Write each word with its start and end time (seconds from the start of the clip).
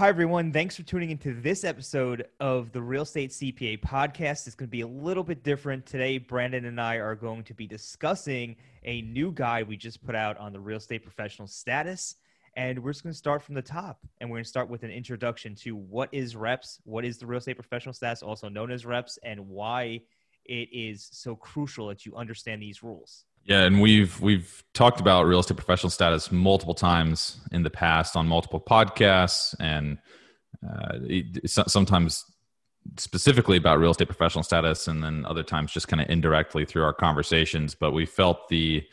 Hi, 0.00 0.08
everyone. 0.08 0.50
Thanks 0.50 0.76
for 0.76 0.82
tuning 0.82 1.10
into 1.10 1.38
this 1.38 1.62
episode 1.62 2.26
of 2.40 2.72
the 2.72 2.80
Real 2.80 3.02
Estate 3.02 3.32
CPA 3.32 3.82
podcast. 3.82 4.46
It's 4.46 4.54
going 4.54 4.66
to 4.68 4.70
be 4.70 4.80
a 4.80 4.86
little 4.86 5.22
bit 5.22 5.42
different. 5.42 5.84
Today, 5.84 6.16
Brandon 6.16 6.64
and 6.64 6.80
I 6.80 6.94
are 6.94 7.14
going 7.14 7.44
to 7.44 7.52
be 7.52 7.66
discussing 7.66 8.56
a 8.82 9.02
new 9.02 9.30
guide 9.30 9.68
we 9.68 9.76
just 9.76 10.02
put 10.02 10.14
out 10.14 10.38
on 10.38 10.54
the 10.54 10.58
real 10.58 10.78
estate 10.78 11.02
professional 11.02 11.46
status. 11.46 12.16
And 12.56 12.82
we're 12.82 12.92
just 12.92 13.02
going 13.02 13.12
to 13.12 13.18
start 13.18 13.42
from 13.42 13.54
the 13.54 13.60
top. 13.60 13.98
And 14.22 14.30
we're 14.30 14.36
going 14.36 14.44
to 14.44 14.48
start 14.48 14.70
with 14.70 14.84
an 14.84 14.90
introduction 14.90 15.54
to 15.56 15.76
what 15.76 16.08
is 16.12 16.34
reps, 16.34 16.80
what 16.84 17.04
is 17.04 17.18
the 17.18 17.26
real 17.26 17.36
estate 17.36 17.56
professional 17.58 17.92
status, 17.92 18.22
also 18.22 18.48
known 18.48 18.70
as 18.70 18.86
reps, 18.86 19.18
and 19.22 19.50
why 19.50 20.00
it 20.46 20.70
is 20.72 21.10
so 21.12 21.36
crucial 21.36 21.88
that 21.88 22.06
you 22.06 22.16
understand 22.16 22.62
these 22.62 22.82
rules. 22.82 23.26
Yeah, 23.44 23.62
and 23.62 23.80
we've 23.80 24.20
we've 24.20 24.62
talked 24.74 25.00
about 25.00 25.26
real 25.26 25.40
estate 25.40 25.56
professional 25.56 25.90
status 25.90 26.30
multiple 26.30 26.74
times 26.74 27.40
in 27.52 27.62
the 27.62 27.70
past 27.70 28.16
on 28.16 28.26
multiple 28.26 28.60
podcasts, 28.60 29.54
and 29.58 29.98
uh, 30.68 30.98
sometimes 31.46 32.24
specifically 32.96 33.56
about 33.56 33.78
real 33.78 33.90
estate 33.90 34.08
professional 34.08 34.44
status, 34.44 34.88
and 34.88 35.02
then 35.02 35.24
other 35.26 35.42
times 35.42 35.72
just 35.72 35.88
kind 35.88 36.00
of 36.00 36.08
indirectly 36.08 36.64
through 36.64 36.84
our 36.84 36.94
conversations. 36.94 37.74
But 37.74 37.92
we 37.92 38.06
felt 38.06 38.48
the 38.48 38.84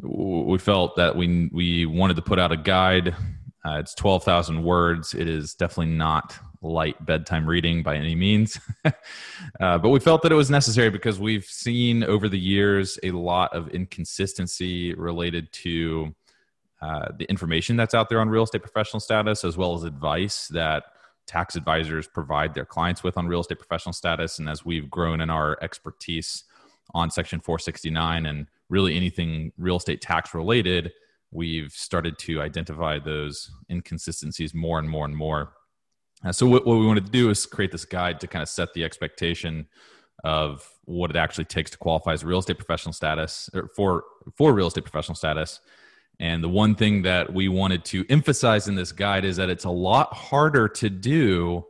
we 0.00 0.58
felt 0.58 0.96
that 0.96 1.16
we 1.16 1.48
we 1.52 1.86
wanted 1.86 2.16
to 2.16 2.22
put 2.22 2.38
out 2.38 2.52
a 2.52 2.56
guide. 2.56 3.14
Uh, 3.64 3.78
it's 3.78 3.94
twelve 3.94 4.24
thousand 4.24 4.62
words. 4.62 5.14
It 5.14 5.28
is 5.28 5.54
definitely 5.54 5.94
not 5.94 6.38
light 6.62 7.04
bedtime 7.04 7.46
reading 7.46 7.82
by 7.82 7.96
any 7.96 8.14
means. 8.14 8.58
uh, 8.84 9.78
but 9.78 9.88
we 9.88 10.00
felt 10.00 10.22
that 10.22 10.32
it 10.32 10.36
was 10.36 10.50
necessary 10.50 10.90
because 10.90 11.18
we've 11.18 11.44
seen 11.44 12.04
over 12.04 12.28
the 12.28 12.38
years 12.38 12.98
a 13.02 13.10
lot 13.10 13.54
of 13.54 13.68
inconsistency 13.68 14.94
related 14.94 15.52
to 15.52 16.14
uh, 16.82 17.08
the 17.18 17.24
information 17.24 17.76
that's 17.76 17.94
out 17.94 18.08
there 18.08 18.20
on 18.20 18.28
real 18.28 18.42
estate 18.42 18.62
professional 18.62 19.00
status, 19.00 19.44
as 19.44 19.56
well 19.56 19.74
as 19.74 19.82
advice 19.84 20.48
that 20.48 20.84
tax 21.26 21.56
advisors 21.56 22.06
provide 22.06 22.54
their 22.54 22.64
clients 22.64 23.02
with 23.02 23.16
on 23.18 23.26
real 23.26 23.40
estate 23.40 23.58
professional 23.58 23.92
status. 23.92 24.38
And 24.38 24.48
as 24.48 24.64
we've 24.64 24.90
grown 24.90 25.20
in 25.20 25.30
our 25.30 25.58
expertise 25.62 26.44
on 26.94 27.10
Section 27.10 27.40
469 27.40 28.26
and 28.26 28.46
really 28.68 28.96
anything 28.96 29.52
real 29.58 29.76
estate 29.76 30.00
tax 30.00 30.34
related, 30.34 30.92
we've 31.30 31.72
started 31.72 32.18
to 32.18 32.40
identify 32.40 32.98
those 32.98 33.50
inconsistencies 33.70 34.54
more 34.54 34.78
and 34.78 34.88
more 34.88 35.04
and 35.04 35.16
more. 35.16 35.52
Uh, 36.24 36.32
so 36.32 36.46
what, 36.46 36.66
what 36.66 36.78
we 36.78 36.86
wanted 36.86 37.06
to 37.06 37.12
do 37.12 37.30
is 37.30 37.46
create 37.46 37.72
this 37.72 37.84
guide 37.84 38.20
to 38.20 38.26
kind 38.26 38.42
of 38.42 38.48
set 38.48 38.72
the 38.74 38.84
expectation 38.84 39.66
of 40.24 40.68
what 40.84 41.10
it 41.10 41.16
actually 41.16 41.44
takes 41.44 41.70
to 41.70 41.78
qualify 41.78 42.12
as 42.12 42.24
real 42.24 42.38
estate 42.38 42.58
professional 42.58 42.92
status 42.92 43.50
or 43.54 43.68
for 43.74 44.04
for 44.34 44.52
real 44.52 44.66
estate 44.66 44.84
professional 44.84 45.14
status. 45.14 45.60
And 46.18 46.42
the 46.42 46.48
one 46.48 46.74
thing 46.74 47.02
that 47.02 47.32
we 47.32 47.48
wanted 47.48 47.84
to 47.86 48.06
emphasize 48.08 48.68
in 48.68 48.74
this 48.74 48.92
guide 48.92 49.24
is 49.24 49.36
that 49.36 49.50
it's 49.50 49.64
a 49.64 49.70
lot 49.70 50.14
harder 50.14 50.66
to 50.68 50.88
do 50.88 51.66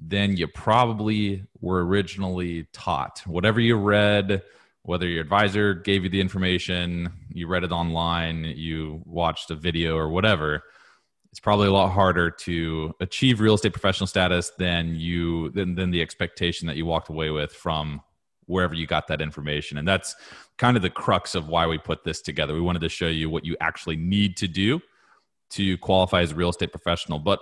than 0.00 0.36
you 0.36 0.46
probably 0.46 1.44
were 1.60 1.84
originally 1.84 2.68
taught. 2.72 3.22
Whatever 3.26 3.58
you 3.58 3.76
read, 3.76 4.42
whether 4.82 5.08
your 5.08 5.20
advisor 5.20 5.74
gave 5.74 6.04
you 6.04 6.10
the 6.10 6.20
information, 6.20 7.12
you 7.32 7.48
read 7.48 7.64
it 7.64 7.72
online, 7.72 8.44
you 8.44 9.02
watched 9.04 9.50
a 9.50 9.56
video 9.56 9.96
or 9.96 10.08
whatever, 10.08 10.62
it's 11.30 11.40
probably 11.40 11.68
a 11.68 11.72
lot 11.72 11.90
harder 11.90 12.30
to 12.30 12.94
achieve 13.00 13.40
real 13.40 13.54
estate 13.54 13.72
professional 13.72 14.06
status 14.06 14.50
than 14.58 14.94
you 14.94 15.50
than, 15.50 15.74
than 15.74 15.90
the 15.90 16.00
expectation 16.00 16.66
that 16.68 16.76
you 16.76 16.86
walked 16.86 17.10
away 17.10 17.30
with 17.30 17.52
from 17.52 18.00
wherever 18.46 18.74
you 18.74 18.86
got 18.86 19.06
that 19.08 19.20
information. 19.20 19.76
And 19.76 19.86
that's 19.86 20.16
kind 20.56 20.76
of 20.76 20.82
the 20.82 20.90
crux 20.90 21.34
of 21.34 21.48
why 21.48 21.66
we 21.66 21.76
put 21.76 22.02
this 22.02 22.22
together. 22.22 22.54
We 22.54 22.62
wanted 22.62 22.80
to 22.80 22.88
show 22.88 23.06
you 23.06 23.28
what 23.28 23.44
you 23.44 23.56
actually 23.60 23.96
need 23.96 24.36
to 24.38 24.48
do 24.48 24.80
to 25.50 25.76
qualify 25.78 26.22
as 26.22 26.32
a 26.32 26.34
real 26.34 26.48
estate 26.48 26.72
professional. 26.72 27.18
But 27.18 27.40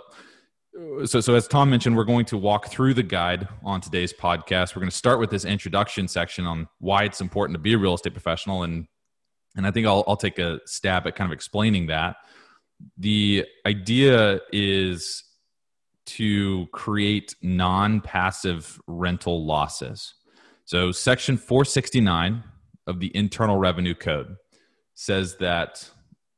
uh, 0.77 1.07
so, 1.07 1.21
so 1.21 1.35
as 1.35 1.47
Tom 1.47 1.71
mentioned, 1.71 1.97
we're 1.97 2.05
going 2.05 2.27
to 2.27 2.37
walk 2.37 2.69
through 2.69 2.95
the 2.95 3.05
guide 3.05 3.49
on 3.65 3.81
today's 3.81 4.13
podcast. 4.13 4.75
We're 4.75 4.81
going 4.81 4.91
to 4.91 4.97
start 4.97 5.21
with 5.21 5.31
this 5.31 5.45
introduction 5.45 6.09
section 6.09 6.45
on 6.45 6.69
why 6.81 7.05
it's 7.05 7.21
important 7.21 7.55
to 7.55 7.61
be 7.61 7.75
a 7.75 7.79
real 7.79 7.95
estate 7.95 8.13
professional, 8.13 8.65
and 8.65 8.87
and 9.57 9.67
I 9.67 9.71
think 9.71 9.87
I'll 9.87 10.05
I'll 10.07 10.17
take 10.17 10.39
a 10.39 10.61
stab 10.67 11.07
at 11.07 11.15
kind 11.15 11.31
of 11.31 11.35
explaining 11.35 11.87
that 11.87 12.17
the 12.97 13.45
idea 13.67 14.41
is 14.53 15.25
to 16.07 16.67
create 16.73 17.35
non 17.43 18.01
passive 18.01 18.81
rental 18.87 19.45
losses. 19.45 20.15
So, 20.65 20.93
Section 20.93 21.37
469 21.37 22.45
of 22.87 23.01
the 23.01 23.15
Internal 23.15 23.57
Revenue 23.57 23.95
Code 23.95 24.37
says 24.95 25.37
that 25.37 25.89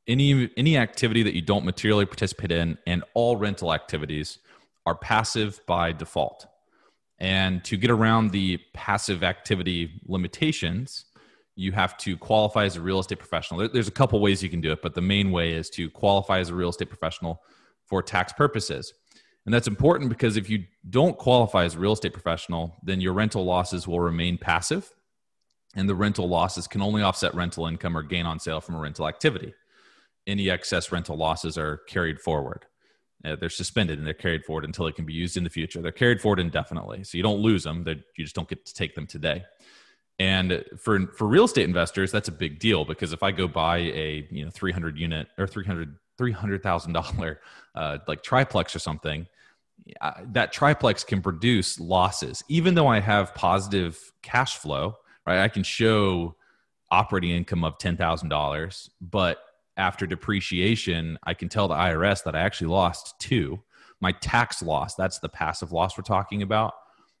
any, 0.07 0.49
any 0.57 0.77
activity 0.77 1.23
that 1.23 1.35
you 1.35 1.41
don't 1.41 1.65
materially 1.65 2.05
participate 2.05 2.51
in 2.51 2.77
and 2.87 3.03
all 3.13 3.37
rental 3.37 3.73
activities 3.73 4.39
are 4.85 4.95
passive 4.95 5.61
by 5.67 5.91
default. 5.91 6.47
And 7.19 7.63
to 7.65 7.77
get 7.77 7.91
around 7.91 8.31
the 8.31 8.59
passive 8.73 9.23
activity 9.23 10.01
limitations, 10.05 11.05
you 11.59 11.73
have 11.73 11.97
to 11.97 12.15
qualify 12.15 12.63
as 12.63 12.77
a 12.77 12.81
real 12.81 12.99
estate 12.99 13.19
professional. 13.19 13.67
There's 13.67 13.89
a 13.89 13.91
couple 13.91 14.17
ways 14.21 14.41
you 14.41 14.49
can 14.49 14.61
do 14.61 14.71
it, 14.71 14.81
but 14.81 14.95
the 14.95 15.01
main 15.01 15.29
way 15.29 15.51
is 15.51 15.69
to 15.71 15.89
qualify 15.89 16.39
as 16.39 16.47
a 16.47 16.55
real 16.55 16.69
estate 16.69 16.87
professional 16.87 17.43
for 17.85 18.01
tax 18.01 18.31
purposes. 18.31 18.93
And 19.45 19.53
that's 19.53 19.67
important 19.67 20.09
because 20.09 20.37
if 20.37 20.49
you 20.49 20.63
don't 20.89 21.17
qualify 21.17 21.65
as 21.65 21.75
a 21.75 21.79
real 21.79 21.91
estate 21.91 22.13
professional, 22.13 22.77
then 22.81 23.01
your 23.01 23.11
rental 23.11 23.43
losses 23.43 23.89
will 23.89 23.99
remain 23.99 24.37
passive. 24.37 24.89
And 25.75 25.89
the 25.89 25.95
rental 25.95 26.29
losses 26.29 26.65
can 26.65 26.81
only 26.81 27.01
offset 27.01 27.35
rental 27.35 27.67
income 27.67 27.97
or 27.97 28.03
gain 28.03 28.25
on 28.25 28.39
sale 28.39 28.61
from 28.61 28.75
a 28.75 28.79
rental 28.79 29.05
activity. 29.05 29.53
Any 30.25 30.49
excess 30.49 30.93
rental 30.93 31.17
losses 31.17 31.57
are 31.57 31.81
carried 31.89 32.21
forward. 32.21 32.67
Uh, 33.25 33.35
they're 33.35 33.49
suspended 33.49 33.97
and 33.97 34.07
they're 34.07 34.13
carried 34.13 34.45
forward 34.45 34.63
until 34.63 34.85
they 34.85 34.93
can 34.93 35.05
be 35.05 35.13
used 35.13 35.35
in 35.35 35.43
the 35.43 35.49
future. 35.49 35.81
They're 35.81 35.91
carried 35.91 36.21
forward 36.21 36.39
indefinitely. 36.39 37.03
So 37.03 37.17
you 37.17 37.23
don't 37.23 37.41
lose 37.41 37.65
them, 37.65 37.83
you 37.85 38.23
just 38.23 38.35
don't 38.35 38.47
get 38.47 38.65
to 38.65 38.73
take 38.73 38.95
them 38.95 39.05
today. 39.05 39.43
And 40.19 40.65
for 40.77 41.07
for 41.07 41.27
real 41.27 41.45
estate 41.45 41.63
investors, 41.63 42.11
that's 42.11 42.27
a 42.27 42.33
big 42.33 42.59
deal 42.59 42.83
because 42.83 43.13
if 43.13 43.23
I 43.23 43.31
go 43.31 43.47
buy 43.47 43.77
a 43.77 44.27
you 44.29 44.43
know 44.43 44.51
300 44.51 44.97
unit 44.97 45.27
or 45.37 45.47
300 45.47 45.95
$300,000 46.19 47.37
uh, 47.75 47.97
like 48.07 48.21
triplex 48.21 48.75
or 48.75 48.79
something, 48.79 49.25
uh, 50.01 50.11
that 50.25 50.51
triplex 50.51 51.03
can 51.03 51.21
produce 51.21 51.79
losses. 51.79 52.43
Even 52.49 52.75
though 52.75 52.87
I 52.87 52.99
have 52.99 53.33
positive 53.33 54.11
cash 54.21 54.57
flow, 54.57 54.97
right? 55.25 55.39
I 55.39 55.47
can 55.47 55.63
show 55.63 56.35
operating 56.91 57.31
income 57.31 57.63
of 57.63 57.77
$10,000, 57.77 58.89
but 58.99 59.37
after 59.77 60.05
depreciation, 60.05 61.17
I 61.23 61.33
can 61.33 61.47
tell 61.47 61.67
the 61.67 61.75
IRS 61.75 62.23
that 62.23 62.35
I 62.35 62.41
actually 62.41 62.67
lost 62.67 63.15
two. 63.19 63.59
My 64.01 64.11
tax 64.11 64.61
loss, 64.61 64.95
that's 64.95 65.19
the 65.19 65.29
passive 65.29 65.71
loss 65.71 65.97
we're 65.97 66.03
talking 66.03 66.41
about 66.41 66.73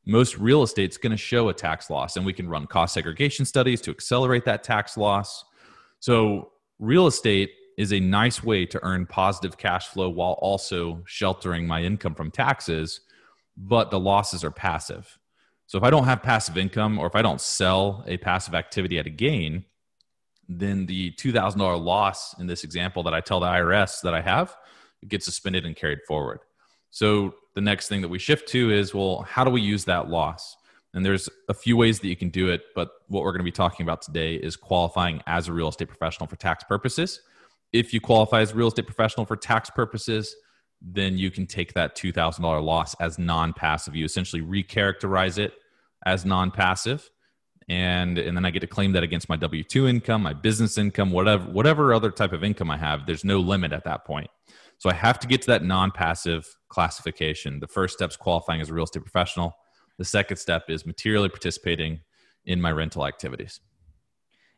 most 0.05 0.37
real 0.37 0.63
estate's 0.63 0.97
going 0.97 1.11
to 1.11 1.17
show 1.17 1.49
a 1.49 1.53
tax 1.53 1.89
loss 1.89 2.15
and 2.15 2.25
we 2.25 2.33
can 2.33 2.47
run 2.47 2.65
cost 2.65 2.93
segregation 2.93 3.45
studies 3.45 3.81
to 3.81 3.91
accelerate 3.91 4.45
that 4.45 4.63
tax 4.63 4.97
loss. 4.97 5.43
So 5.99 6.51
real 6.79 7.07
estate 7.07 7.51
is 7.77 7.93
a 7.93 7.99
nice 7.99 8.43
way 8.43 8.65
to 8.65 8.79
earn 8.83 9.05
positive 9.05 9.57
cash 9.57 9.87
flow 9.87 10.09
while 10.09 10.33
also 10.33 11.01
sheltering 11.05 11.67
my 11.67 11.81
income 11.83 12.15
from 12.15 12.31
taxes 12.31 13.01
but 13.61 13.91
the 13.91 13.99
losses 13.99 14.45
are 14.45 14.51
passive. 14.51 15.17
So 15.67 15.77
if 15.77 15.83
i 15.83 15.89
don't 15.89 16.05
have 16.05 16.23
passive 16.23 16.57
income 16.57 16.97
or 16.97 17.07
if 17.07 17.15
i 17.15 17.21
don't 17.21 17.41
sell 17.41 18.03
a 18.07 18.17
passive 18.17 18.55
activity 18.55 18.97
at 18.97 19.05
a 19.05 19.11
gain 19.11 19.65
then 20.51 20.87
the 20.87 21.11
$2000 21.11 21.79
loss 21.79 22.39
in 22.39 22.47
this 22.47 22.63
example 22.63 23.03
that 23.03 23.13
i 23.13 23.21
tell 23.21 23.39
the 23.39 23.45
irs 23.45 24.01
that 24.01 24.15
i 24.15 24.21
have 24.21 24.55
gets 25.07 25.25
suspended 25.25 25.65
and 25.65 25.75
carried 25.75 25.99
forward. 26.07 26.39
So 26.91 27.35
the 27.59 27.65
next 27.65 27.89
thing 27.89 27.99
that 27.99 28.07
we 28.07 28.19
shift 28.19 28.47
to 28.47 28.71
is 28.71 28.93
well, 28.93 29.25
how 29.27 29.43
do 29.43 29.49
we 29.51 29.59
use 29.59 29.83
that 29.83 30.07
loss? 30.09 30.55
And 30.93 31.05
there's 31.05 31.27
a 31.49 31.53
few 31.53 31.75
ways 31.75 31.99
that 31.99 32.07
you 32.07 32.15
can 32.15 32.29
do 32.29 32.47
it, 32.47 32.61
but 32.73 32.89
what 33.09 33.23
we're 33.23 33.33
going 33.33 33.45
to 33.45 33.51
be 33.51 33.51
talking 33.51 33.83
about 33.85 34.01
today 34.01 34.35
is 34.35 34.55
qualifying 34.55 35.21
as 35.27 35.49
a 35.49 35.53
real 35.53 35.67
estate 35.67 35.89
professional 35.89 36.25
for 36.25 36.37
tax 36.37 36.63
purposes. 36.63 37.19
If 37.73 37.93
you 37.93 37.99
qualify 37.99 38.39
as 38.39 38.51
a 38.53 38.55
real 38.55 38.69
estate 38.69 38.87
professional 38.87 39.25
for 39.25 39.35
tax 39.35 39.69
purposes, 39.69 40.33
then 40.81 41.17
you 41.17 41.29
can 41.29 41.45
take 41.45 41.73
that 41.73 41.97
$2,000 41.97 42.63
loss 42.63 42.95
as 43.01 43.19
non 43.19 43.51
passive. 43.51 43.93
You 43.93 44.05
essentially 44.05 44.41
recharacterize 44.41 45.37
it 45.37 45.53
as 46.05 46.23
non 46.23 46.49
passive. 46.51 47.09
and 47.67 48.17
and 48.17 48.37
then 48.37 48.45
I 48.45 48.51
get 48.51 48.61
to 48.61 48.67
claim 48.67 48.93
that 48.93 49.03
against 49.03 49.27
my 49.27 49.35
W 49.35 49.63
two 49.63 49.85
income, 49.85 50.23
my 50.23 50.33
business 50.33 50.77
income, 50.77 51.11
whatever 51.11 51.43
whatever 51.51 51.93
other 51.93 52.09
type 52.09 52.31
of 52.33 52.41
income 52.43 52.71
I 52.71 52.77
have. 52.77 53.05
There's 53.05 53.25
no 53.25 53.39
limit 53.39 53.73
at 53.73 53.83
that 53.83 54.05
point. 54.05 54.29
So 54.79 54.89
I 54.89 54.93
have 54.93 55.19
to 55.19 55.27
get 55.27 55.41
to 55.43 55.47
that 55.47 55.63
non 55.63 55.91
passive 55.91 56.47
classification. 56.69 57.59
The 57.59 57.67
first 57.67 57.93
step 57.93 58.09
is 58.09 58.17
qualifying 58.17 58.61
as 58.61 58.69
a 58.69 58.73
real 58.73 58.85
estate 58.85 59.03
professional. 59.03 59.53
The 59.97 60.05
second 60.05 60.37
step 60.37 60.63
is 60.69 60.85
materially 60.85 61.29
participating 61.29 61.99
in 62.45 62.61
my 62.61 62.71
rental 62.71 63.05
activities. 63.05 63.59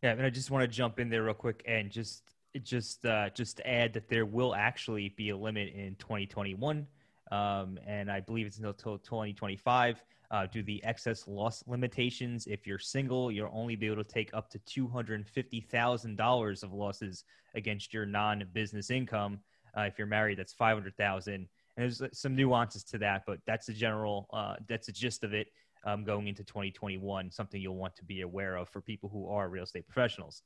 Yeah, 0.04 0.12
and 0.12 0.22
I 0.22 0.30
just 0.30 0.52
want 0.52 0.62
to 0.62 0.68
jump 0.68 1.00
in 1.00 1.10
there 1.10 1.24
real 1.24 1.34
quick 1.34 1.64
and 1.68 1.92
just 1.92 2.24
just 2.64 3.06
uh, 3.06 3.30
just 3.32 3.62
add 3.66 3.94
that 3.94 4.10
there 4.10 4.26
will 4.26 4.54
actually 4.54 5.10
be 5.10 5.30
a 5.30 5.38
limit 5.38 5.74
in 5.74 5.96
2021, 5.96 6.86
um, 7.32 7.80
and 7.88 8.12
I 8.12 8.20
believe 8.20 8.46
it's 8.46 8.58
until 8.58 8.74
2025. 8.74 10.04
Uh, 10.30 10.46
do 10.46 10.64
the 10.64 10.82
excess 10.84 11.28
loss 11.28 11.64
limitations. 11.68 12.48
If 12.48 12.66
you're 12.66 12.80
single, 12.80 13.32
you'll 13.32 13.50
only 13.52 13.76
be 13.76 13.88
able 13.88 13.98
to 13.98 14.04
take 14.04 14.34
up 14.34 14.50
to 14.52 14.60
two 14.60 14.88
hundred 14.88 15.28
fifty 15.28 15.62
thousand 15.62 16.16
dollars 16.16 16.62
of 16.62 16.74
losses 16.74 17.24
against 17.56 17.94
your 17.94 18.06
non-business 18.06 18.92
income. 18.92 19.40
Uh, 19.78 19.82
if 19.82 19.98
you're 19.98 20.08
married, 20.08 20.40
that's 20.40 20.54
five 20.54 20.76
hundred 20.76 20.96
thousand. 20.98 21.34
And 21.34 21.48
there's 21.78 22.02
uh, 22.02 22.08
some 22.14 22.36
nuances 22.36 22.84
to 22.86 22.98
that, 23.00 23.24
but 23.26 23.40
that's 23.46 23.68
the 23.68 23.74
general. 23.74 24.28
Uh, 24.34 24.56
that's 24.68 24.88
the 24.88 24.94
gist 24.94 25.24
of 25.24 25.34
it. 25.34 25.48
Um, 25.84 26.04
going 26.04 26.28
into 26.28 26.44
2021, 26.44 27.32
something 27.32 27.60
you'll 27.60 27.76
want 27.76 27.96
to 27.96 28.06
be 28.06 28.22
aware 28.22 28.56
of 28.56 28.70
for 28.70 28.82
people 28.82 29.10
who 29.10 29.28
are 29.30 29.50
real 29.50 29.64
estate 29.64 29.88
professionals. 29.88 30.44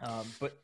Um, 0.00 0.26
but 0.40 0.58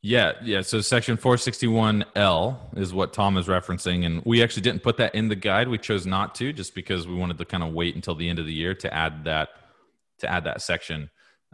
yeah, 0.00 0.32
yeah. 0.42 0.62
So 0.62 0.80
section 0.80 1.16
461L 1.16 2.76
is 2.76 2.92
what 2.92 3.12
Tom 3.12 3.36
is 3.36 3.46
referencing. 3.46 4.04
And 4.04 4.20
we 4.24 4.42
actually 4.42 4.62
didn't 4.62 4.82
put 4.82 4.96
that 4.96 5.14
in 5.14 5.28
the 5.28 5.36
guide. 5.36 5.68
We 5.68 5.78
chose 5.78 6.06
not 6.06 6.34
to 6.36 6.52
just 6.52 6.74
because 6.74 7.06
we 7.06 7.14
wanted 7.14 7.38
to 7.38 7.44
kind 7.44 7.62
of 7.62 7.72
wait 7.72 7.94
until 7.94 8.16
the 8.16 8.28
end 8.28 8.40
of 8.40 8.46
the 8.46 8.52
year 8.52 8.74
to 8.74 8.92
add 8.92 9.24
that 9.24 9.50
to 10.18 10.30
add 10.30 10.44
that 10.44 10.60
section. 10.60 11.10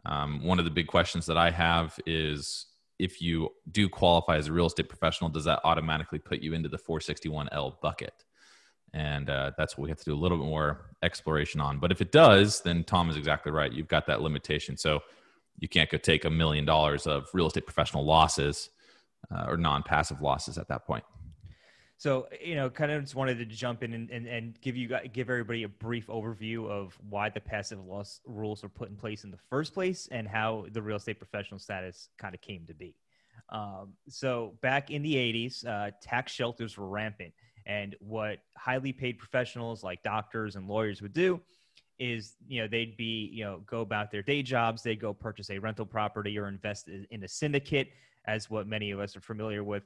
Um, 0.06 0.42
one 0.42 0.58
of 0.58 0.64
the 0.64 0.70
big 0.70 0.86
questions 0.86 1.26
that 1.26 1.36
I 1.36 1.50
have 1.50 1.98
is 2.06 2.66
if 2.98 3.22
you 3.22 3.50
do 3.70 3.88
qualify 3.88 4.36
as 4.36 4.48
a 4.48 4.52
real 4.52 4.66
estate 4.66 4.88
professional, 4.88 5.30
does 5.30 5.44
that 5.44 5.60
automatically 5.64 6.18
put 6.18 6.40
you 6.40 6.52
into 6.52 6.68
the 6.68 6.78
461L 6.78 7.80
bucket? 7.80 8.24
And 8.94 9.28
uh, 9.28 9.52
that's 9.56 9.76
what 9.76 9.84
we 9.84 9.90
have 9.90 9.98
to 9.98 10.04
do 10.04 10.14
a 10.14 10.16
little 10.16 10.38
bit 10.38 10.46
more 10.46 10.90
exploration 11.02 11.60
on. 11.60 11.78
But 11.78 11.92
if 11.92 12.00
it 12.00 12.10
does, 12.10 12.62
then 12.62 12.84
Tom 12.84 13.10
is 13.10 13.16
exactly 13.16 13.52
right. 13.52 13.72
You've 13.72 13.88
got 13.88 14.06
that 14.06 14.22
limitation. 14.22 14.76
So 14.76 15.00
you 15.58 15.68
can't 15.68 15.90
go 15.90 15.98
take 15.98 16.24
a 16.24 16.30
million 16.30 16.64
dollars 16.64 17.06
of 17.06 17.28
real 17.34 17.46
estate 17.46 17.66
professional 17.66 18.04
losses 18.04 18.70
uh, 19.30 19.44
or 19.48 19.56
non-passive 19.56 20.20
losses 20.20 20.58
at 20.58 20.68
that 20.68 20.86
point. 20.86 21.04
So, 21.98 22.28
you 22.40 22.54
know, 22.54 22.70
kind 22.70 22.92
of 22.92 23.02
just 23.02 23.16
wanted 23.16 23.38
to 23.38 23.44
jump 23.44 23.82
in 23.82 23.92
and, 23.92 24.08
and, 24.10 24.24
and 24.28 24.60
give 24.60 24.76
you 24.76 24.96
give 25.12 25.28
everybody 25.28 25.64
a 25.64 25.68
brief 25.68 26.06
overview 26.06 26.70
of 26.70 26.96
why 27.10 27.28
the 27.28 27.40
passive 27.40 27.84
loss 27.84 28.20
rules 28.24 28.62
were 28.62 28.68
put 28.68 28.88
in 28.88 28.94
place 28.94 29.24
in 29.24 29.32
the 29.32 29.38
first 29.50 29.74
place 29.74 30.08
and 30.12 30.28
how 30.28 30.66
the 30.70 30.80
real 30.80 30.96
estate 30.96 31.18
professional 31.18 31.58
status 31.58 32.08
kind 32.16 32.36
of 32.36 32.40
came 32.40 32.64
to 32.68 32.74
be. 32.74 32.94
Um, 33.48 33.94
so, 34.08 34.54
back 34.62 34.92
in 34.92 35.02
the 35.02 35.16
80s, 35.16 35.66
uh, 35.66 35.90
tax 36.00 36.30
shelters 36.30 36.78
were 36.78 36.86
rampant. 36.86 37.34
And 37.66 37.96
what 37.98 38.38
highly 38.56 38.92
paid 38.92 39.18
professionals 39.18 39.82
like 39.82 40.04
doctors 40.04 40.54
and 40.54 40.68
lawyers 40.68 41.02
would 41.02 41.12
do 41.12 41.40
is 41.98 42.36
you 42.46 42.60
know 42.60 42.68
they'd 42.68 42.96
be 42.96 43.28
you 43.32 43.42
know 43.42 43.60
go 43.66 43.80
about 43.80 44.12
their 44.12 44.22
day 44.22 44.40
jobs 44.40 44.84
they'd 44.84 45.00
go 45.00 45.12
purchase 45.12 45.50
a 45.50 45.58
rental 45.58 45.84
property 45.84 46.38
or 46.38 46.46
invest 46.46 46.86
in 46.86 47.24
a 47.24 47.28
syndicate 47.28 47.88
as 48.28 48.48
what 48.48 48.68
many 48.68 48.92
of 48.92 49.00
us 49.00 49.16
are 49.16 49.20
familiar 49.20 49.64
with 49.64 49.82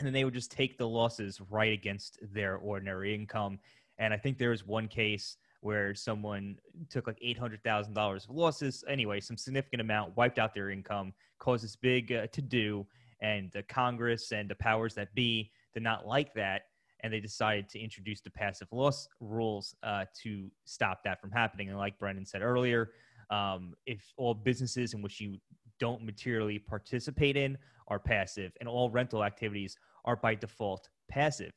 and 0.00 0.06
then 0.06 0.12
they 0.12 0.24
would 0.24 0.34
just 0.34 0.50
take 0.50 0.76
the 0.78 0.88
losses 0.88 1.40
right 1.50 1.72
against 1.72 2.18
their 2.32 2.56
ordinary 2.56 3.14
income 3.14 3.58
and 3.98 4.12
i 4.12 4.16
think 4.16 4.38
there 4.38 4.50
was 4.50 4.66
one 4.66 4.88
case 4.88 5.36
where 5.62 5.94
someone 5.94 6.56
took 6.88 7.06
like 7.06 7.20
$800000 7.20 8.28
of 8.28 8.34
losses 8.34 8.82
anyway 8.88 9.20
some 9.20 9.36
significant 9.36 9.80
amount 9.80 10.16
wiped 10.16 10.38
out 10.38 10.54
their 10.54 10.70
income 10.70 11.12
caused 11.38 11.62
this 11.62 11.76
big 11.76 12.12
uh, 12.12 12.26
to 12.32 12.42
do 12.42 12.86
and 13.20 13.50
the 13.52 13.62
congress 13.64 14.32
and 14.32 14.48
the 14.48 14.54
powers 14.54 14.94
that 14.94 15.14
be 15.14 15.50
did 15.74 15.82
not 15.82 16.06
like 16.06 16.34
that 16.34 16.62
and 17.02 17.12
they 17.12 17.20
decided 17.20 17.68
to 17.68 17.78
introduce 17.78 18.20
the 18.20 18.30
passive 18.30 18.68
loss 18.72 19.08
rules 19.20 19.74
uh, 19.82 20.04
to 20.22 20.50
stop 20.64 21.02
that 21.04 21.20
from 21.20 21.30
happening. 21.30 21.68
And 21.68 21.78
like 21.78 21.98
Brandon 21.98 22.26
said 22.26 22.42
earlier, 22.42 22.90
um, 23.30 23.74
if 23.86 24.12
all 24.16 24.34
businesses 24.34 24.94
in 24.94 25.02
which 25.02 25.20
you 25.20 25.38
don't 25.78 26.04
materially 26.04 26.58
participate 26.58 27.36
in 27.36 27.56
are 27.88 27.98
passive, 27.98 28.52
and 28.60 28.68
all 28.68 28.90
rental 28.90 29.24
activities 29.24 29.76
are 30.04 30.16
by 30.16 30.34
default 30.34 30.88
passive, 31.08 31.52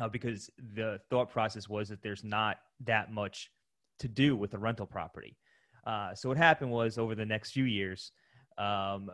uh, 0.00 0.08
because 0.08 0.50
the 0.74 1.00
thought 1.10 1.30
process 1.30 1.68
was 1.68 1.88
that 1.88 2.02
there's 2.02 2.24
not 2.24 2.58
that 2.84 3.12
much 3.12 3.50
to 3.98 4.08
do 4.08 4.36
with 4.36 4.54
a 4.54 4.58
rental 4.58 4.86
property. 4.86 5.36
Uh, 5.86 6.14
so 6.14 6.28
what 6.28 6.38
happened 6.38 6.70
was 6.70 6.98
over 6.98 7.14
the 7.14 7.24
next 7.24 7.52
few 7.52 7.64
years, 7.64 8.12
um, 8.58 9.08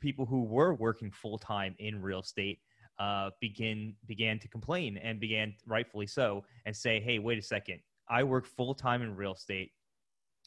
people 0.00 0.26
who 0.26 0.44
were 0.44 0.74
working 0.74 1.10
full 1.10 1.38
time 1.38 1.74
in 1.78 2.00
real 2.00 2.20
estate 2.20 2.60
uh, 2.98 3.30
begin 3.40 3.94
began 4.06 4.38
to 4.38 4.48
complain 4.48 4.96
and 4.98 5.18
began 5.18 5.52
rightfully 5.66 6.06
so 6.06 6.44
and 6.64 6.76
say, 6.76 7.00
"Hey, 7.00 7.18
wait 7.18 7.38
a 7.38 7.42
second! 7.42 7.80
I 8.08 8.22
work 8.22 8.46
full 8.46 8.74
time 8.74 9.02
in 9.02 9.16
real 9.16 9.32
estate. 9.32 9.72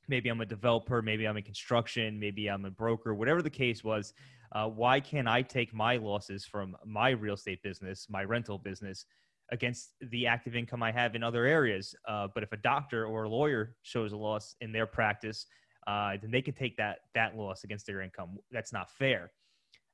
Maybe 0.07 0.29
I'm 0.29 0.41
a 0.41 0.45
developer, 0.45 1.01
maybe 1.01 1.27
I'm 1.27 1.37
in 1.37 1.43
construction, 1.43 2.19
maybe 2.19 2.49
I'm 2.49 2.65
a 2.65 2.71
broker, 2.71 3.13
whatever 3.13 3.41
the 3.41 3.49
case 3.49 3.83
was. 3.83 4.13
Uh, 4.53 4.67
why 4.67 4.99
can't 4.99 5.27
I 5.27 5.41
take 5.41 5.73
my 5.73 5.97
losses 5.97 6.45
from 6.45 6.75
my 6.85 7.09
real 7.09 7.33
estate 7.33 7.61
business, 7.63 8.07
my 8.09 8.23
rental 8.23 8.57
business, 8.57 9.05
against 9.51 9.91
the 10.01 10.27
active 10.27 10.55
income 10.55 10.81
I 10.81 10.91
have 10.91 11.15
in 11.15 11.23
other 11.23 11.45
areas? 11.45 11.93
Uh, 12.07 12.27
but 12.33 12.43
if 12.43 12.51
a 12.53 12.57
doctor 12.57 13.05
or 13.05 13.23
a 13.23 13.29
lawyer 13.29 13.75
shows 13.81 14.13
a 14.13 14.17
loss 14.17 14.55
in 14.61 14.71
their 14.71 14.85
practice, 14.85 15.45
uh, 15.85 16.17
then 16.21 16.31
they 16.31 16.41
can 16.41 16.53
take 16.53 16.77
that 16.77 16.99
that 17.13 17.35
loss 17.35 17.63
against 17.63 17.85
their 17.85 18.01
income. 18.01 18.37
That's 18.51 18.71
not 18.71 18.89
fair." 18.89 19.31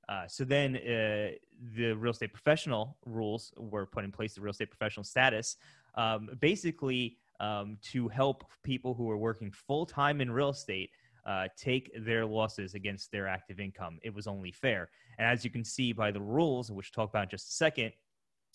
Uh, 0.09 0.27
so 0.27 0.43
then 0.43 0.75
uh, 0.75 1.31
the 1.75 1.93
real 1.93 2.11
estate 2.11 2.33
professional 2.33 2.97
rules 3.05 3.53
were 3.57 3.85
put 3.85 4.03
in 4.03 4.11
place, 4.11 4.35
the 4.35 4.41
real 4.41 4.51
estate 4.51 4.69
professional 4.69 5.03
status, 5.03 5.55
um, 5.95 6.29
basically 6.41 7.17
um, 7.43 7.77
to 7.91 8.07
help 8.07 8.45
people 8.63 8.93
who 8.93 9.09
are 9.09 9.17
working 9.17 9.51
full 9.51 9.85
time 9.85 10.21
in 10.21 10.31
real 10.31 10.49
estate 10.49 10.89
uh, 11.25 11.47
take 11.57 11.91
their 12.05 12.25
losses 12.25 12.73
against 12.73 13.11
their 13.11 13.27
active 13.27 13.59
income. 13.59 13.99
It 14.01 14.13
was 14.13 14.27
only 14.27 14.51
fair. 14.51 14.89
And 15.17 15.27
as 15.27 15.43
you 15.43 15.51
can 15.51 15.65
see 15.65 15.93
by 15.93 16.11
the 16.11 16.21
rules, 16.21 16.71
which 16.71 16.91
we'll 16.95 17.05
talk 17.05 17.11
about 17.13 17.23
in 17.23 17.29
just 17.29 17.49
a 17.49 17.53
second, 17.53 17.91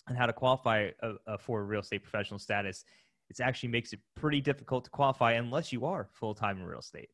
and 0.08 0.17
how 0.17 0.26
to 0.26 0.32
qualify 0.32 0.90
uh, 1.02 1.12
uh, 1.26 1.37
for 1.37 1.64
real 1.64 1.81
estate 1.81 2.02
professional 2.02 2.38
status, 2.38 2.85
it 3.29 3.40
actually 3.40 3.69
makes 3.69 3.93
it 3.93 4.00
pretty 4.17 4.40
difficult 4.40 4.85
to 4.85 4.90
qualify 4.90 5.32
unless 5.32 5.70
you 5.70 5.85
are 5.85 6.08
full 6.14 6.35
time 6.35 6.58
in 6.58 6.64
real 6.64 6.79
estate. 6.79 7.11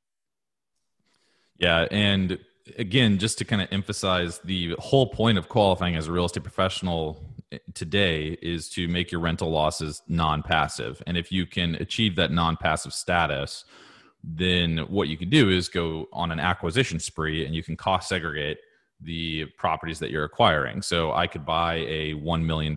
Yeah, 1.59 1.87
and 1.91 2.39
again, 2.79 3.19
just 3.19 3.39
to 3.39 3.45
kind 3.45 3.62
of 3.62 3.69
emphasize 3.71 4.41
the 4.41 4.75
whole 4.79 5.06
point 5.06 5.39
of 5.39 5.49
qualifying 5.49 5.97
as 5.97 6.09
a 6.09 6.12
real 6.12 6.25
estate 6.25 6.43
professional 6.43 7.23
eh, 7.53 7.59
today 7.75 8.39
is 8.43 8.69
to 8.71 8.88
make 8.88 9.12
your 9.12 9.21
rental 9.21 9.50
losses 9.50 10.02
non-passive. 10.09 11.02
And 11.07 11.17
if 11.17 11.31
you 11.31 11.47
can 11.47 11.76
achieve 11.76 12.17
that 12.17 12.33
non-passive 12.33 12.93
status, 12.93 13.64
then 14.23 14.78
what 14.88 15.09
you 15.09 15.17
can 15.17 15.28
do 15.28 15.50
is 15.50 15.69
go 15.69 16.09
on 16.12 16.33
an 16.33 16.40
acquisition 16.40 16.99
spree 16.99 17.45
and 17.45 17.55
you 17.55 17.62
can 17.62 17.76
cost 17.76 18.09
segregate 18.09 18.59
the 19.00 19.45
properties 19.59 19.99
that 19.99 20.11
you're 20.11 20.25
acquiring. 20.25 20.81
So 20.81 21.12
I 21.12 21.26
could 21.26 21.45
buy 21.45 21.75
a 21.75 22.14
$1 22.14 22.45
million, 22.45 22.73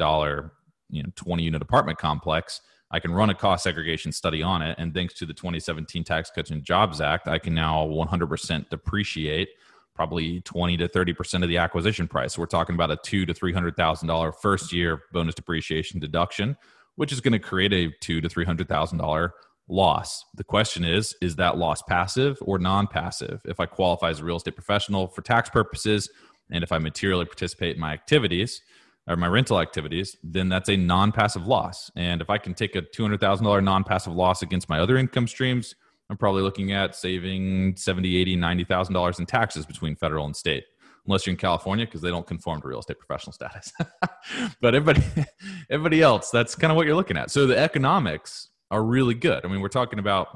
you 0.89 1.03
know, 1.03 1.09
20 1.15 1.43
unit 1.43 1.61
apartment 1.61 1.97
complex 1.97 2.61
I 2.91 2.99
can 2.99 3.11
run 3.11 3.29
a 3.29 3.35
cost 3.35 3.63
segregation 3.63 4.11
study 4.11 4.41
on 4.41 4.61
it. 4.61 4.75
And 4.79 4.93
thanks 4.93 5.13
to 5.15 5.25
the 5.25 5.33
2017 5.33 6.03
Tax 6.03 6.31
Cuts 6.31 6.51
and 6.51 6.63
Jobs 6.63 7.01
Act, 7.01 7.27
I 7.27 7.37
can 7.37 7.53
now 7.53 7.85
100% 7.85 8.69
depreciate 8.69 9.49
probably 9.93 10.41
20 10.41 10.77
to 10.77 10.87
30% 10.87 11.43
of 11.43 11.49
the 11.49 11.57
acquisition 11.57 12.07
price. 12.07 12.35
So 12.35 12.41
we're 12.41 12.45
talking 12.45 12.75
about 12.75 12.91
a 12.91 12.97
two 13.03 13.25
to 13.25 13.33
$300,000 13.33 14.35
first 14.35 14.71
year 14.71 15.01
bonus 15.11 15.35
depreciation 15.35 15.99
deduction, 15.99 16.55
which 16.95 17.11
is 17.11 17.19
going 17.19 17.33
to 17.33 17.39
create 17.39 17.73
a 17.73 17.91
two 17.99 18.21
to 18.21 18.29
$300,000 18.29 19.31
loss. 19.67 20.23
The 20.35 20.43
question 20.43 20.85
is, 20.85 21.15
is 21.21 21.35
that 21.37 21.57
loss 21.57 21.81
passive 21.81 22.37
or 22.41 22.59
non-passive? 22.59 23.41
If 23.45 23.59
I 23.59 23.65
qualify 23.65 24.11
as 24.11 24.19
a 24.19 24.23
real 24.23 24.37
estate 24.37 24.55
professional 24.55 25.07
for 25.07 25.21
tax 25.21 25.49
purposes, 25.49 26.09
and 26.51 26.63
if 26.63 26.71
I 26.71 26.77
materially 26.77 27.25
participate 27.25 27.75
in 27.75 27.81
my 27.81 27.91
activities, 27.91 28.61
or 29.07 29.15
my 29.15 29.27
rental 29.27 29.59
activities, 29.59 30.17
then 30.23 30.49
that's 30.49 30.69
a 30.69 30.75
non-passive 30.75 31.47
loss. 31.47 31.89
And 31.95 32.21
if 32.21 32.29
I 32.29 32.37
can 32.37 32.53
take 32.53 32.75
a 32.75 32.81
two 32.81 33.03
hundred 33.03 33.19
thousand 33.19 33.45
dollar 33.45 33.61
non-passive 33.61 34.13
loss 34.13 34.41
against 34.41 34.69
my 34.69 34.79
other 34.79 34.97
income 34.97 35.27
streams, 35.27 35.75
I'm 36.09 36.17
probably 36.17 36.41
looking 36.41 36.71
at 36.71 36.95
saving 36.95 37.75
seventy, 37.77 38.17
eighty, 38.17 38.35
ninety 38.35 38.63
thousand 38.63 38.93
dollars 38.93 39.19
in 39.19 39.25
taxes 39.25 39.65
between 39.65 39.95
federal 39.95 40.25
and 40.25 40.35
state. 40.35 40.65
Unless 41.05 41.25
you're 41.25 41.31
in 41.31 41.37
California, 41.37 41.85
because 41.85 42.01
they 42.01 42.09
don't 42.09 42.27
conform 42.27 42.61
to 42.61 42.67
real 42.67 42.79
estate 42.79 42.99
professional 42.99 43.31
status. 43.31 43.71
but 44.61 44.75
everybody, 44.75 45.01
everybody 45.69 46.01
else, 46.01 46.29
that's 46.29 46.53
kind 46.53 46.69
of 46.69 46.75
what 46.75 46.85
you're 46.85 46.97
looking 46.97 47.15
at. 47.15 47.31
So 47.31 47.47
the 47.47 47.57
economics 47.57 48.49
are 48.71 48.83
really 48.83 49.13
good. 49.13 49.45
I 49.45 49.47
mean, 49.47 49.61
we're 49.61 49.69
talking 49.69 49.99
about 49.99 50.27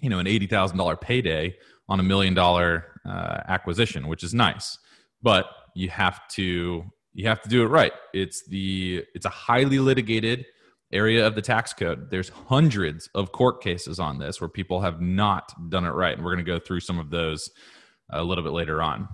you 0.00 0.10
know 0.10 0.18
an 0.18 0.26
eighty 0.26 0.48
thousand 0.48 0.76
dollar 0.76 0.96
payday 0.96 1.56
on 1.88 2.00
a 2.00 2.02
million 2.02 2.34
dollar 2.34 3.00
uh, 3.06 3.42
acquisition, 3.46 4.08
which 4.08 4.24
is 4.24 4.34
nice. 4.34 4.76
But 5.22 5.46
you 5.74 5.88
have 5.88 6.26
to 6.32 6.84
you 7.14 7.28
have 7.28 7.42
to 7.42 7.48
do 7.48 7.62
it 7.62 7.66
right. 7.66 7.92
It's 8.14 8.46
the 8.46 9.04
it's 9.14 9.26
a 9.26 9.30
highly 9.30 9.78
litigated 9.78 10.46
area 10.92 11.26
of 11.26 11.34
the 11.34 11.42
tax 11.42 11.72
code. 11.72 12.10
There's 12.10 12.28
hundreds 12.28 13.08
of 13.14 13.32
court 13.32 13.62
cases 13.62 13.98
on 13.98 14.18
this 14.18 14.40
where 14.40 14.48
people 14.48 14.80
have 14.80 15.00
not 15.00 15.52
done 15.70 15.84
it 15.84 15.90
right. 15.90 16.14
And 16.14 16.24
we're 16.24 16.34
going 16.34 16.44
to 16.44 16.50
go 16.50 16.58
through 16.58 16.80
some 16.80 16.98
of 16.98 17.10
those 17.10 17.50
uh, 18.12 18.20
a 18.20 18.24
little 18.24 18.44
bit 18.44 18.52
later 18.52 18.82
on. 18.82 19.08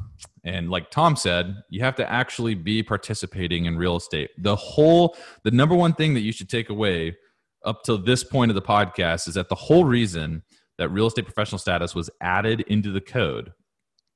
And 0.44 0.70
like 0.70 0.90
Tom 0.90 1.14
said, 1.14 1.54
you 1.70 1.80
have 1.82 1.94
to 1.96 2.10
actually 2.10 2.54
be 2.54 2.82
participating 2.82 3.66
in 3.66 3.76
real 3.76 3.96
estate. 3.96 4.30
The 4.38 4.56
whole, 4.56 5.16
the 5.44 5.50
number 5.50 5.74
one 5.74 5.94
thing 5.94 6.14
that 6.14 6.20
you 6.20 6.32
should 6.32 6.48
take 6.48 6.68
away 6.68 7.16
up 7.64 7.82
to 7.84 7.96
this 7.96 8.24
point 8.24 8.50
of 8.50 8.54
the 8.54 8.62
podcast 8.62 9.28
is 9.28 9.34
that 9.34 9.48
the 9.48 9.54
whole 9.54 9.84
reason 9.84 10.42
that 10.78 10.88
real 10.88 11.06
estate 11.06 11.26
professional 11.26 11.58
status 11.58 11.94
was 11.94 12.10
added 12.20 12.62
into 12.62 12.90
the 12.90 13.00
code, 13.00 13.52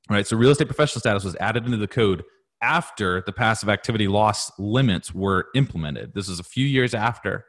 right? 0.08 0.26
So 0.26 0.36
real 0.36 0.50
estate 0.50 0.68
professional 0.68 1.00
status 1.00 1.24
was 1.24 1.36
added 1.36 1.64
into 1.64 1.76
the 1.76 1.88
code 1.88 2.24
after 2.62 3.22
the 3.26 3.32
passive 3.32 3.68
activity 3.68 4.08
loss 4.08 4.50
limits 4.58 5.14
were 5.14 5.48
implemented. 5.54 6.14
This 6.14 6.28
is 6.28 6.38
a 6.38 6.44
few 6.44 6.66
years 6.66 6.94
after 6.94 7.44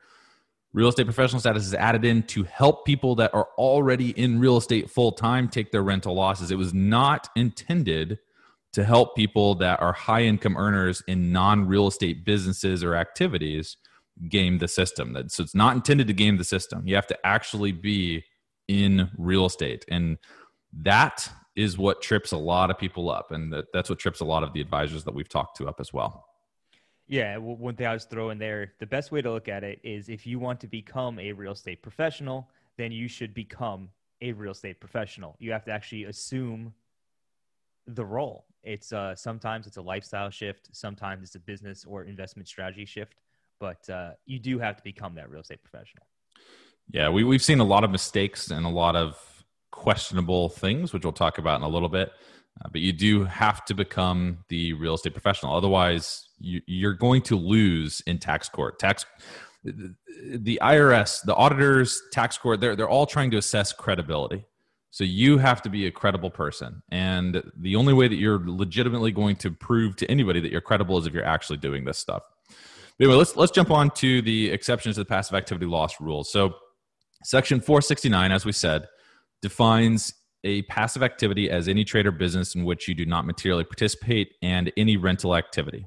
real 0.74 0.89
estate 0.89 1.05
professional 1.05 1.39
status 1.39 1.65
is 1.65 1.74
added 1.74 2.03
in 2.03 2.24
to 2.24 2.43
help 2.43 2.86
people 2.86 3.15
that 3.15 3.34
are 3.34 3.48
already 3.58 4.10
in 4.20 4.39
real 4.39 4.58
estate 4.58 4.89
full 4.89 5.12
time 5.12 5.48
take 5.48 5.72
their 5.72 5.84
rental 5.84 6.15
losses. 6.15 6.51
It 6.51 6.58
was 6.58 6.74
not 6.74 7.29
intended 7.36 8.20
to 8.74 8.84
help 8.84 9.15
people 9.15 9.53
that 9.55 9.79
are 9.82 9.93
high 9.93 10.24
income 10.24 10.58
earners 10.58 11.03
in 11.08 11.32
non 11.32 11.67
real 11.67 11.88
estate 11.88 12.25
businesses 12.25 12.84
or 12.84 12.96
activities 12.96 13.77
game 14.29 14.58
the 14.58 14.67
system. 14.67 15.15
So 15.27 15.43
it's 15.43 15.55
not 15.55 15.75
intended 15.75 16.08
to 16.08 16.13
game 16.13 16.38
the 16.38 16.43
system. 16.43 16.88
You 16.88 16.96
have 16.96 17.08
to 17.08 17.25
actually 17.25 17.72
be 17.72 18.24
in 18.67 19.10
real 19.17 19.46
estate. 19.46 19.86
And 19.89 20.17
that 20.82 21.29
is 21.55 21.77
what 21.77 22.01
trips 22.01 22.31
a 22.31 22.38
lot 22.38 22.72
of 22.72 22.77
people 22.77 23.10
up. 23.10 23.31
And 23.31 23.53
that's 23.74 23.89
what 23.89 24.00
trips 24.00 24.22
a 24.22 24.25
lot 24.25 24.43
of 24.43 24.53
the 24.53 24.62
advisors 24.62 25.03
that 25.03 25.13
we've 25.13 25.29
talked 25.29 25.57
to 25.57 25.67
up 25.67 25.79
as 25.79 25.93
well. 25.93 26.27
Yeah, 27.07 27.38
one 27.38 27.75
thing 27.75 27.86
I 27.86 27.93
was 27.93 28.05
throwing 28.05 28.39
there, 28.39 28.74
the 28.79 28.86
best 28.86 29.12
way 29.12 29.22
to 29.22 29.31
look 29.31 29.50
at 29.50 29.63
it 29.63 29.79
is 29.83 30.10
if 30.10 30.25
you 30.25 30.39
want 30.39 30.60
to 30.62 30.67
become 30.67 31.19
a 31.19 31.33
real 31.33 31.51
estate 31.51 31.83
professional, 31.83 32.50
then 32.77 32.91
you 32.91 33.07
should 33.07 33.33
become 33.33 33.89
a 34.22 34.31
real 34.31 34.51
estate 34.53 34.79
professional. 34.79 35.36
You 35.39 35.51
have 35.51 35.65
to 35.65 35.72
actually 35.72 36.05
assume 36.05 36.74
the 37.86 38.05
role. 38.05 38.45
It's 38.63 38.93
uh, 38.93 39.15
sometimes 39.15 39.67
it's 39.67 39.77
a 39.77 39.81
lifestyle 39.81 40.29
shift, 40.29 40.69
sometimes 40.72 41.24
it's 41.24 41.36
a 41.36 41.39
business 41.39 41.83
or 41.86 42.05
investment 42.05 42.48
strategy 42.48 42.86
shift, 42.86 43.19
but 43.60 43.88
uh, 43.89 44.12
you 44.25 44.39
do 44.39 44.57
have 44.60 44.77
to 44.77 44.83
become 44.83 45.15
that 45.15 45.29
real 45.29 45.41
estate 45.41 45.62
professional. 45.62 46.05
Yeah, 46.89 47.10
we, 47.10 47.25
we've 47.25 47.43
seen 47.43 47.60
a 47.60 47.65
lot 47.65 47.83
of 47.83 47.91
mistakes 47.91 48.50
and 48.50 48.65
a 48.65 48.69
lot 48.69 48.95
of 48.95 49.33
questionable 49.74 50.50
things, 50.50 50.94
which 50.94 51.03
we'll 51.03 51.12
talk 51.12 51.39
about 51.39 51.60
in 51.60 51.63
a 51.63 51.68
little 51.68 51.89
bit. 51.89 52.12
Uh, 52.63 52.70
but 52.72 52.80
you 52.80 52.94
do 52.94 53.24
have 53.24 53.65
to 53.65 53.74
become 53.74 54.38
the 54.48 54.72
real 54.74 54.94
estate 54.94 55.13
professional. 55.13 55.56
Otherwise, 55.56 56.30
you, 56.39 56.62
you're 56.68 56.94
going 56.94 57.24
to 57.24 57.36
lose 57.36 58.01
in 58.06 58.20
tax 58.20 58.48
court. 58.48 58.77
Tax, 58.77 59.06
the 59.63 60.60
IRS, 60.62 61.24
the 61.24 61.36
auditors, 61.36 62.01
tax 62.12 62.38
court, 62.38 62.62
they're, 62.62 62.75
they're 62.75 62.88
all 62.88 63.08
trying 63.08 63.32
to 63.32 63.38
assess 63.38 63.74
credibility. 63.74 64.46
So 64.92 65.03
you 65.03 65.39
have 65.39 65.63
to 65.63 65.70
be 65.70 65.88
a 65.88 65.92
credible 65.92 66.30
person. 66.30 66.84
And 66.92 67.42
the 67.58 67.75
only 67.75 67.94
way 67.94 68.08
that 68.08 68.18
you're 68.18 68.39
legitimately 68.46 69.12
going 69.12 69.38
to 69.38 69.50
prove 69.50 69.96
to 69.96 70.12
anybody 70.12 70.39
that 70.39 70.51
you're 70.51 70.62
credible 70.62 71.00
is 71.00 71.08
if 71.08 71.13
you're 71.13 71.25
actually 71.25 71.58
doing 71.58 71.84
this 71.84 71.98
stuff. 71.98 72.22
But 72.48 73.06
anyway, 73.06 73.18
let's 73.18 73.36
let's 73.36 73.51
jump 73.51 73.72
on 73.72 73.89
to 73.89 74.22
the 74.22 74.51
exceptions 74.51 74.96
to 74.96 75.01
the 75.01 75.06
passive 75.06 75.34
activity 75.34 75.65
loss 75.65 76.00
rules. 76.00 76.32
So 76.32 76.53
section 77.24 77.60
469, 77.60 78.32
as 78.32 78.46
we 78.46 78.51
said, 78.51 78.88
defines 79.43 80.15
a 80.43 80.63
passive 80.63 81.03
activity 81.03 81.51
as 81.51 81.67
any 81.67 81.83
trade 81.83 82.07
or 82.07 82.12
business 82.12 82.55
in 82.55 82.65
which 82.65 82.88
you 82.88 82.95
do 82.95 83.05
not 83.05 83.27
materially 83.27 83.63
participate 83.63 84.33
and 84.41 84.73
any 84.75 84.97
rental 84.97 85.35
activity, 85.35 85.85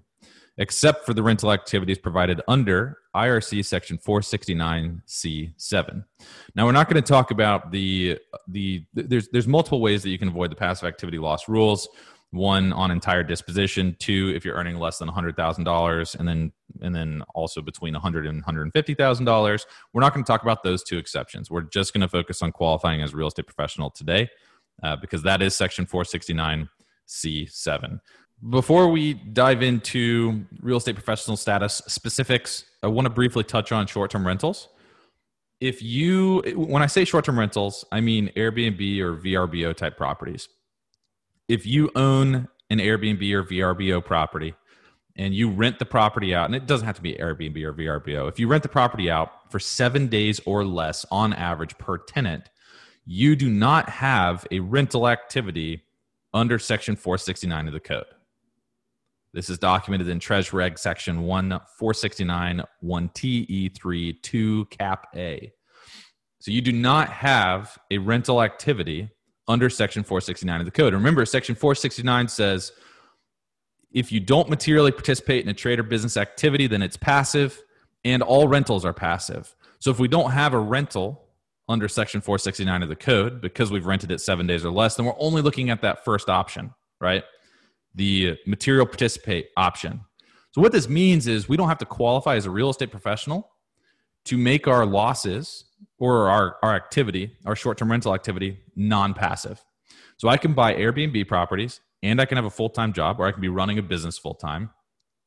except 0.58 1.04
for 1.04 1.12
the 1.12 1.22
rental 1.22 1.50
activities 1.50 1.98
provided 1.98 2.40
under 2.46 2.98
IRC 3.14 3.64
section 3.64 3.98
469C7. 3.98 6.04
Now 6.54 6.66
we're 6.66 6.72
not 6.72 6.88
going 6.88 7.02
to 7.02 7.08
talk 7.08 7.32
about 7.32 7.72
the 7.72 8.20
the 8.46 8.84
there's 8.94 9.28
there's 9.28 9.48
multiple 9.48 9.80
ways 9.80 10.04
that 10.04 10.10
you 10.10 10.18
can 10.18 10.28
avoid 10.28 10.52
the 10.52 10.56
passive 10.56 10.86
activity 10.86 11.18
loss 11.18 11.48
rules. 11.48 11.88
One 12.32 12.72
on 12.72 12.90
entire 12.90 13.22
disposition, 13.22 13.96
two 13.98 14.32
if 14.34 14.44
you're 14.44 14.56
earning 14.56 14.76
less 14.76 14.98
than 14.98 15.08
$100,000 15.08 16.18
and 16.18 16.28
then 16.28 16.52
and 16.82 16.94
then 16.94 17.22
also 17.34 17.62
between 17.62 17.94
100 17.94 18.26
and 18.26 18.44
$150,000. 18.44 19.66
We're 19.92 20.00
not 20.00 20.12
going 20.12 20.24
to 20.24 20.28
talk 20.28 20.42
about 20.42 20.62
those 20.62 20.82
two 20.82 20.98
exceptions. 20.98 21.50
We're 21.50 21.62
just 21.62 21.94
going 21.94 22.02
to 22.02 22.08
focus 22.08 22.42
on 22.42 22.52
qualifying 22.52 23.00
as 23.02 23.14
a 23.14 23.16
real 23.16 23.28
estate 23.28 23.46
professional 23.46 23.88
today 23.90 24.28
uh, 24.82 24.96
because 24.96 25.22
that 25.22 25.40
is 25.42 25.56
section 25.56 25.86
469C7. 25.86 28.00
Before 28.50 28.88
we 28.88 29.14
dive 29.14 29.62
into 29.62 30.44
real 30.60 30.76
estate 30.76 30.94
professional 30.94 31.38
status 31.38 31.80
specifics, 31.86 32.66
I 32.82 32.88
want 32.88 33.06
to 33.06 33.10
briefly 33.10 33.44
touch 33.44 33.72
on 33.72 33.86
short 33.86 34.10
term 34.10 34.26
rentals. 34.26 34.68
If 35.58 35.82
you, 35.82 36.42
when 36.54 36.82
I 36.82 36.86
say 36.86 37.06
short 37.06 37.24
term 37.24 37.38
rentals, 37.38 37.86
I 37.90 38.02
mean 38.02 38.30
Airbnb 38.36 39.00
or 39.00 39.16
VRBO 39.16 39.74
type 39.74 39.96
properties. 39.96 40.50
If 41.48 41.64
you 41.66 41.90
own 41.94 42.48
an 42.70 42.78
Airbnb 42.78 43.32
or 43.32 43.44
VRBO 43.44 44.04
property 44.04 44.54
and 45.16 45.34
you 45.34 45.50
rent 45.50 45.78
the 45.78 45.86
property 45.86 46.34
out, 46.34 46.46
and 46.46 46.54
it 46.54 46.66
doesn't 46.66 46.86
have 46.86 46.96
to 46.96 47.02
be 47.02 47.14
Airbnb 47.14 47.62
or 47.62 47.72
VRBO, 47.72 48.28
if 48.28 48.38
you 48.38 48.48
rent 48.48 48.62
the 48.62 48.68
property 48.68 49.10
out 49.10 49.50
for 49.50 49.58
seven 49.58 50.08
days 50.08 50.40
or 50.44 50.64
less 50.64 51.06
on 51.10 51.32
average 51.32 51.78
per 51.78 51.98
tenant, 51.98 52.50
you 53.04 53.36
do 53.36 53.48
not 53.48 53.88
have 53.88 54.46
a 54.50 54.58
rental 54.58 55.08
activity 55.08 55.84
under 56.34 56.58
section 56.58 56.96
469 56.96 57.68
of 57.68 57.72
the 57.72 57.80
code. 57.80 58.04
This 59.32 59.48
is 59.48 59.58
documented 59.58 60.08
in 60.08 60.18
Treas 60.18 60.52
Reg 60.52 60.78
section 60.78 61.22
1469 61.22 62.62
1TE3 62.82 64.22
2 64.22 64.64
cap 64.66 65.06
A. 65.14 65.52
So 66.40 66.50
you 66.50 66.60
do 66.60 66.72
not 66.72 67.08
have 67.10 67.78
a 67.90 67.98
rental 67.98 68.42
activity 68.42 69.10
under 69.48 69.70
section 69.70 70.02
469 70.02 70.60
of 70.60 70.66
the 70.66 70.72
code. 70.72 70.92
Remember, 70.92 71.24
section 71.24 71.54
469 71.54 72.28
says 72.28 72.72
if 73.92 74.12
you 74.12 74.20
don't 74.20 74.50
materially 74.50 74.92
participate 74.92 75.42
in 75.42 75.48
a 75.48 75.54
trade 75.54 75.78
or 75.78 75.82
business 75.82 76.16
activity, 76.16 76.66
then 76.66 76.82
it's 76.82 76.96
passive, 76.96 77.62
and 78.04 78.22
all 78.22 78.48
rentals 78.48 78.84
are 78.84 78.92
passive. 78.92 79.54
So 79.78 79.90
if 79.90 79.98
we 79.98 80.08
don't 80.08 80.32
have 80.32 80.52
a 80.52 80.58
rental 80.58 81.22
under 81.68 81.88
section 81.88 82.20
469 82.20 82.82
of 82.82 82.88
the 82.88 82.96
code 82.96 83.40
because 83.40 83.70
we've 83.70 83.86
rented 83.86 84.10
it 84.10 84.20
seven 84.20 84.46
days 84.46 84.64
or 84.64 84.70
less, 84.70 84.96
then 84.96 85.06
we're 85.06 85.18
only 85.18 85.42
looking 85.42 85.70
at 85.70 85.82
that 85.82 86.04
first 86.04 86.28
option, 86.28 86.74
right? 87.00 87.24
The 87.94 88.36
material 88.46 88.86
participate 88.86 89.48
option. 89.56 90.00
So, 90.52 90.60
what 90.60 90.72
this 90.72 90.88
means 90.88 91.26
is 91.26 91.48
we 91.48 91.56
don't 91.56 91.68
have 91.68 91.78
to 91.78 91.86
qualify 91.86 92.36
as 92.36 92.46
a 92.46 92.50
real 92.50 92.70
estate 92.70 92.90
professional 92.90 93.50
to 94.26 94.36
make 94.36 94.68
our 94.68 94.84
losses 94.84 95.64
or 95.98 96.28
our, 96.28 96.56
our 96.62 96.74
activity, 96.74 97.36
our 97.44 97.56
short 97.56 97.78
term 97.78 97.90
rental 97.90 98.14
activity, 98.14 98.58
non 98.74 99.14
passive. 99.14 99.64
So, 100.16 100.28
I 100.28 100.36
can 100.36 100.54
buy 100.54 100.74
Airbnb 100.74 101.28
properties 101.28 101.80
and 102.02 102.20
I 102.20 102.26
can 102.26 102.36
have 102.36 102.44
a 102.44 102.50
full 102.50 102.70
time 102.70 102.92
job 102.92 103.20
or 103.20 103.26
I 103.26 103.32
can 103.32 103.40
be 103.40 103.48
running 103.48 103.78
a 103.78 103.82
business 103.82 104.18
full 104.18 104.34
time. 104.34 104.70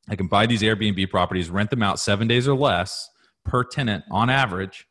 I 0.08 0.16
can 0.16 0.26
buy 0.26 0.46
these 0.46 0.62
Airbnb 0.62 1.10
properties, 1.10 1.50
rent 1.50 1.70
them 1.70 1.82
out 1.82 2.00
seven 2.00 2.26
days 2.26 2.48
or 2.48 2.56
less 2.56 3.08
per 3.44 3.64
tenant 3.64 4.04
on 4.10 4.28
average 4.28 4.86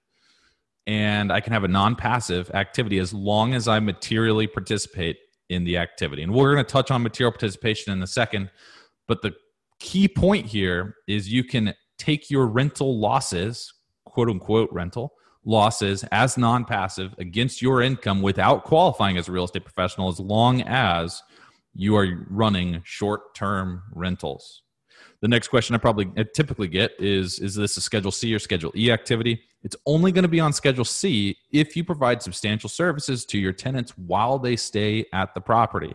and 0.90 1.32
I 1.32 1.40
can 1.40 1.54
have 1.54 1.64
a 1.64 1.68
non 1.68 1.96
passive 1.96 2.50
activity 2.56 2.98
as 2.98 3.14
long 3.14 3.54
as 3.54 3.68
I 3.68 3.80
materially 3.80 4.48
participate 4.48 5.18
in 5.50 5.64
the 5.64 5.78
activity. 5.78 6.24
And 6.24 6.34
we're 6.34 6.52
going 6.54 6.66
to 6.66 6.72
touch 6.72 6.90
on 6.90 7.04
material 7.04 7.32
participation 7.32 7.94
in 7.94 8.02
a 8.02 8.08
second. 8.08 8.50
But 9.08 9.22
the 9.22 9.36
key 9.80 10.08
point 10.08 10.48
here 10.48 10.96
is 11.08 11.32
you 11.32 11.44
can 11.44 11.76
take 12.00 12.32
your 12.32 12.48
rental 12.48 13.00
losses, 13.00 13.72
quote 14.06 14.30
unquote 14.30 14.72
rental 14.72 15.14
losses, 15.46 16.04
as 16.12 16.38
non 16.38 16.66
passive 16.66 17.16
against 17.18 17.62
your 17.62 17.82
income 17.82 18.22
without 18.22 18.64
qualifying 18.64 19.18
as 19.18 19.28
a 19.28 19.32
real 19.32 19.46
estate 19.46 19.64
professional 19.64 20.10
as 20.10 20.20
long 20.20 20.62
as 20.62 21.22
you 21.74 21.96
are 21.96 22.26
running 22.30 22.82
short 22.84 23.36
term 23.36 23.84
rentals. 23.94 24.64
The 25.22 25.28
next 25.28 25.50
question 25.50 25.76
I 25.76 25.80
probably 25.80 26.10
I 26.18 26.24
typically 26.34 26.68
get 26.68 26.92
is 27.00 27.40
Is 27.40 27.56
this 27.56 27.78
a 27.78 27.82
Schedule 27.82 28.12
C 28.12 28.34
or 28.34 28.40
Schedule 28.40 28.72
E 28.76 28.92
activity? 28.92 29.42
It's 29.64 29.76
only 29.86 30.12
going 30.12 30.24
to 30.24 30.30
be 30.30 30.40
on 30.40 30.54
Schedule 30.54 30.86
C 30.86 31.38
if 31.52 31.76
you 31.76 31.84
provide 31.84 32.22
substantial 32.22 32.70
services 32.70 33.26
to 33.26 33.38
your 33.38 33.52
tenants 33.52 33.98
while 33.98 34.40
they 34.40 34.56
stay 34.56 35.06
at 35.12 35.34
the 35.34 35.42
property. 35.42 35.94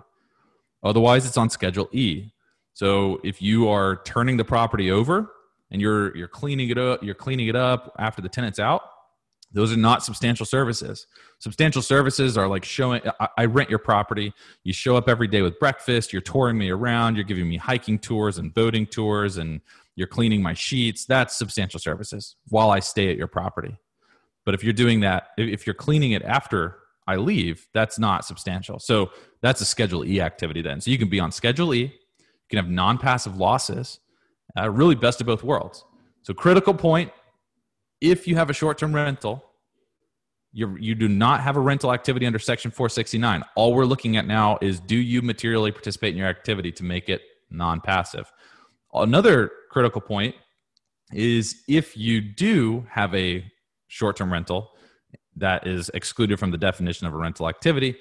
Otherwise, 0.82 1.26
it's 1.26 1.38
on 1.38 1.48
Schedule 1.48 1.88
E. 1.92 2.30
So 2.74 3.20
if 3.24 3.40
you 3.40 3.68
are 3.68 4.02
turning 4.04 4.36
the 4.36 4.44
property 4.44 4.90
over 4.90 5.32
and 5.70 5.80
you're 5.80 6.14
you're 6.16 6.28
cleaning 6.28 6.68
it 6.68 6.78
up, 6.78 7.02
you're 7.02 7.14
cleaning 7.14 7.48
it 7.48 7.56
up 7.56 7.94
after 7.98 8.20
the 8.20 8.28
tenant's 8.28 8.58
out, 8.58 8.82
those 9.54 9.72
are 9.72 9.76
not 9.76 10.04
substantial 10.04 10.44
services. 10.44 11.06
Substantial 11.38 11.80
services 11.80 12.36
are 12.36 12.48
like 12.48 12.64
showing, 12.64 13.00
I, 13.38 13.44
rent 13.44 13.70
your 13.70 13.78
property. 13.78 14.34
You 14.64 14.72
show 14.72 14.96
up 14.96 15.08
every 15.08 15.28
day 15.28 15.42
with 15.42 15.60
breakfast. 15.60 16.12
You're 16.12 16.22
touring 16.22 16.58
me 16.58 16.70
around. 16.70 17.14
You're 17.14 17.24
giving 17.24 17.48
me 17.48 17.56
hiking 17.56 18.00
tours 18.00 18.38
and 18.38 18.52
boating 18.52 18.84
tours, 18.84 19.36
and 19.36 19.60
you're 19.94 20.08
cleaning 20.08 20.42
my 20.42 20.54
sheets. 20.54 21.04
That's 21.04 21.36
substantial 21.36 21.78
services 21.78 22.34
while 22.48 22.70
I 22.70 22.80
stay 22.80 23.10
at 23.10 23.16
your 23.16 23.28
property. 23.28 23.78
But 24.44 24.54
if 24.54 24.64
you're 24.64 24.72
doing 24.72 25.00
that, 25.00 25.28
if 25.38 25.66
you're 25.66 25.74
cleaning 25.74 26.12
it 26.12 26.22
after 26.22 26.78
I 27.06 27.16
leave, 27.16 27.68
that's 27.72 27.96
not 27.96 28.24
substantial. 28.24 28.80
So 28.80 29.12
that's 29.40 29.60
a 29.60 29.64
Schedule 29.64 30.04
E 30.04 30.20
activity 30.20 30.62
then. 30.62 30.80
So 30.80 30.90
you 30.90 30.98
can 30.98 31.08
be 31.08 31.20
on 31.20 31.30
Schedule 31.30 31.74
E, 31.74 31.82
you 31.82 31.90
can 32.50 32.56
have 32.56 32.68
non 32.68 32.98
passive 32.98 33.36
losses, 33.36 34.00
uh, 34.58 34.68
really 34.68 34.96
best 34.96 35.20
of 35.20 35.28
both 35.28 35.44
worlds. 35.44 35.84
So, 36.22 36.34
critical 36.34 36.74
point 36.74 37.12
if 38.00 38.26
you 38.26 38.36
have 38.36 38.50
a 38.50 38.52
short 38.52 38.78
term 38.78 38.94
rental, 38.94 39.44
you 40.52 40.76
you 40.78 40.94
do 40.94 41.08
not 41.08 41.40
have 41.40 41.56
a 41.56 41.60
rental 41.60 41.92
activity 41.92 42.26
under 42.26 42.38
Section 42.38 42.70
469. 42.70 43.44
All 43.56 43.74
we're 43.74 43.84
looking 43.84 44.16
at 44.16 44.26
now 44.26 44.58
is 44.62 44.80
do 44.80 44.96
you 44.96 45.20
materially 45.20 45.72
participate 45.72 46.12
in 46.12 46.18
your 46.18 46.28
activity 46.28 46.72
to 46.72 46.84
make 46.84 47.08
it 47.08 47.22
non 47.50 47.80
passive? 47.80 48.30
Another 48.92 49.50
critical 49.70 50.00
point 50.00 50.34
is 51.12 51.62
if 51.68 51.96
you 51.96 52.20
do 52.20 52.86
have 52.90 53.14
a 53.14 53.44
short 53.88 54.16
term 54.16 54.32
rental 54.32 54.70
that 55.36 55.66
is 55.66 55.90
excluded 55.94 56.38
from 56.38 56.52
the 56.52 56.58
definition 56.58 57.06
of 57.06 57.12
a 57.12 57.16
rental 57.16 57.48
activity, 57.48 57.96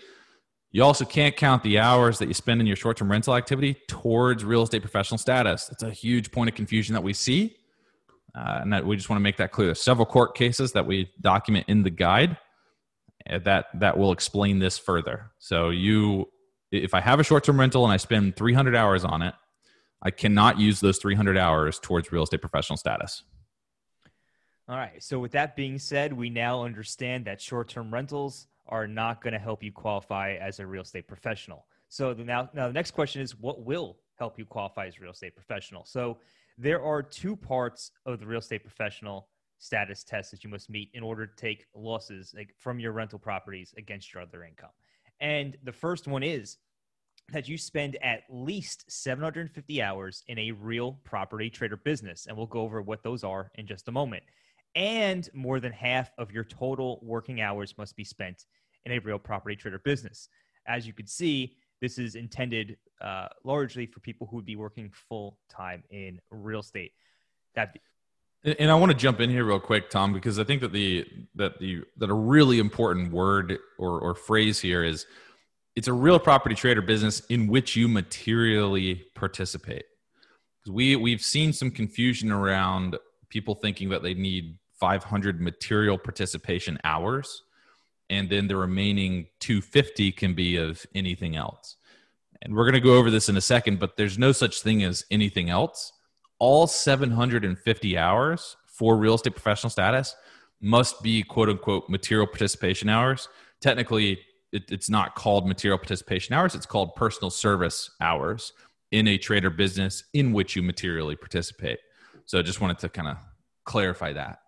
you 0.72 0.84
also 0.84 1.06
can't 1.06 1.36
count 1.36 1.64
the 1.64 1.80
hours 1.80 2.20
that 2.20 2.28
you 2.28 2.34
spend 2.34 2.62
in 2.62 2.68
your 2.68 2.76
short 2.76 2.98
term 2.98 3.10
rental 3.10 3.36
activity 3.36 3.78
towards 3.88 4.44
real 4.44 4.64
estate 4.64 4.82
professional 4.82 5.18
status. 5.18 5.70
It's 5.72 5.84
a 5.84 5.92
huge 5.92 6.32
point 6.32 6.50
of 6.50 6.56
confusion 6.56 6.94
that 6.94 7.04
we 7.04 7.14
see. 7.14 7.58
Uh, 8.36 8.60
and 8.62 8.74
that 8.74 8.86
we 8.86 8.96
just 8.96 9.10
want 9.10 9.18
to 9.18 9.24
make 9.24 9.38
that 9.38 9.52
clear. 9.52 9.68
There's 9.68 9.82
several 9.82 10.08
court 10.08 10.36
cases 10.36 10.72
that 10.72 10.88
we 10.88 11.12
document 11.22 11.66
in 11.68 11.84
the 11.84 11.92
guide 11.92 12.38
uh, 13.30 13.40
that 13.40 13.68
that 13.76 13.98
will 13.98 14.12
explain 14.12 14.58
this 14.58 14.78
further. 14.78 15.32
So 15.38 15.70
you, 15.70 16.30
if 16.72 16.96
I 16.96 17.00
have 17.00 17.20
a 17.20 17.24
short-term 17.24 17.60
rental 17.60 17.84
and 17.84 17.94
I 17.94 17.98
spend 17.98 18.36
300 18.36 18.76
hours 18.76 19.06
on 19.06 19.22
it, 19.22 19.36
I 20.02 20.10
cannot 20.10 20.60
use 20.60 20.80
those 20.80 20.98
300 20.98 21.38
hours 21.38 21.80
towards 21.80 22.12
real 22.12 22.24
estate 22.24 22.42
professional 22.42 22.78
status. 22.78 23.24
All 24.68 24.78
right. 24.78 25.04
So 25.04 25.20
with 25.20 25.34
that 25.34 25.56
being 25.56 25.78
said, 25.78 26.12
we 26.12 26.30
now 26.30 26.64
understand 26.64 27.26
that 27.26 27.40
short-term 27.40 27.94
rentals 27.94 28.48
are 28.68 28.88
not 28.88 29.22
going 29.22 29.34
to 29.34 29.40
help 29.40 29.62
you 29.62 29.72
qualify 29.72 30.34
as 30.34 30.60
a 30.60 30.66
real 30.66 30.84
estate 30.84 31.08
professional. 31.08 31.66
So 31.90 32.14
the, 32.14 32.24
now, 32.24 32.50
now 32.54 32.68
the 32.68 32.74
next 32.74 32.92
question 32.92 33.22
is, 33.22 33.38
what 33.38 33.62
will 33.62 33.98
help 34.16 34.40
you 34.40 34.46
qualify 34.46 34.88
as 34.88 34.98
a 34.98 35.02
real 35.02 35.12
estate 35.12 35.36
professional? 35.36 35.86
So 35.86 36.18
there 36.58 36.84
are 36.84 37.02
two 37.02 37.36
parts 37.36 37.92
of 38.06 38.20
the 38.20 38.26
real 38.26 38.40
estate 38.40 38.64
professional 38.64 39.28
status 39.58 40.04
test 40.04 40.32
that 40.32 40.44
you 40.44 40.50
must 40.50 40.70
meet 40.70 40.90
in 40.94 41.04
order 41.04 41.26
to 41.26 41.36
take 41.36 41.66
losses 41.74 42.34
like, 42.36 42.54
from 42.58 42.80
your 42.80 42.92
rental 42.92 43.18
properties 43.18 43.74
against 43.78 44.14
your 44.14 44.22
other 44.22 44.44
income. 44.44 44.70
And 45.20 45.58
the 45.64 45.72
first 45.72 46.08
one 46.08 46.22
is 46.24 46.58
that 47.32 47.48
you 47.48 47.58
spend 47.58 47.98
at 48.04 48.24
least 48.30 48.84
750 48.90 49.82
hours 49.82 50.24
in 50.28 50.38
a 50.38 50.52
real 50.52 51.00
property 51.06 51.50
trade 51.50 51.72
or 51.72 51.78
business. 51.78 52.26
And 52.28 52.36
we'll 52.36 52.46
go 52.46 52.62
over 52.62 52.82
what 52.82 53.04
those 53.04 53.24
are 53.24 53.50
in 53.56 53.66
just 53.66 53.88
a 53.88 53.92
moment. 53.92 54.24
And 54.76 55.30
more 55.34 55.60
than 55.60 55.72
half 55.72 56.12
of 56.18 56.32
your 56.32 56.44
total 56.44 57.00
working 57.02 57.40
hours 57.40 57.76
must 57.78 57.96
be 57.96 58.04
spent 58.04 58.46
in 58.86 58.92
a 58.92 59.00
real 59.00 59.20
property 59.20 59.56
trade 59.56 59.74
or 59.74 59.80
business. 59.80 60.28
As 60.68 60.86
you 60.86 60.94
can 60.94 61.08
see, 61.08 61.56
this 61.84 62.00
is 62.00 62.16
intended 62.16 62.78
uh, 63.02 63.28
largely 63.44 63.86
for 63.86 64.00
people 64.00 64.26
who 64.26 64.38
would 64.38 64.46
be 64.46 64.56
working 64.56 64.90
full 65.10 65.38
time 65.50 65.84
in 65.90 66.18
real 66.32 66.62
estate. 66.62 66.94
That 67.56 67.74
Be- 67.74 67.82
and 68.58 68.72
I 68.72 68.76
want 68.76 68.94
to 68.94 68.98
jump 68.98 69.20
in 69.20 69.30
here 69.30 69.44
real 69.44 69.60
quick, 69.60 69.90
Tom, 69.90 70.14
because 70.14 70.40
I 70.40 70.46
think 70.46 70.62
that 70.62 70.72
the 70.72 71.06
that 71.36 71.60
the 71.60 71.82
that 71.98 72.10
a 72.10 72.14
really 72.14 72.60
important 72.60 73.12
word 73.12 73.58
or 73.78 74.00
or 74.00 74.16
phrase 74.16 74.62
here 74.62 74.82
is 74.82 75.06
it's 75.76 75.90
a 75.90 75.94
real 75.94 76.20
property 76.20 76.56
trade 76.56 76.78
or 76.78 76.82
business 76.82 77.20
in 77.26 77.48
which 77.48 77.76
you 77.76 77.90
materially 77.90 79.04
participate. 79.14 79.84
We 80.66 80.96
we've 80.96 81.22
seen 81.22 81.52
some 81.52 81.70
confusion 81.70 82.32
around 82.32 82.98
people 83.28 83.56
thinking 83.56 83.90
that 83.90 84.04
they 84.04 84.14
need 84.14 84.58
500 84.80 85.42
material 85.42 85.98
participation 85.98 86.80
hours 86.86 87.44
and 88.10 88.30
then 88.30 88.48
the 88.48 88.56
remaining 88.56 89.28
250 89.40 90.12
can 90.12 90.34
be 90.34 90.58
of 90.58 90.86
anything 90.94 91.36
else. 91.36 91.78
And 92.42 92.56
we're 92.56 92.66
going 92.66 92.74
to 92.74 92.82
go 92.82 92.96
over 92.96 93.10
this 93.10 93.30
in 93.30 93.38
a 93.38 93.42
second, 93.42 93.80
but 93.80 93.96
there's 93.96 94.18
no 94.18 94.32
such 94.32 94.62
thing 94.62 94.84
as 94.84 95.06
anything 95.10 95.50
else. 95.50 95.94
All 96.40 96.68
750 96.68 97.98
hours 97.98 98.58
for 98.68 98.98
real 98.98 99.16
estate 99.16 99.34
professional 99.34 99.70
status 99.70 100.16
must 100.60 101.02
be 101.02 101.24
quote 101.24 101.50
unquote 101.50 101.90
material 101.90 102.28
participation 102.28 102.90
hours. 102.90 103.30
Technically, 103.62 104.20
it, 104.52 104.64
it's 104.70 104.90
not 104.90 105.16
called 105.16 105.48
material 105.48 105.78
participation 105.78 106.34
hours, 106.34 106.54
it's 106.54 106.66
called 106.66 106.96
personal 106.96 107.30
service 107.30 107.92
hours 108.02 108.52
in 108.92 109.08
a 109.08 109.18
trade 109.18 109.46
or 109.46 109.50
business 109.50 110.04
in 110.14 110.34
which 110.34 110.56
you 110.56 110.62
materially 110.62 111.16
participate. 111.16 111.80
So 112.26 112.40
I 112.40 112.42
just 112.42 112.62
wanted 112.62 112.80
to 112.80 112.90
kind 112.90 113.08
of 113.08 113.18
clarify 113.66 114.14
that. 114.14 114.40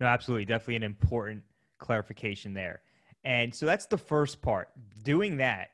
No, 0.00 0.06
absolutely. 0.06 0.44
Definitely 0.44 0.76
an 0.76 0.82
important 0.84 1.42
clarification 1.78 2.54
there. 2.54 2.82
And 3.24 3.54
so 3.54 3.66
that's 3.66 3.86
the 3.86 3.98
first 3.98 4.40
part. 4.42 4.68
Doing 5.02 5.36
that, 5.38 5.70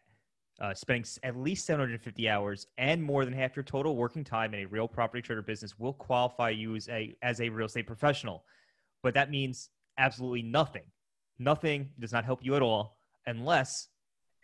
uh, 0.61 0.73
spending 0.75 1.05
at 1.23 1.37
least 1.37 1.67
750 1.67 2.29
hours 2.29 2.67
and 2.79 3.03
more 3.03 3.25
than 3.25 3.35
half 3.35 3.57
your 3.57 3.65
total 3.65 3.97
working 3.97 4.25
time 4.25 4.55
in 4.55 4.61
a 4.61 4.67
real 4.67 4.89
property 4.89 5.21
trade 5.21 5.39
or 5.39 5.43
business 5.43 5.79
will 5.79 5.93
qualify 5.93 6.51
you 6.51 6.77
as 6.77 6.89
a 6.89 7.15
as 7.23 7.41
a 7.41 7.49
real 7.49 7.67
estate 7.67 7.87
professional. 7.87 8.45
But 9.03 9.15
that 9.15 9.31
means 9.31 9.71
absolutely 9.99 10.43
nothing. 10.43 10.85
Nothing 11.39 11.91
does 11.99 12.13
not 12.13 12.25
help 12.25 12.45
you 12.45 12.55
at 12.55 12.63
all 12.63 12.97
unless 13.27 13.89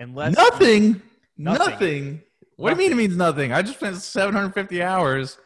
unless 0.01 0.37
nothing 0.37 1.01
nothing. 1.37 1.71
nothing. 1.71 2.23
What 2.57 2.71
nothing. 2.71 2.77
do 2.77 2.83
you 2.85 2.91
mean 2.91 2.99
it 2.99 3.03
means 3.03 3.17
nothing? 3.17 3.53
I 3.53 3.63
just 3.63 3.79
spent 3.79 3.97
750 3.97 4.83
hours 4.83 5.39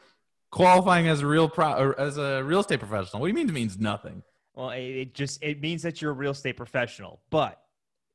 qualifying 0.51 1.09
as 1.09 1.21
a 1.21 1.27
real 1.27 1.49
pro 1.49 1.93
as 1.93 2.17
a 2.17 2.43
real 2.43 2.61
estate 2.61 2.81
professional. 2.81 3.21
What 3.21 3.27
do 3.27 3.29
you 3.29 3.35
mean 3.35 3.49
it 3.49 3.53
means 3.53 3.79
nothing? 3.79 4.23
Well, 4.55 4.71
it 4.71 5.15
just 5.15 5.43
it 5.43 5.61
means 5.61 5.83
that 5.83 6.01
you're 6.01 6.13
a 6.13 6.15
real 6.15 6.31
estate 6.33 6.57
professional. 6.57 7.21
But 7.31 7.61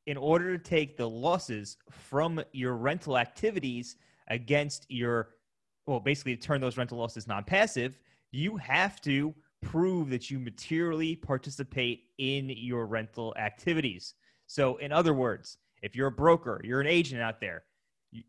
in 0.08 0.18
order 0.18 0.58
to 0.58 0.64
take 0.64 0.98
the 0.98 1.10
losses 1.10 1.78
from 1.90 2.42
your 2.54 2.76
rental 2.76 3.18
activities 3.18 3.98
against 4.30 4.86
your 4.90 5.30
well, 5.86 6.00
basically 6.00 6.36
to 6.36 6.42
turn 6.42 6.62
those 6.62 6.78
rental 6.78 7.00
losses 7.00 7.28
non-passive, 7.28 7.98
you 8.32 8.58
have 8.58 9.02
to 9.02 9.34
prove 9.62 10.10
that 10.10 10.30
you 10.30 10.40
materially 10.40 11.16
participate 11.16 12.04
in 12.20 12.50
your 12.50 12.86
rental 12.86 13.34
activities. 13.38 14.14
So, 14.46 14.78
in 14.78 14.92
other 14.92 15.14
words, 15.14 15.58
if 15.82 15.96
you're 15.96 16.08
a 16.08 16.12
broker, 16.12 16.62
you're 16.64 16.80
an 16.80 16.88
agent 16.88 17.22
out 17.22 17.42
there, 17.42 17.64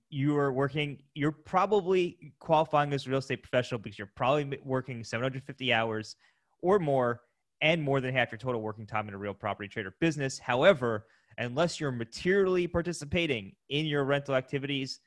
you 0.09 0.37
are 0.37 0.53
working, 0.53 1.03
you're 1.14 1.33
probably 1.33 2.33
qualifying 2.38 2.92
as 2.92 3.07
a 3.07 3.11
real 3.11 3.18
estate 3.18 3.42
professional 3.42 3.79
because 3.79 3.99
you're 3.99 4.11
probably 4.16 4.59
working 4.64 5.05
750 5.05 5.73
hours 5.73 6.16
or 6.62 6.79
more 6.79 7.20
and 7.61 7.83
more 7.83 8.01
than 8.01 8.14
half 8.14 8.33
your 8.33 8.38
total 8.38 8.61
working 8.61 8.87
time 8.87 9.09
in 9.09 9.14
a 9.14 9.18
real 9.18 9.35
property 9.35 9.68
trade 9.68 9.87
or 9.87 9.94
business. 10.01 10.38
However, 10.38 11.07
unless 11.38 11.81
you're 11.81 11.92
materially 11.92 12.66
participating 12.66 13.53
in 13.68 13.87
your 13.87 14.05
rental 14.05 14.35
activities, 14.35 15.01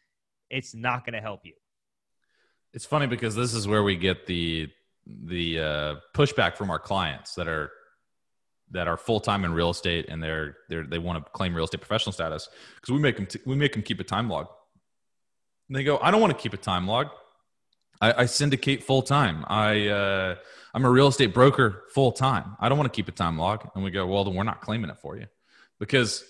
it's 0.50 0.74
not 0.74 1.06
going 1.06 1.13
to 1.13 1.22
help 1.22 1.42
you. 1.44 1.54
It's 2.74 2.86
funny 2.86 3.08
because 3.08 3.36
this 3.36 3.54
is 3.54 3.68
where 3.68 3.84
we 3.84 3.96
get 3.96 4.26
the 4.26 4.70
the 5.06 5.60
uh, 5.60 5.96
pushback 6.16 6.56
from 6.56 6.72
our 6.72 6.80
clients 6.80 7.36
that 7.36 7.48
are 7.48 7.72
that 8.72 8.88
are 8.88 8.98
full 8.98 9.20
time 9.20 9.46
in 9.46 9.54
real 9.54 9.70
estate 9.70 10.06
and 10.10 10.24
they're 10.24 10.58
they 10.70 10.82
they 10.82 10.98
want 10.98 11.24
to 11.24 11.32
claim 11.32 11.54
real 11.54 11.66
estate 11.66 11.82
professional 11.82 12.13
status 12.13 12.50
because 12.76 12.92
we 12.92 13.00
make 13.00 13.16
them 13.16 13.26
t- 13.26 13.39
we 13.46 13.56
make 13.56 13.74
them 13.74 13.82
keep 13.84 14.00
a 14.00 14.04
time 14.04 14.30
log. 14.30 14.48
And 15.70 15.78
they 15.78 15.84
go, 15.84 16.00
I 16.02 16.12
don't 16.12 16.22
want 16.22 16.36
to 16.36 16.42
keep 16.42 16.54
a 16.54 16.58
time 16.58 16.88
log. 16.88 17.08
I, 18.02 18.24
I 18.24 18.26
syndicate 18.26 18.84
full 18.84 19.02
time. 19.02 19.46
I 19.48 19.88
uh, 19.88 20.36
I'm 20.73 20.86
a 20.86 20.89
real 20.89 21.07
estate 21.07 21.33
broker 21.33 21.83
full 21.93 22.12
time. 22.12 22.55
I 22.59 22.67
don't 22.67 22.77
want 22.77 22.91
to 22.91 22.95
keep 22.95 23.07
a 23.07 23.12
time 23.12 23.38
log. 23.38 23.69
And 23.75 23.83
we 23.83 23.91
go, 23.91 24.07
well, 24.07 24.23
then 24.23 24.33
we're 24.33 24.43
not 24.43 24.62
claiming 24.62 24.89
it 24.89 24.97
for 24.99 25.17
you 25.17 25.27
because 25.79 26.23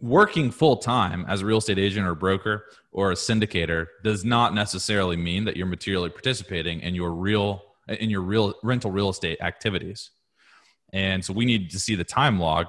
working 0.00 0.50
full 0.50 0.76
time 0.76 1.24
as 1.28 1.42
a 1.42 1.46
real 1.46 1.58
estate 1.58 1.78
agent 1.78 2.06
or 2.06 2.14
broker 2.14 2.64
or 2.90 3.12
a 3.12 3.14
syndicator 3.14 3.86
does 4.02 4.24
not 4.24 4.54
necessarily 4.54 5.16
mean 5.16 5.44
that 5.44 5.56
you're 5.56 5.66
materially 5.66 6.10
participating 6.10 6.80
in 6.80 6.94
your 6.94 7.12
real 7.12 7.62
in 7.88 8.10
your 8.10 8.22
real 8.22 8.54
rental 8.62 8.90
real 8.90 9.10
estate 9.10 9.40
activities. 9.40 10.10
And 10.92 11.24
so 11.24 11.32
we 11.32 11.44
need 11.44 11.70
to 11.70 11.78
see 11.78 11.94
the 11.94 12.04
time 12.04 12.38
log 12.38 12.66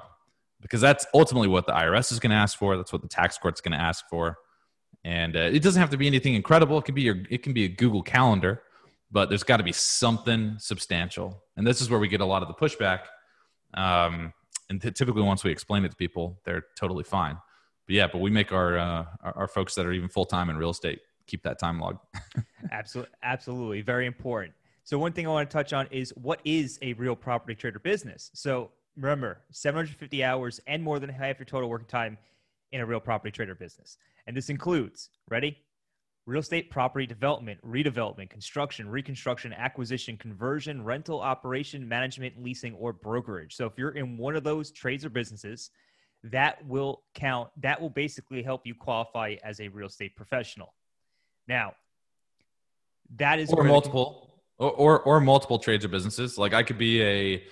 because 0.60 0.80
that's 0.80 1.06
ultimately 1.14 1.48
what 1.48 1.66
the 1.66 1.72
IRS 1.72 2.10
is 2.10 2.18
going 2.18 2.30
to 2.30 2.36
ask 2.36 2.58
for. 2.58 2.76
That's 2.76 2.92
what 2.92 3.02
the 3.02 3.08
tax 3.08 3.38
court's 3.38 3.60
going 3.60 3.72
to 3.72 3.82
ask 3.82 4.04
for 4.08 4.38
and 5.04 5.36
uh, 5.36 5.40
it 5.40 5.62
doesn't 5.62 5.80
have 5.80 5.90
to 5.90 5.96
be 5.96 6.06
anything 6.06 6.34
incredible. 6.34 6.78
It 6.78 6.86
can 6.86 6.94
be 6.94 7.02
your, 7.02 7.16
it 7.30 7.42
can 7.42 7.52
be 7.52 7.64
a 7.64 7.68
Google 7.68 8.02
Calendar, 8.02 8.62
but 9.10 9.28
there's 9.28 9.42
got 9.42 9.58
to 9.58 9.62
be 9.62 9.72
something 9.72 10.56
substantial. 10.58 11.42
And 11.56 11.66
this 11.66 11.80
is 11.80 11.90
where 11.90 12.00
we 12.00 12.08
get 12.08 12.20
a 12.20 12.24
lot 12.24 12.42
of 12.42 12.48
the 12.48 12.54
pushback. 12.54 13.00
Um, 13.74 14.32
and 14.68 14.80
t- 14.80 14.90
typically, 14.90 15.22
once 15.22 15.44
we 15.44 15.50
explain 15.50 15.84
it 15.84 15.90
to 15.90 15.96
people, 15.96 16.40
they're 16.44 16.64
totally 16.76 17.04
fine. 17.04 17.38
But 17.86 17.94
yeah, 17.94 18.06
but 18.10 18.18
we 18.18 18.30
make 18.30 18.52
our 18.52 18.78
uh, 18.78 19.04
our, 19.22 19.38
our 19.38 19.48
folks 19.48 19.74
that 19.74 19.86
are 19.86 19.92
even 19.92 20.08
full 20.08 20.24
time 20.24 20.50
in 20.50 20.56
real 20.56 20.70
estate 20.70 21.00
keep 21.26 21.42
that 21.42 21.58
time 21.58 21.80
log. 21.80 21.98
absolutely, 22.72 23.12
absolutely, 23.22 23.80
very 23.82 24.06
important. 24.06 24.54
So 24.84 24.98
one 24.98 25.12
thing 25.12 25.26
I 25.26 25.30
want 25.30 25.48
to 25.48 25.52
touch 25.52 25.72
on 25.72 25.86
is 25.90 26.10
what 26.16 26.40
is 26.44 26.78
a 26.82 26.92
real 26.94 27.16
property 27.16 27.54
trade 27.54 27.74
or 27.74 27.78
business. 27.78 28.30
So 28.34 28.70
remember, 28.96 29.40
750 29.50 30.22
hours 30.22 30.60
and 30.66 30.82
more 30.82 30.98
than 30.98 31.08
half 31.08 31.38
your 31.38 31.46
total 31.46 31.68
working 31.68 31.88
time 31.88 32.18
in 32.72 32.80
a 32.80 32.86
real 32.86 33.00
property 33.00 33.30
trade 33.30 33.48
or 33.48 33.54
business. 33.54 33.98
And 34.26 34.36
this 34.36 34.50
includes, 34.50 35.10
ready? 35.28 35.56
Real 36.26 36.40
estate 36.40 36.70
property 36.70 37.06
development, 37.06 37.60
redevelopment, 37.66 38.30
construction, 38.30 38.88
reconstruction, 38.88 39.52
acquisition, 39.52 40.16
conversion, 40.16 40.82
rental 40.82 41.20
operation, 41.20 41.86
management, 41.86 42.42
leasing, 42.42 42.74
or 42.74 42.94
brokerage. 42.94 43.54
So 43.54 43.66
if 43.66 43.74
you're 43.76 43.90
in 43.90 44.16
one 44.16 44.34
of 44.34 44.42
those 44.42 44.70
trades 44.70 45.04
or 45.04 45.10
businesses, 45.10 45.70
that 46.24 46.64
will 46.66 47.02
count. 47.14 47.50
That 47.60 47.80
will 47.80 47.90
basically 47.90 48.42
help 48.42 48.66
you 48.66 48.74
qualify 48.74 49.36
as 49.44 49.60
a 49.60 49.68
real 49.68 49.88
estate 49.88 50.16
professional. 50.16 50.72
Now, 51.46 51.74
that 53.16 53.38
is 53.38 53.52
or 53.52 53.62
multiple 53.62 54.40
or, 54.56 54.70
or, 54.70 55.00
or 55.00 55.20
multiple 55.20 55.58
trades 55.58 55.84
or 55.84 55.88
businesses. 55.88 56.38
Like 56.38 56.54
I 56.54 56.62
could 56.62 56.78
be 56.78 57.02
a 57.02 57.44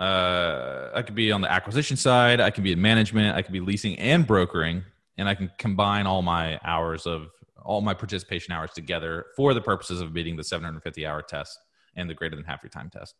uh, 0.00 0.90
I 0.94 1.02
could 1.02 1.14
be 1.14 1.32
on 1.32 1.40
the 1.40 1.50
acquisition 1.50 1.96
side, 1.96 2.38
I 2.38 2.50
could 2.50 2.62
be 2.62 2.72
in 2.72 2.80
management, 2.80 3.34
I 3.34 3.42
could 3.42 3.52
be 3.52 3.60
leasing 3.60 3.98
and 3.98 4.26
brokering, 4.26 4.84
and 5.16 5.28
I 5.28 5.34
can 5.34 5.50
combine 5.58 6.06
all 6.06 6.20
my 6.20 6.60
hours 6.62 7.06
of 7.06 7.28
all 7.66 7.80
my 7.80 7.92
participation 7.92 8.52
hours 8.52 8.70
together 8.72 9.26
for 9.36 9.52
the 9.52 9.60
purposes 9.60 10.00
of 10.00 10.12
meeting 10.12 10.36
the 10.36 10.44
750 10.44 11.06
hour 11.06 11.20
test 11.20 11.58
and 11.96 12.08
the 12.08 12.14
greater 12.14 12.36
than 12.36 12.44
half 12.44 12.62
your 12.62 12.70
time 12.70 12.88
test. 12.88 13.14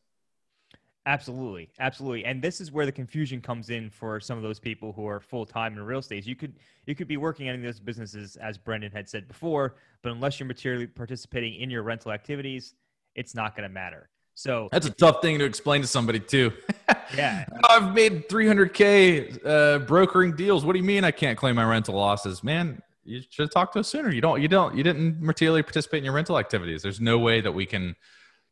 Absolutely, 1.04 1.70
absolutely, 1.78 2.24
and 2.24 2.42
this 2.42 2.60
is 2.60 2.72
where 2.72 2.84
the 2.84 2.90
confusion 2.90 3.40
comes 3.40 3.70
in 3.70 3.90
for 3.90 4.18
some 4.18 4.36
of 4.36 4.42
those 4.42 4.58
people 4.58 4.92
who 4.92 5.06
are 5.06 5.20
full 5.20 5.46
time 5.46 5.74
in 5.74 5.82
real 5.82 6.00
estate. 6.00 6.26
You 6.26 6.34
could 6.34 6.54
you 6.86 6.96
could 6.96 7.06
be 7.06 7.16
working 7.16 7.46
in 7.46 7.54
any 7.54 7.62
of 7.62 7.74
those 7.74 7.80
businesses, 7.80 8.34
as 8.36 8.58
Brandon 8.58 8.90
had 8.90 9.08
said 9.08 9.28
before, 9.28 9.76
but 10.02 10.10
unless 10.10 10.40
you're 10.40 10.48
materially 10.48 10.86
participating 10.86 11.60
in 11.60 11.70
your 11.70 11.84
rental 11.84 12.10
activities, 12.10 12.74
it's 13.14 13.36
not 13.36 13.54
going 13.54 13.68
to 13.68 13.72
matter. 13.72 14.08
So 14.34 14.68
that's 14.72 14.86
a 14.86 14.90
tough 14.90 15.22
thing 15.22 15.38
to 15.38 15.44
explain 15.44 15.80
to 15.80 15.86
somebody 15.86 16.18
too. 16.18 16.52
yeah, 17.16 17.44
I've 17.64 17.94
made 17.94 18.28
300k 18.28 19.46
uh, 19.46 19.78
brokering 19.80 20.34
deals. 20.34 20.64
What 20.64 20.72
do 20.72 20.80
you 20.80 20.84
mean 20.84 21.04
I 21.04 21.12
can't 21.12 21.38
claim 21.38 21.54
my 21.54 21.64
rental 21.64 21.94
losses, 21.94 22.42
man? 22.42 22.82
You 23.06 23.22
should 23.30 23.44
have 23.44 23.50
talked 23.50 23.74
to 23.74 23.80
us 23.80 23.88
sooner. 23.88 24.12
You 24.12 24.20
don't. 24.20 24.42
You 24.42 24.48
don't. 24.48 24.76
You 24.76 24.82
didn't 24.82 25.20
materially 25.20 25.62
participate 25.62 25.98
in 25.98 26.04
your 26.04 26.14
rental 26.14 26.38
activities. 26.38 26.82
There's 26.82 27.00
no 27.00 27.18
way 27.18 27.40
that 27.40 27.52
we 27.52 27.64
can 27.64 27.94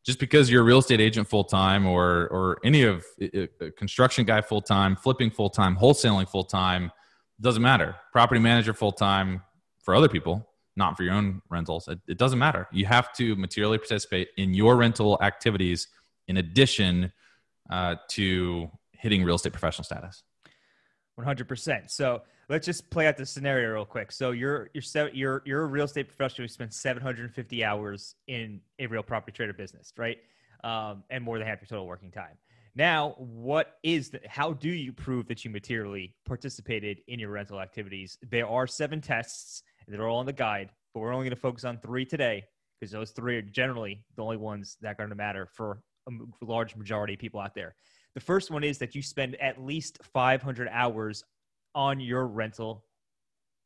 just 0.05 0.21
because 0.21 0.51
you're 0.51 0.63
a 0.63 0.65
real 0.65 0.79
estate 0.79 1.01
agent 1.01 1.29
full 1.29 1.45
time 1.45 1.87
or 1.87 2.29
or 2.29 2.59
any 2.65 2.83
of 2.83 3.05
construction 3.77 4.25
guy 4.25 4.41
full 4.41 4.61
time, 4.61 4.97
flipping 4.97 5.31
full 5.31 5.51
time, 5.51 5.77
wholesaling 5.77 6.29
full 6.29 6.45
time, 6.45 6.93
doesn't 7.41 7.63
matter. 7.63 7.97
Property 8.13 8.41
manager 8.41 8.73
full 8.73 8.93
time 8.93 9.43
for 9.83 9.95
other 9.95 10.09
people, 10.09 10.49
not 10.77 10.97
for 10.97 11.03
your 11.03 11.15
own 11.15 11.43
rentals. 11.51 11.89
It, 11.89 11.99
it, 12.07 12.19
doesn't 12.19 12.39
matter. 12.39 12.69
You 12.73 12.87
have 12.87 13.13
to 13.15 13.35
materially 13.37 13.79
participate 13.79 14.29
in 14.37 14.55
your 14.55 14.77
rental 14.77 15.19
activities 15.21 15.89
in 16.29 16.37
addition 16.37 17.13
uh, 17.71 17.97
to 18.11 18.71
hitting 18.93 19.25
real 19.25 19.37
estate 19.37 19.53
professional 19.53 19.85
status. 19.85 20.23
One 21.17 21.27
hundred 21.27 21.49
percent. 21.49 21.91
So 21.91 22.23
let's 22.49 22.67
just 22.67 22.89
play 22.91 23.07
out 23.07 23.17
the 23.17 23.27
scenario 23.27 23.73
real 23.73 23.85
quick. 23.85 24.13
So 24.13 24.31
you're 24.31 24.71
you're 24.75 25.11
you're 25.13 25.43
you're 25.45 25.63
a 25.63 25.67
real 25.67 25.85
estate 25.85 26.09
professional 26.09 26.45
who 26.45 26.49
spent 26.49 26.73
750 26.73 27.65
hours 27.65 28.15
in 28.27 28.61
a 28.79 28.87
real 28.87 29.03
property 29.03 29.33
trade 29.33 29.51
or 29.51 29.55
business, 29.55 29.93
right? 29.97 30.19
Um, 30.63 31.05
and 31.11 31.23
more 31.23 31.39
than 31.39 31.47
half 31.47 31.61
your 31.61 31.69
total 31.69 31.87
working 31.87 32.11
time. 32.11 32.39
Now, 32.77 33.15
what 33.19 33.77
is 33.85 34.11
the, 34.11 34.21
how 34.27 34.53
do 34.53 34.69
you 34.69 34.93
prove 34.93 35.29
that 35.29 35.45
you 35.45 35.51
materially 35.51 36.17
participated 36.27 37.03
in 37.07 37.21
your 37.21 37.31
rental 37.31 37.61
activities? 37.61 38.19
There 38.31 38.49
are 38.49 38.67
seven 38.67 39.01
tests 39.01 39.63
that 39.87 40.01
are 40.01 40.09
all 40.09 40.21
in 40.21 40.27
the 40.27 40.33
guide, 40.33 40.71
but 40.93 41.01
we're 41.01 41.13
only 41.13 41.25
going 41.25 41.37
to 41.37 41.41
focus 41.41 41.65
on 41.65 41.79
three 41.79 42.05
today 42.05 42.45
because 42.81 42.91
those 42.91 43.13
three 43.13 43.37
are 43.37 43.43
generally 43.43 44.03
the 44.17 44.23
only 44.23 44.39
ones 44.39 44.77
that 44.81 44.89
are 44.89 44.95
going 44.95 45.11
to 45.11 45.15
matter 45.15 45.47
for 45.55 45.83
a 46.09 46.45
large 46.45 46.75
majority 46.75 47.15
of 47.15 47.21
people 47.21 47.39
out 47.39 47.55
there. 47.55 47.77
The 48.15 48.21
first 48.21 48.51
one 48.51 48.65
is 48.65 48.79
that 48.79 48.95
you 48.95 49.03
spend 49.03 49.37
at 49.37 49.63
least 49.63 49.99
500 50.13 50.69
hours 50.71 51.25
on 51.75 52.01
your 52.01 52.27
rental 52.27 52.85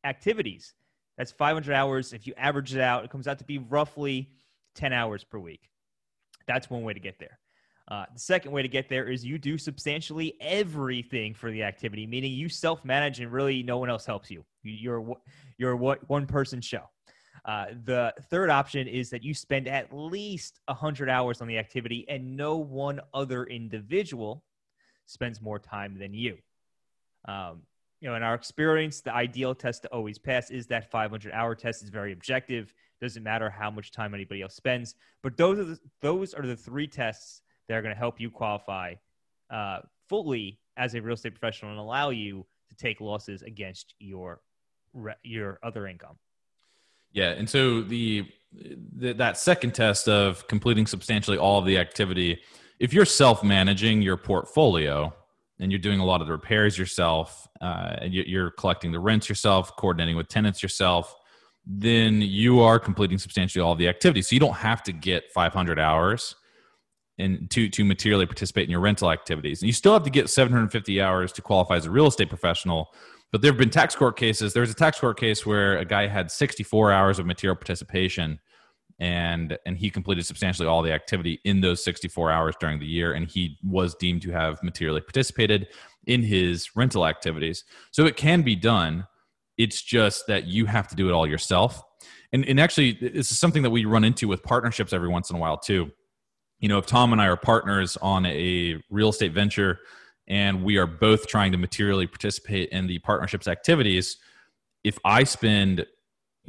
activities. 0.03 0.73
That's 1.17 1.31
500 1.31 1.73
hours. 1.73 2.13
If 2.13 2.27
you 2.27 2.33
average 2.37 2.73
it 2.73 2.81
out, 2.81 3.03
it 3.03 3.09
comes 3.11 3.27
out 3.27 3.39
to 3.39 3.45
be 3.45 3.57
roughly 3.57 4.29
10 4.75 4.93
hours 4.93 5.23
per 5.23 5.37
week. 5.37 5.69
That's 6.47 6.69
one 6.69 6.83
way 6.83 6.93
to 6.93 6.99
get 6.99 7.19
there. 7.19 7.39
Uh, 7.89 8.05
the 8.13 8.19
second 8.19 8.51
way 8.51 8.61
to 8.61 8.67
get 8.67 8.87
there 8.87 9.09
is 9.09 9.25
you 9.25 9.39
do 9.39 9.57
substantially 9.57 10.35
everything 10.39 11.33
for 11.33 11.49
the 11.51 11.63
activity, 11.63 12.05
meaning 12.05 12.31
you 12.31 12.47
self 12.47 12.85
manage 12.85 13.19
and 13.19 13.31
really 13.31 13.63
no 13.63 13.79
one 13.79 13.89
else 13.89 14.05
helps 14.05 14.29
you. 14.29 14.45
You're 14.63 15.15
you're 15.57 15.75
what 15.75 16.07
one 16.07 16.27
person 16.27 16.61
show. 16.61 16.83
Uh, 17.45 17.65
the 17.85 18.13
third 18.29 18.49
option 18.49 18.87
is 18.87 19.09
that 19.09 19.23
you 19.23 19.33
spend 19.33 19.67
at 19.67 19.91
least 19.91 20.59
100 20.65 21.09
hours 21.09 21.41
on 21.41 21.47
the 21.47 21.57
activity 21.57 22.05
and 22.07 22.37
no 22.37 22.57
one 22.57 22.99
other 23.13 23.45
individual 23.45 24.43
spends 25.07 25.41
more 25.41 25.57
time 25.57 25.97
than 25.97 26.13
you. 26.13 26.37
Um, 27.27 27.63
you 28.01 28.09
know, 28.09 28.15
in 28.15 28.23
our 28.23 28.33
experience, 28.33 29.01
the 29.01 29.13
ideal 29.13 29.53
test 29.53 29.83
to 29.83 29.89
always 29.89 30.17
pass 30.17 30.51
is 30.51 30.67
that 30.67 30.89
500 30.89 31.33
hour 31.33 31.55
test 31.55 31.83
is 31.83 31.89
very 31.89 32.13
objective. 32.13 32.73
Doesn't 33.01 33.23
matter 33.23 33.49
how 33.49 33.69
much 33.69 33.91
time 33.91 34.13
anybody 34.13 34.41
else 34.41 34.55
spends, 34.55 34.95
but 35.21 35.37
those 35.37 35.59
are 35.59 35.63
the, 35.65 35.79
those 36.01 36.33
are 36.33 36.45
the 36.45 36.55
three 36.55 36.87
tests 36.87 37.41
that 37.67 37.75
are 37.75 37.81
going 37.81 37.93
to 37.93 37.99
help 37.99 38.19
you 38.19 38.29
qualify 38.29 38.95
uh, 39.49 39.79
fully 40.07 40.59
as 40.77 40.95
a 40.95 41.01
real 41.01 41.13
estate 41.13 41.33
professional 41.33 41.71
and 41.71 41.79
allow 41.79 42.09
you 42.09 42.45
to 42.69 42.75
take 42.75 43.01
losses 43.01 43.41
against 43.41 43.95
your 43.99 44.41
your 45.23 45.59
other 45.61 45.87
income. 45.87 46.17
Yeah, 47.11 47.31
and 47.31 47.49
so 47.49 47.81
the, 47.81 48.27
the 48.51 49.13
that 49.13 49.37
second 49.37 49.73
test 49.73 50.07
of 50.07 50.47
completing 50.47 50.87
substantially 50.87 51.37
all 51.37 51.59
of 51.59 51.65
the 51.65 51.77
activity, 51.77 52.41
if 52.79 52.93
you're 52.93 53.05
self 53.05 53.43
managing 53.43 54.01
your 54.01 54.17
portfolio, 54.17 55.13
and 55.59 55.71
you're 55.71 55.79
doing 55.79 55.99
a 55.99 56.05
lot 56.05 56.21
of 56.21 56.27
the 56.27 56.33
repairs 56.33 56.77
yourself, 56.77 57.47
uh, 57.61 57.95
and 58.01 58.13
you're 58.13 58.51
collecting 58.51 58.91
the 58.91 58.99
rents 58.99 59.27
yourself, 59.27 59.75
coordinating 59.75 60.15
with 60.15 60.27
tenants 60.27 60.63
yourself, 60.63 61.15
then 61.65 62.21
you 62.21 62.61
are 62.61 62.79
completing 62.79 63.17
substantially 63.17 63.61
all 63.61 63.75
the 63.75 63.87
activities. 63.87 64.29
So 64.29 64.35
you 64.35 64.39
don't 64.39 64.55
have 64.55 64.81
to 64.83 64.91
get 64.91 65.31
500 65.31 65.79
hours 65.79 66.35
in, 67.19 67.47
to 67.49 67.69
to 67.69 67.83
materially 67.83 68.25
participate 68.25 68.63
in 68.63 68.71
your 68.71 68.79
rental 68.79 69.11
activities. 69.11 69.61
And 69.61 69.67
you 69.67 69.73
still 69.73 69.93
have 69.93 70.03
to 70.03 70.09
get 70.09 70.29
750 70.29 71.01
hours 71.01 71.31
to 71.33 71.41
qualify 71.41 71.75
as 71.75 71.85
a 71.85 71.91
real 71.91 72.07
estate 72.07 72.29
professional. 72.29 72.93
But 73.31 73.41
there 73.41 73.51
have 73.51 73.59
been 73.59 73.69
tax 73.69 73.95
court 73.95 74.17
cases. 74.17 74.53
There 74.53 74.61
was 74.61 74.71
a 74.71 74.75
tax 74.75 74.99
court 74.99 75.19
case 75.19 75.45
where 75.45 75.77
a 75.77 75.85
guy 75.85 76.07
had 76.07 76.31
64 76.31 76.91
hours 76.91 77.19
of 77.19 77.27
material 77.27 77.55
participation 77.55 78.39
and 78.99 79.57
and 79.65 79.77
he 79.77 79.89
completed 79.89 80.25
substantially 80.25 80.67
all 80.67 80.81
the 80.81 80.91
activity 80.91 81.39
in 81.45 81.61
those 81.61 81.83
64 81.83 82.31
hours 82.31 82.55
during 82.59 82.79
the 82.79 82.85
year 82.85 83.13
and 83.13 83.27
he 83.27 83.57
was 83.63 83.95
deemed 83.95 84.21
to 84.23 84.31
have 84.31 84.61
materially 84.61 85.01
participated 85.01 85.67
in 86.05 86.21
his 86.21 86.75
rental 86.75 87.05
activities. 87.05 87.63
So 87.91 88.05
it 88.05 88.17
can 88.17 88.41
be 88.41 88.55
done. 88.55 89.07
It's 89.57 89.81
just 89.81 90.27
that 90.27 90.45
you 90.45 90.65
have 90.65 90.87
to 90.89 90.95
do 90.95 91.07
it 91.07 91.13
all 91.13 91.27
yourself. 91.27 91.81
And 92.33 92.45
and 92.45 92.59
actually 92.59 92.93
this 92.93 93.31
is 93.31 93.39
something 93.39 93.63
that 93.63 93.69
we 93.69 93.85
run 93.85 94.03
into 94.03 94.27
with 94.27 94.43
partnerships 94.43 94.93
every 94.93 95.09
once 95.09 95.29
in 95.29 95.37
a 95.37 95.39
while 95.39 95.57
too. 95.57 95.91
You 96.59 96.67
know 96.67 96.77
if 96.77 96.85
tom 96.85 97.13
and 97.13 97.21
i 97.21 97.27
are 97.27 97.37
partners 97.37 97.97
on 98.01 98.25
a 98.25 98.81
real 98.89 99.09
estate 99.09 99.33
venture 99.33 99.79
and 100.27 100.63
we 100.63 100.77
are 100.77 100.85
both 100.85 101.27
trying 101.27 101.53
to 101.53 101.57
materially 101.57 102.05
participate 102.05 102.69
in 102.69 102.85
the 102.85 102.99
partnership's 102.99 103.47
activities 103.47 104.17
if 104.83 104.99
i 105.05 105.23
spend 105.23 105.85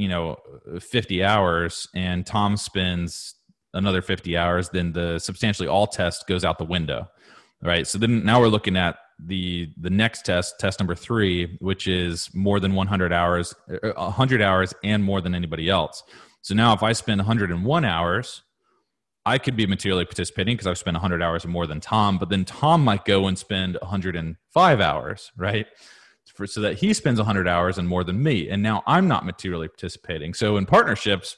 you 0.01 0.09
know 0.09 0.37
50 0.81 1.23
hours 1.25 1.89
and 1.95 2.27
tom 2.27 2.57
spends 2.57 3.35
another 3.75 4.03
50 4.03 4.37
hours 4.37 4.69
then 4.71 4.93
the 4.93 5.19
substantially 5.19 5.69
all 5.69 5.87
test 5.87 6.27
goes 6.27 6.45
out 6.45 6.59
the 6.59 6.65
window 6.65 7.09
right? 7.63 7.87
So 7.87 7.99
then 7.99 8.25
now 8.25 8.41
we're 8.41 8.49
looking 8.49 8.77
at 8.77 8.97
the 9.23 9.71
the 9.79 9.91
next 9.91 10.25
test 10.25 10.59
test 10.59 10.81
number 10.81 10.95
three 10.95 11.59
which 11.61 11.87
is 11.87 12.31
more 12.35 12.59
than 12.59 12.75
100 12.75 13.13
hours 13.13 13.55
uh, 13.83 13.93
100 13.93 14.41
hours 14.41 14.73
and 14.83 15.05
more 15.05 15.21
than 15.21 15.35
anybody 15.35 15.69
else. 15.69 16.03
So 16.43 16.55
now 16.55 16.73
if 16.73 16.83
i 16.83 16.93
spend 16.93 17.19
101 17.19 17.85
hours 17.85 18.43
i 19.27 19.37
could 19.37 19.57
be 19.57 19.67
materially 19.67 20.07
participating 20.07 20.57
because 20.57 20.67
i've 20.67 20.79
spent 20.79 20.95
100 20.95 21.23
hours 21.23 21.47
more 21.47 21.67
than 21.67 21.81
tom 21.81 22.17
but 22.17 22.31
then 22.31 22.47
tom 22.47 22.83
might 22.83 23.05
go 23.05 23.27
and 23.27 23.39
spend 23.39 23.77
105 23.83 24.81
hours 24.81 25.31
right 25.37 25.67
for, 26.41 26.47
so 26.47 26.61
that 26.63 26.79
he 26.79 26.95
spends 26.95 27.19
100 27.19 27.47
hours 27.47 27.77
and 27.77 27.87
more 27.87 28.03
than 28.03 28.23
me. 28.23 28.49
And 28.49 28.63
now 28.63 28.83
I'm 28.87 29.07
not 29.07 29.27
materially 29.27 29.69
participating. 29.69 30.33
So 30.33 30.57
in 30.57 30.65
partnerships, 30.65 31.37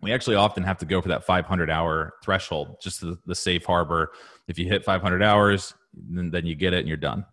we 0.00 0.12
actually 0.12 0.36
often 0.36 0.62
have 0.62 0.78
to 0.78 0.86
go 0.86 1.00
for 1.00 1.08
that 1.08 1.24
500 1.24 1.68
hour 1.68 2.14
threshold, 2.22 2.76
just 2.80 3.00
the, 3.00 3.18
the 3.26 3.34
safe 3.34 3.64
harbor. 3.64 4.12
If 4.46 4.58
you 4.58 4.66
hit 4.66 4.84
500 4.84 5.22
hours, 5.22 5.74
then, 5.92 6.30
then 6.30 6.46
you 6.46 6.54
get 6.54 6.72
it 6.72 6.78
and 6.78 6.88
you're 6.88 6.96
done. 6.96 7.26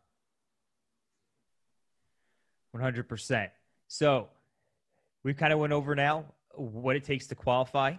100%. 2.76 3.50
So 3.88 4.28
we 5.24 5.34
kind 5.34 5.54
of 5.54 5.60
went 5.60 5.74
over 5.74 5.96
now 5.96 6.26
what 6.56 6.96
it 6.96 7.04
takes 7.04 7.28
to 7.28 7.36
qualify. 7.36 7.94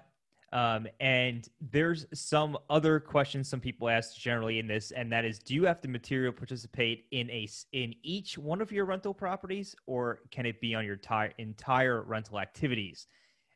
Um, 0.52 0.86
and 1.00 1.46
there's 1.60 2.06
some 2.14 2.56
other 2.70 3.00
questions 3.00 3.48
some 3.48 3.60
people 3.60 3.88
ask 3.88 4.16
generally 4.16 4.58
in 4.58 4.66
this, 4.66 4.92
and 4.92 5.12
that 5.12 5.26
is, 5.26 5.38
do 5.38 5.54
you 5.54 5.64
have 5.64 5.80
to 5.82 5.88
material 5.88 6.32
participate 6.32 7.04
in 7.10 7.28
a 7.30 7.46
in 7.72 7.94
each 8.02 8.38
one 8.38 8.62
of 8.62 8.72
your 8.72 8.86
rental 8.86 9.12
properties, 9.12 9.76
or 9.86 10.20
can 10.30 10.46
it 10.46 10.58
be 10.60 10.74
on 10.74 10.86
your 10.86 10.94
entire 10.94 11.32
entire 11.38 12.02
rental 12.02 12.40
activities? 12.40 13.06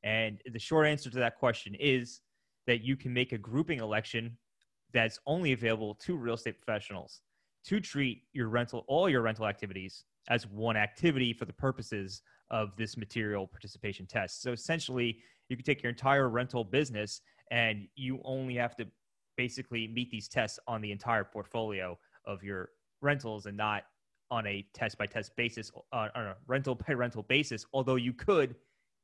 And 0.02 0.40
the 0.52 0.58
short 0.58 0.86
answer 0.86 1.08
to 1.10 1.18
that 1.18 1.38
question 1.38 1.74
is 1.76 2.20
that 2.66 2.82
you 2.82 2.96
can 2.96 3.12
make 3.12 3.32
a 3.32 3.38
grouping 3.38 3.80
election 3.80 4.36
that's 4.92 5.18
only 5.26 5.52
available 5.52 5.94
to 5.94 6.16
real 6.16 6.34
estate 6.34 6.60
professionals 6.60 7.22
to 7.64 7.80
treat 7.80 8.24
your 8.32 8.48
rental 8.48 8.84
all 8.86 9.08
your 9.08 9.22
rental 9.22 9.46
activities 9.46 10.04
as 10.28 10.46
one 10.46 10.76
activity 10.76 11.32
for 11.32 11.46
the 11.46 11.52
purposes 11.52 12.22
of 12.52 12.76
this 12.76 12.96
material 12.96 13.46
participation 13.46 14.06
test. 14.06 14.42
So 14.42 14.52
essentially, 14.52 15.18
you 15.48 15.56
can 15.56 15.64
take 15.64 15.82
your 15.82 15.90
entire 15.90 16.28
rental 16.28 16.62
business 16.62 17.20
and 17.50 17.88
you 17.96 18.20
only 18.24 18.54
have 18.54 18.76
to 18.76 18.86
basically 19.36 19.88
meet 19.88 20.10
these 20.10 20.28
tests 20.28 20.58
on 20.68 20.80
the 20.80 20.92
entire 20.92 21.24
portfolio 21.24 21.98
of 22.26 22.44
your 22.44 22.68
rentals 23.00 23.46
and 23.46 23.56
not 23.56 23.84
on 24.30 24.46
a 24.46 24.64
test 24.72 24.96
by 24.96 25.06
test 25.06 25.34
basis 25.36 25.72
uh, 25.92 26.08
on 26.14 26.26
a 26.26 26.36
rental 26.46 26.74
by 26.74 26.94
rental 26.94 27.22
basis 27.24 27.66
although 27.74 27.96
you 27.96 28.12
could 28.12 28.54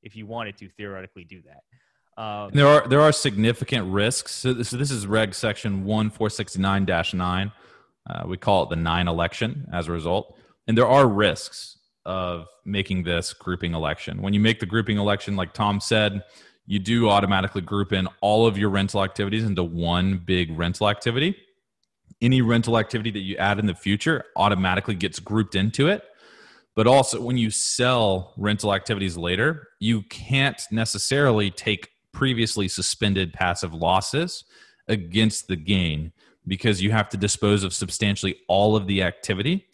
if 0.02 0.14
you 0.14 0.26
wanted 0.26 0.56
to 0.56 0.68
theoretically 0.68 1.24
do 1.24 1.42
that 1.42 2.22
um, 2.22 2.50
there 2.54 2.66
are 2.66 2.86
there 2.88 3.00
are 3.00 3.12
significant 3.12 3.86
risks 3.92 4.32
so 4.32 4.52
this, 4.52 4.68
so 4.68 4.76
this 4.76 4.90
is 4.90 5.06
reg 5.06 5.34
section 5.34 5.84
1469-9 5.84 7.52
Uh, 8.08 8.24
we 8.26 8.36
call 8.36 8.62
it 8.64 8.70
the 8.70 8.76
nine 8.76 9.06
election 9.06 9.68
as 9.72 9.88
a 9.88 9.92
result. 9.92 10.36
And 10.66 10.76
there 10.76 10.86
are 10.86 11.06
risks 11.06 11.77
of 12.08 12.46
making 12.64 13.02
this 13.02 13.34
grouping 13.34 13.74
election. 13.74 14.22
When 14.22 14.32
you 14.32 14.40
make 14.40 14.60
the 14.60 14.66
grouping 14.66 14.96
election, 14.96 15.36
like 15.36 15.52
Tom 15.52 15.78
said, 15.78 16.24
you 16.66 16.78
do 16.78 17.10
automatically 17.10 17.60
group 17.60 17.92
in 17.92 18.08
all 18.22 18.46
of 18.46 18.56
your 18.56 18.70
rental 18.70 19.04
activities 19.04 19.44
into 19.44 19.62
one 19.62 20.22
big 20.24 20.56
rental 20.58 20.88
activity. 20.88 21.36
Any 22.22 22.40
rental 22.40 22.78
activity 22.78 23.10
that 23.10 23.20
you 23.20 23.36
add 23.36 23.58
in 23.58 23.66
the 23.66 23.74
future 23.74 24.24
automatically 24.36 24.94
gets 24.94 25.18
grouped 25.18 25.54
into 25.54 25.88
it. 25.88 26.02
But 26.74 26.86
also, 26.86 27.20
when 27.20 27.36
you 27.36 27.50
sell 27.50 28.32
rental 28.38 28.74
activities 28.74 29.18
later, 29.18 29.68
you 29.78 30.02
can't 30.02 30.60
necessarily 30.70 31.50
take 31.50 31.90
previously 32.14 32.68
suspended 32.68 33.34
passive 33.34 33.74
losses 33.74 34.44
against 34.88 35.48
the 35.48 35.56
gain 35.56 36.12
because 36.46 36.80
you 36.80 36.90
have 36.90 37.10
to 37.10 37.18
dispose 37.18 37.64
of 37.64 37.74
substantially 37.74 38.36
all 38.48 38.76
of 38.76 38.86
the 38.86 39.02
activity 39.02 39.67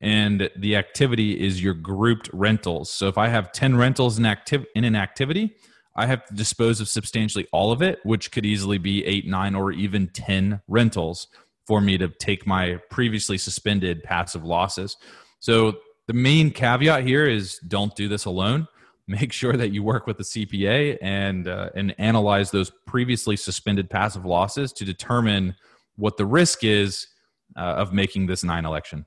and 0.00 0.50
the 0.56 0.76
activity 0.76 1.38
is 1.38 1.62
your 1.62 1.74
grouped 1.74 2.30
rentals. 2.32 2.90
So 2.90 3.08
if 3.08 3.18
I 3.18 3.28
have 3.28 3.52
10 3.52 3.76
rentals 3.76 4.18
in, 4.18 4.24
activ- 4.24 4.66
in 4.74 4.84
an 4.84 4.96
activity, 4.96 5.56
I 5.94 6.06
have 6.06 6.24
to 6.26 6.34
dispose 6.34 6.80
of 6.80 6.88
substantially 6.88 7.46
all 7.52 7.72
of 7.72 7.82
it, 7.82 7.98
which 8.04 8.32
could 8.32 8.46
easily 8.46 8.78
be 8.78 9.04
eight, 9.04 9.26
nine, 9.26 9.54
or 9.54 9.72
even 9.72 10.08
10 10.08 10.62
rentals 10.68 11.28
for 11.66 11.80
me 11.80 11.98
to 11.98 12.08
take 12.08 12.46
my 12.46 12.80
previously 12.90 13.36
suspended 13.36 14.02
passive 14.02 14.44
losses. 14.44 14.96
So 15.40 15.78
the 16.06 16.14
main 16.14 16.50
caveat 16.50 17.04
here 17.04 17.26
is 17.26 17.58
don't 17.58 17.94
do 17.94 18.08
this 18.08 18.24
alone. 18.24 18.66
Make 19.06 19.32
sure 19.32 19.56
that 19.56 19.70
you 19.72 19.82
work 19.82 20.06
with 20.06 20.18
the 20.18 20.24
CPA 20.24 20.98
and 21.02 21.48
uh, 21.48 21.70
and 21.74 21.94
analyze 21.98 22.52
those 22.52 22.70
previously 22.86 23.34
suspended 23.36 23.90
passive 23.90 24.24
losses 24.24 24.72
to 24.74 24.84
determine 24.84 25.56
what 25.96 26.16
the 26.16 26.24
risk 26.24 26.62
is 26.62 27.08
uh, 27.56 27.60
of 27.60 27.92
making 27.92 28.26
this 28.26 28.44
nine 28.44 28.64
election. 28.64 29.06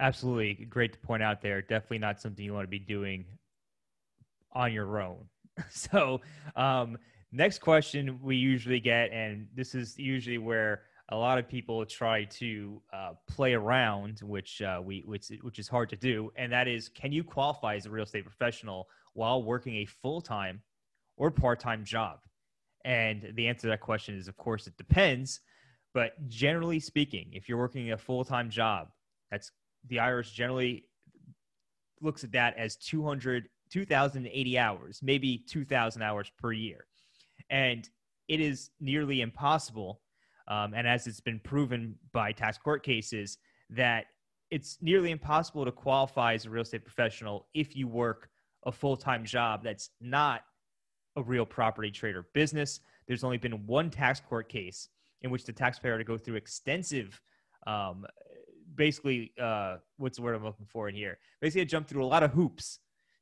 Absolutely. 0.00 0.54
Great 0.66 0.92
to 0.94 0.98
point 0.98 1.22
out 1.22 1.42
there. 1.42 1.60
Definitely 1.60 1.98
not 1.98 2.20
something 2.20 2.44
you 2.44 2.54
want 2.54 2.64
to 2.64 2.70
be 2.70 2.78
doing 2.78 3.24
on 4.52 4.72
your 4.72 5.00
own. 5.00 5.26
so, 5.70 6.20
um, 6.56 6.96
next 7.30 7.58
question 7.58 8.18
we 8.22 8.36
usually 8.36 8.80
get, 8.80 9.10
and 9.12 9.46
this 9.54 9.74
is 9.74 9.98
usually 9.98 10.38
where 10.38 10.82
a 11.10 11.16
lot 11.16 11.38
of 11.38 11.46
people 11.46 11.84
try 11.84 12.24
to 12.24 12.80
uh, 12.92 13.12
play 13.28 13.52
around, 13.52 14.20
which 14.22 14.62
uh, 14.62 14.80
we 14.82 15.02
which 15.04 15.30
which 15.42 15.58
is 15.58 15.68
hard 15.68 15.90
to 15.90 15.96
do, 15.96 16.32
and 16.36 16.52
that 16.52 16.68
is, 16.68 16.88
can 16.88 17.12
you 17.12 17.22
qualify 17.22 17.76
as 17.76 17.84
a 17.86 17.90
real 17.90 18.04
estate 18.04 18.24
professional 18.24 18.88
while 19.12 19.42
working 19.42 19.76
a 19.76 19.84
full 19.84 20.22
time 20.22 20.62
or 21.16 21.30
part 21.30 21.60
time 21.60 21.84
job? 21.84 22.18
And 22.84 23.32
the 23.34 23.48
answer 23.48 23.62
to 23.62 23.68
that 23.68 23.80
question 23.80 24.16
is, 24.16 24.26
of 24.26 24.36
course, 24.36 24.66
it 24.66 24.76
depends. 24.76 25.40
But 25.94 26.12
generally 26.28 26.80
speaking, 26.80 27.28
if 27.32 27.48
you're 27.48 27.58
working 27.58 27.92
a 27.92 27.98
full 27.98 28.24
time 28.24 28.48
job, 28.48 28.88
that's 29.30 29.50
the 29.88 29.96
IRS 29.96 30.32
generally 30.32 30.84
looks 32.00 32.24
at 32.24 32.32
that 32.32 32.56
as 32.56 32.76
200, 32.76 33.48
2,080 33.70 34.58
hours, 34.58 35.00
maybe 35.02 35.38
2,000 35.48 36.02
hours 36.02 36.30
per 36.38 36.52
year. 36.52 36.86
And 37.50 37.88
it 38.28 38.40
is 38.40 38.70
nearly 38.80 39.20
impossible, 39.20 40.00
um, 40.48 40.74
and 40.74 40.86
as 40.86 41.06
it's 41.06 41.20
been 41.20 41.40
proven 41.40 41.96
by 42.12 42.32
tax 42.32 42.58
court 42.58 42.82
cases, 42.82 43.38
that 43.70 44.06
it's 44.50 44.78
nearly 44.80 45.10
impossible 45.10 45.64
to 45.64 45.72
qualify 45.72 46.34
as 46.34 46.44
a 46.44 46.50
real 46.50 46.62
estate 46.62 46.84
professional 46.84 47.48
if 47.54 47.74
you 47.74 47.88
work 47.88 48.28
a 48.66 48.72
full 48.72 48.96
time 48.96 49.24
job 49.24 49.64
that's 49.64 49.90
not 50.00 50.42
a 51.16 51.22
real 51.22 51.46
property 51.46 51.90
trade 51.90 52.14
or 52.14 52.26
business. 52.34 52.80
There's 53.06 53.24
only 53.24 53.38
been 53.38 53.66
one 53.66 53.90
tax 53.90 54.20
court 54.20 54.48
case 54.48 54.88
in 55.22 55.30
which 55.30 55.44
the 55.44 55.52
taxpayer 55.52 55.92
had 55.92 55.98
to 55.98 56.04
go 56.04 56.18
through 56.18 56.36
extensive 56.36 57.20
um, 57.66 58.04
basically 58.74 59.32
uh, 59.40 59.76
what's 59.96 60.16
the 60.16 60.22
word 60.22 60.34
I'm 60.34 60.44
looking 60.44 60.66
for 60.66 60.88
in 60.88 60.94
here? 60.94 61.18
Basically, 61.40 61.62
I 61.62 61.64
jumped 61.64 61.90
through 61.90 62.04
a 62.04 62.06
lot 62.06 62.22
of 62.22 62.32
hoops 62.32 62.78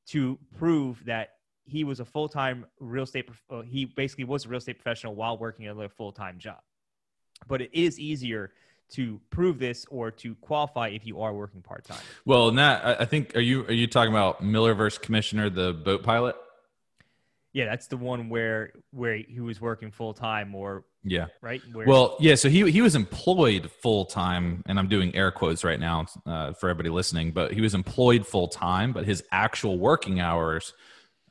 to 0.09 0.39
prove 0.57 1.05
that 1.05 1.31
he 1.65 1.85
was 1.85 2.01
a 2.01 2.05
full 2.05 2.29
time 2.29 2.67
real 2.79 3.05
estate. 3.05 3.29
Uh, 3.49 3.63
he 3.63 3.85
basically 3.85 4.25
was 4.25 4.45
a 4.45 4.49
real 4.49 4.59
estate 4.59 4.79
professional 4.79 5.15
while 5.15 5.39
working 5.39 5.69
a 5.69 5.89
full 5.89 6.13
time 6.13 6.39
job. 6.39 6.59
But 7.49 7.63
it 7.63 7.71
is 7.73 7.99
easier 7.99 8.53
to 8.91 9.21
prove 9.31 9.59
this 9.59 9.87
or 9.89 10.11
to 10.11 10.35
qualify 10.37 10.89
if 10.89 11.07
you 11.07 11.21
are 11.21 11.33
working 11.33 11.63
part 11.63 11.85
time. 11.85 12.03
Well, 12.25 12.51
that 12.53 13.01
I 13.01 13.05
think 13.05 13.37
are 13.37 13.41
you 13.41 13.65
are 13.67 13.73
you 13.73 13.87
talking 13.87 14.13
about 14.13 14.43
Miller 14.43 14.75
versus 14.75 14.99
Commissioner, 14.99 15.49
the 15.49 15.73
boat 15.73 16.03
pilot? 16.03 16.37
Yeah, 17.53 17.65
that's 17.67 17.87
the 17.87 17.97
one 17.97 18.29
where 18.29 18.73
where 18.91 19.17
he 19.17 19.41
was 19.41 19.61
working 19.61 19.91
full 19.91 20.13
time 20.13 20.55
or 20.55 20.85
yeah. 21.03 21.27
Right. 21.41 21.63
Where- 21.73 21.87
well, 21.87 22.17
yeah. 22.21 22.35
So 22.35 22.49
he 22.49 22.71
he 22.71 22.83
was 22.83 22.95
employed 22.95 23.71
full 23.71 24.05
time, 24.05 24.63
and 24.67 24.79
I'm 24.79 24.89
doing 24.89 25.15
air 25.15 25.31
quotes 25.31 25.65
right 25.65 25.81
now 25.81 26.07
uh, 26.27 26.53
for 26.53 26.69
everybody 26.69 26.91
listening. 26.91 27.33
But 27.33 27.53
he 27.53 27.61
was 27.61 27.75
employed 27.75 28.27
full 28.27 28.49
time, 28.49 28.93
but 28.93 29.05
his 29.07 29.23
actual 29.33 29.79
working 29.79 30.21
hours 30.21 30.75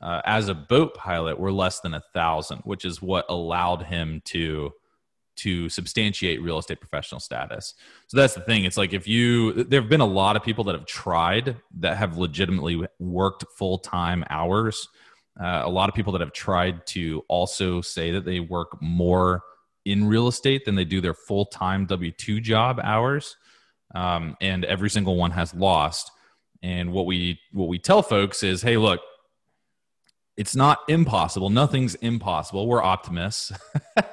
uh, 0.01 0.21
as 0.25 0.49
a 0.49 0.55
boat 0.55 0.95
pilot 0.95 1.39
were 1.39 1.51
less 1.51 1.82
than 1.82 1.93
a 1.93 2.01
thousand, 2.13 2.60
which 2.60 2.86
is 2.86 3.01
what 3.01 3.25
allowed 3.29 3.84
him 3.84 4.21
to 4.25 4.71
to 5.38 5.69
substantiate 5.69 6.41
real 6.41 6.58
estate 6.58 6.82
professional 6.82 7.19
status. 7.19 7.75
So 8.08 8.17
that's 8.17 8.34
the 8.34 8.41
thing. 8.41 8.65
It's 8.65 8.75
like 8.75 8.93
if 8.93 9.08
you 9.08 9.63
there 9.65 9.82
have 9.82 9.89
been 9.89 10.01
a 10.01 10.05
lot 10.05 10.36
of 10.36 10.43
people 10.43 10.63
that 10.65 10.75
have 10.75 10.86
tried 10.86 11.58
that 11.79 11.95
have 11.97 12.17
legitimately 12.17 12.88
worked 12.99 13.45
full 13.58 13.77
time 13.77 14.23
hours. 14.29 14.88
Uh, 15.39 15.62
a 15.63 15.69
lot 15.69 15.88
of 15.88 15.95
people 15.95 16.12
that 16.12 16.19
have 16.19 16.34
tried 16.34 16.86
to 16.86 17.23
also 17.29 17.79
say 17.79 18.12
that 18.12 18.25
they 18.25 18.41
work 18.41 18.82
more 18.82 19.41
in 19.86 20.08
real 20.08 20.28
estate 20.28 20.65
than 20.65 20.76
they 20.76 20.86
do 20.86 21.02
their 21.02 21.13
full 21.13 21.46
time 21.46 21.86
W 21.86 22.12
2 22.12 22.39
job 22.39 22.80
hours. 22.84 23.36
Um, 23.96 24.38
and 24.39 24.65
every 24.65 24.89
single 24.89 25.15
one 25.15 25.32
has 25.32 25.54
lost. 25.54 26.12
And 26.62 26.92
what 26.92 27.06
we 27.06 27.39
what 27.52 27.68
we 27.70 27.80
tell 27.80 28.02
folks 28.02 28.44
is, 28.44 28.62
hey, 28.62 28.78
look, 28.78 29.02
it's 30.38 30.56
not 30.56 30.80
impossible. 30.88 31.50
Nothing's 31.50 31.96
impossible. 31.96 32.68
We're 32.68 32.84
optimists, 32.84 33.52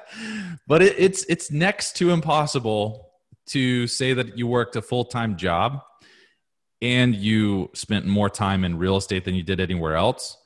but 0.67 0.83
it, 0.83 0.95
it's 0.99 1.25
it's 1.29 1.51
next 1.51 1.97
to 1.97 2.11
impossible 2.11 3.11
to 3.47 3.87
say 3.87 4.13
that 4.13 4.37
you 4.37 4.47
worked 4.47 4.77
a 4.77 4.83
full 4.83 5.05
time 5.05 5.37
job 5.37 5.83
and 6.83 7.15
you 7.15 7.71
spent 7.75 8.07
more 8.07 8.29
time 8.29 8.65
in 8.65 8.79
real 8.79 8.97
estate 8.97 9.25
than 9.25 9.35
you 9.35 9.43
did 9.43 9.61
anywhere 9.61 9.95
else. 9.95 10.37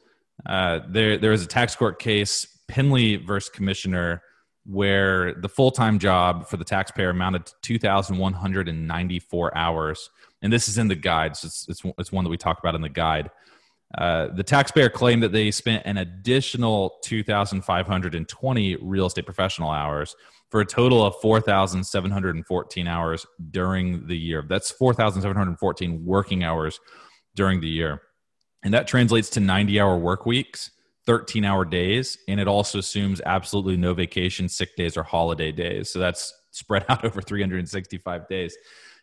Uh, 0.45 0.81
there 0.89 1.19
there 1.19 1.33
is 1.33 1.43
a 1.43 1.47
tax 1.47 1.75
court 1.77 1.99
case, 1.99 2.47
Penley 2.69 3.17
versus 3.17 3.51
Commissioner, 3.51 4.23
where 4.71 5.35
the 5.35 5.49
full 5.49 5.71
time 5.71 5.99
job 5.99 6.47
for 6.47 6.57
the 6.57 6.65
taxpayer 6.65 7.11
amounted 7.11 7.47
to 7.47 7.55
2,194 7.63 9.57
hours. 9.57 10.11
And 10.43 10.53
this 10.53 10.69
is 10.69 10.79
in 10.79 10.89
the 10.89 10.95
guide. 10.95 11.37
So 11.37 11.47
it's, 11.47 11.69
it's, 11.69 11.83
it's 11.99 12.13
one 12.13 12.25
that 12.25 12.31
we 12.31 12.37
talk 12.37 12.59
about 12.61 12.75
in 12.75 12.81
the 12.81 12.89
guide. 12.89 13.31
Uh, 13.99 14.29
the 14.29 14.45
taxpayer 14.45 14.89
claimed 14.89 15.23
that 15.25 15.33
they 15.33 15.51
spent 15.51 15.85
an 15.85 15.97
additional 15.97 16.99
2,520 17.03 18.77
real 18.77 19.07
estate 19.07 19.25
professional 19.25 19.71
hours 19.71 20.15
for 20.49 20.61
a 20.61 20.67
total 20.67 21.05
of 21.05 21.17
4,714 21.21 22.87
hours 22.87 23.27
during 23.51 24.07
the 24.07 24.17
year. 24.17 24.45
That's 24.49 24.71
4,714 24.71 26.05
working 26.05 26.45
hours 26.45 26.79
during 27.35 27.61
the 27.61 27.69
year. 27.69 28.03
And 28.63 28.73
that 28.75 28.87
translates 28.87 29.31
to 29.31 29.41
90 29.41 29.81
hour 29.81 29.99
work 29.99 30.27
weeks 30.27 30.71
13 31.11 31.45
hour 31.45 31.65
days 31.65 32.19
and 32.29 32.39
it 32.39 32.47
also 32.47 32.79
assumes 32.79 33.21
absolutely 33.27 33.77
no 33.77 33.93
vacation 33.93 34.49
sick 34.49 34.77
days 34.77 34.97
or 34.97 35.03
holiday 35.03 35.51
days. 35.51 35.91
So 35.91 35.99
that's 35.99 36.33
spread 36.53 36.85
out 36.89 37.05
over 37.05 37.21
365 37.21 38.29
days. 38.29 38.57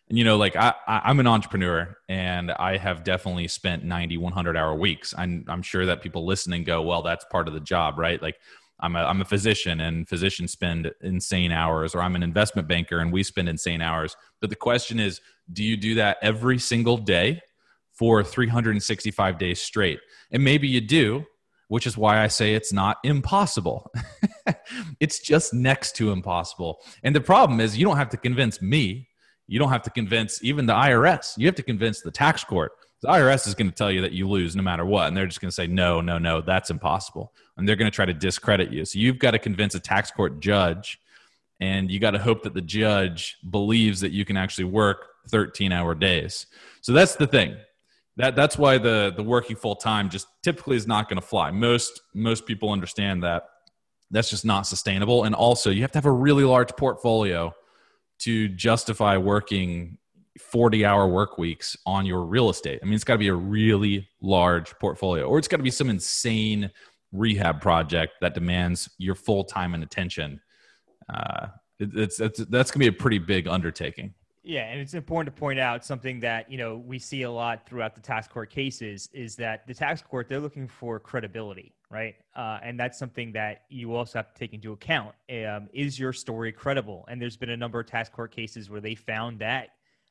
And 0.08 0.16
you 0.16 0.24
know 0.24 0.38
like 0.38 0.56
I, 0.56 0.72
i'm 0.86 1.20
an 1.20 1.26
entrepreneur 1.26 1.94
and 2.08 2.50
i 2.52 2.78
have 2.78 3.04
definitely 3.04 3.46
spent 3.46 3.84
90 3.84 4.16
100 4.16 4.56
hour 4.56 4.74
weeks. 4.74 5.12
I'm, 5.18 5.44
I'm 5.48 5.60
sure 5.60 5.84
that 5.84 6.00
people 6.00 6.24
listening 6.24 6.64
go 6.64 6.80
well 6.80 7.02
that's 7.02 7.26
part 7.26 7.46
of 7.46 7.52
the 7.52 7.60
job 7.60 7.98
right? 7.98 8.22
Like 8.22 8.36
I'm 8.80 8.96
a, 8.96 9.00
I'm 9.00 9.20
a 9.20 9.26
physician 9.26 9.82
and 9.82 10.08
physicians 10.08 10.50
spend 10.50 10.90
insane 11.02 11.52
hours 11.52 11.94
or 11.94 12.00
i'm 12.00 12.16
an 12.16 12.22
investment 12.22 12.68
banker 12.68 13.00
and 13.00 13.12
we 13.12 13.22
spend 13.22 13.50
insane 13.50 13.82
hours. 13.82 14.16
But 14.40 14.48
the 14.48 14.56
question 14.56 14.98
is 14.98 15.20
do 15.52 15.62
you 15.62 15.76
do 15.76 15.96
that 15.96 16.16
every 16.22 16.58
single 16.58 16.96
day 16.96 17.42
for 17.92 18.24
365 18.24 19.36
days 19.36 19.60
straight? 19.60 20.00
And 20.30 20.42
maybe 20.42 20.68
you 20.68 20.80
do 20.80 21.26
which 21.68 21.86
is 21.86 21.96
why 21.96 22.22
I 22.22 22.26
say 22.26 22.54
it's 22.54 22.72
not 22.72 22.98
impossible. 23.04 23.92
it's 25.00 25.20
just 25.20 25.54
next 25.54 25.96
to 25.96 26.10
impossible. 26.10 26.80
And 27.02 27.14
the 27.14 27.20
problem 27.20 27.60
is, 27.60 27.78
you 27.78 27.84
don't 27.86 27.98
have 27.98 28.08
to 28.10 28.16
convince 28.16 28.60
me. 28.60 29.08
You 29.46 29.58
don't 29.58 29.70
have 29.70 29.82
to 29.82 29.90
convince 29.90 30.42
even 30.42 30.66
the 30.66 30.74
IRS. 30.74 31.36
You 31.38 31.46
have 31.46 31.54
to 31.56 31.62
convince 31.62 32.00
the 32.00 32.10
tax 32.10 32.42
court. 32.42 32.72
The 33.02 33.08
IRS 33.08 33.46
is 33.46 33.54
going 33.54 33.70
to 33.70 33.74
tell 33.74 33.92
you 33.92 34.00
that 34.00 34.12
you 34.12 34.28
lose 34.28 34.56
no 34.56 34.62
matter 34.62 34.84
what. 34.84 35.08
And 35.08 35.16
they're 35.16 35.26
just 35.26 35.40
going 35.40 35.50
to 35.50 35.54
say, 35.54 35.66
no, 35.66 36.00
no, 36.00 36.18
no, 36.18 36.40
that's 36.40 36.70
impossible. 36.70 37.32
And 37.56 37.68
they're 37.68 37.76
going 37.76 37.90
to 37.90 37.94
try 37.94 38.06
to 38.06 38.14
discredit 38.14 38.72
you. 38.72 38.84
So 38.84 38.98
you've 38.98 39.18
got 39.18 39.32
to 39.32 39.38
convince 39.38 39.74
a 39.74 39.80
tax 39.80 40.10
court 40.10 40.40
judge. 40.40 40.98
And 41.60 41.90
you 41.90 42.00
got 42.00 42.12
to 42.12 42.18
hope 42.18 42.42
that 42.44 42.54
the 42.54 42.60
judge 42.60 43.36
believes 43.50 44.00
that 44.00 44.12
you 44.12 44.24
can 44.24 44.36
actually 44.36 44.64
work 44.64 45.08
13 45.28 45.72
hour 45.72 45.94
days. 45.94 46.46
So 46.80 46.92
that's 46.92 47.16
the 47.16 47.26
thing 47.26 47.56
that 48.18 48.34
that's 48.34 48.58
why 48.58 48.78
the 48.78 49.12
the 49.16 49.22
working 49.22 49.56
full 49.56 49.76
time 49.76 50.10
just 50.10 50.26
typically 50.42 50.76
is 50.76 50.86
not 50.86 51.08
going 51.08 51.20
to 51.20 51.26
fly. 51.26 51.50
Most 51.50 52.02
most 52.14 52.46
people 52.46 52.70
understand 52.70 53.22
that 53.22 53.44
that's 54.10 54.28
just 54.28 54.44
not 54.44 54.66
sustainable, 54.66 55.24
and 55.24 55.34
also 55.34 55.70
you 55.70 55.82
have 55.82 55.92
to 55.92 55.98
have 55.98 56.06
a 56.06 56.12
really 56.12 56.44
large 56.44 56.70
portfolio 56.76 57.54
to 58.20 58.48
justify 58.48 59.16
working 59.16 59.96
40 60.40 60.84
hour 60.84 61.06
work 61.06 61.38
weeks 61.38 61.76
on 61.86 62.04
your 62.04 62.24
real 62.24 62.50
estate. 62.50 62.80
I 62.82 62.84
mean, 62.84 62.94
it's 62.94 63.04
got 63.04 63.14
to 63.14 63.18
be 63.18 63.28
a 63.28 63.34
really 63.34 64.08
large 64.20 64.76
portfolio, 64.78 65.24
or 65.24 65.38
it's 65.38 65.48
got 65.48 65.58
to 65.58 65.62
be 65.62 65.70
some 65.70 65.88
insane 65.88 66.70
rehab 67.12 67.60
project 67.60 68.14
that 68.20 68.34
demands 68.34 68.90
your 68.98 69.14
full 69.14 69.44
time 69.44 69.74
and 69.74 69.84
attention. 69.84 70.40
Uh, 71.12 71.46
it, 71.78 71.90
it's, 71.94 72.20
it's 72.20 72.38
that's 72.46 72.72
going 72.72 72.84
to 72.84 72.90
be 72.90 72.96
a 72.96 73.00
pretty 73.00 73.18
big 73.18 73.46
undertaking. 73.46 74.14
Yeah, 74.48 74.62
and 74.62 74.80
it's 74.80 74.94
important 74.94 75.36
to 75.36 75.38
point 75.38 75.58
out 75.58 75.84
something 75.84 76.20
that 76.20 76.50
you 76.50 76.56
know 76.56 76.78
we 76.78 76.98
see 76.98 77.20
a 77.20 77.30
lot 77.30 77.66
throughout 77.66 77.94
the 77.94 78.00
tax 78.00 78.26
court 78.26 78.48
cases 78.48 79.10
is 79.12 79.36
that 79.36 79.66
the 79.66 79.74
tax 79.74 80.00
court 80.00 80.26
they're 80.26 80.40
looking 80.40 80.66
for 80.66 80.98
credibility, 80.98 81.74
right? 81.90 82.14
Uh, 82.34 82.58
and 82.62 82.80
that's 82.80 82.98
something 82.98 83.30
that 83.32 83.64
you 83.68 83.94
also 83.94 84.20
have 84.20 84.32
to 84.32 84.38
take 84.38 84.54
into 84.54 84.72
account. 84.72 85.14
Um, 85.30 85.68
is 85.74 85.98
your 85.98 86.14
story 86.14 86.50
credible? 86.50 87.04
And 87.10 87.20
there's 87.20 87.36
been 87.36 87.50
a 87.50 87.58
number 87.58 87.78
of 87.78 87.88
tax 87.88 88.08
court 88.08 88.34
cases 88.34 88.70
where 88.70 88.80
they 88.80 88.94
found 88.94 89.38
that 89.40 89.68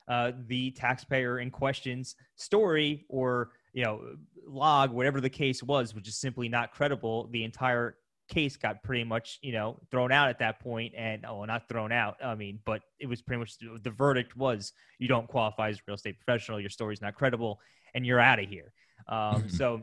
uh, 0.08 0.34
the 0.46 0.70
taxpayer 0.70 1.40
in 1.40 1.50
question's 1.50 2.16
story 2.36 3.08
or 3.10 3.54
you 3.74 3.84
know 3.84 4.02
log, 4.48 4.92
whatever 4.92 5.20
the 5.20 5.32
case 5.32 5.64
was, 5.64 5.96
was 5.96 6.04
just 6.04 6.22
simply 6.22 6.48
not 6.48 6.72
credible. 6.72 7.28
The 7.32 7.44
entire 7.44 7.96
case 8.28 8.58
got 8.58 8.84
pretty 8.84 9.04
much 9.04 9.40
you 9.42 9.54
know 9.54 9.80
thrown 9.90 10.12
out 10.12 10.30
at 10.30 10.40
that 10.40 10.60
point 10.60 10.94
and 10.98 11.26
oh 11.26 11.46
not 11.46 11.68
thrown 11.70 11.94
out 11.94 12.18
i 12.22 12.36
mean 12.36 12.60
but 12.66 12.82
it 13.00 13.08
was 13.08 13.22
pretty 13.22 13.40
much 13.40 13.58
the 13.60 13.90
verdict 13.90 14.36
was 14.36 14.74
you 15.00 15.08
don't 15.08 15.28
qualify 15.28 15.70
as 15.70 15.78
a 15.78 15.82
real 15.88 15.96
estate 15.96 16.18
professional 16.20 16.60
your 16.60 16.70
story's 16.70 17.02
not 17.02 17.16
credible 17.16 17.60
and 17.94 18.06
you're 18.06 18.20
out 18.20 18.40
of 18.40 18.48
here. 18.48 18.72
Um, 19.08 19.50
so 19.50 19.82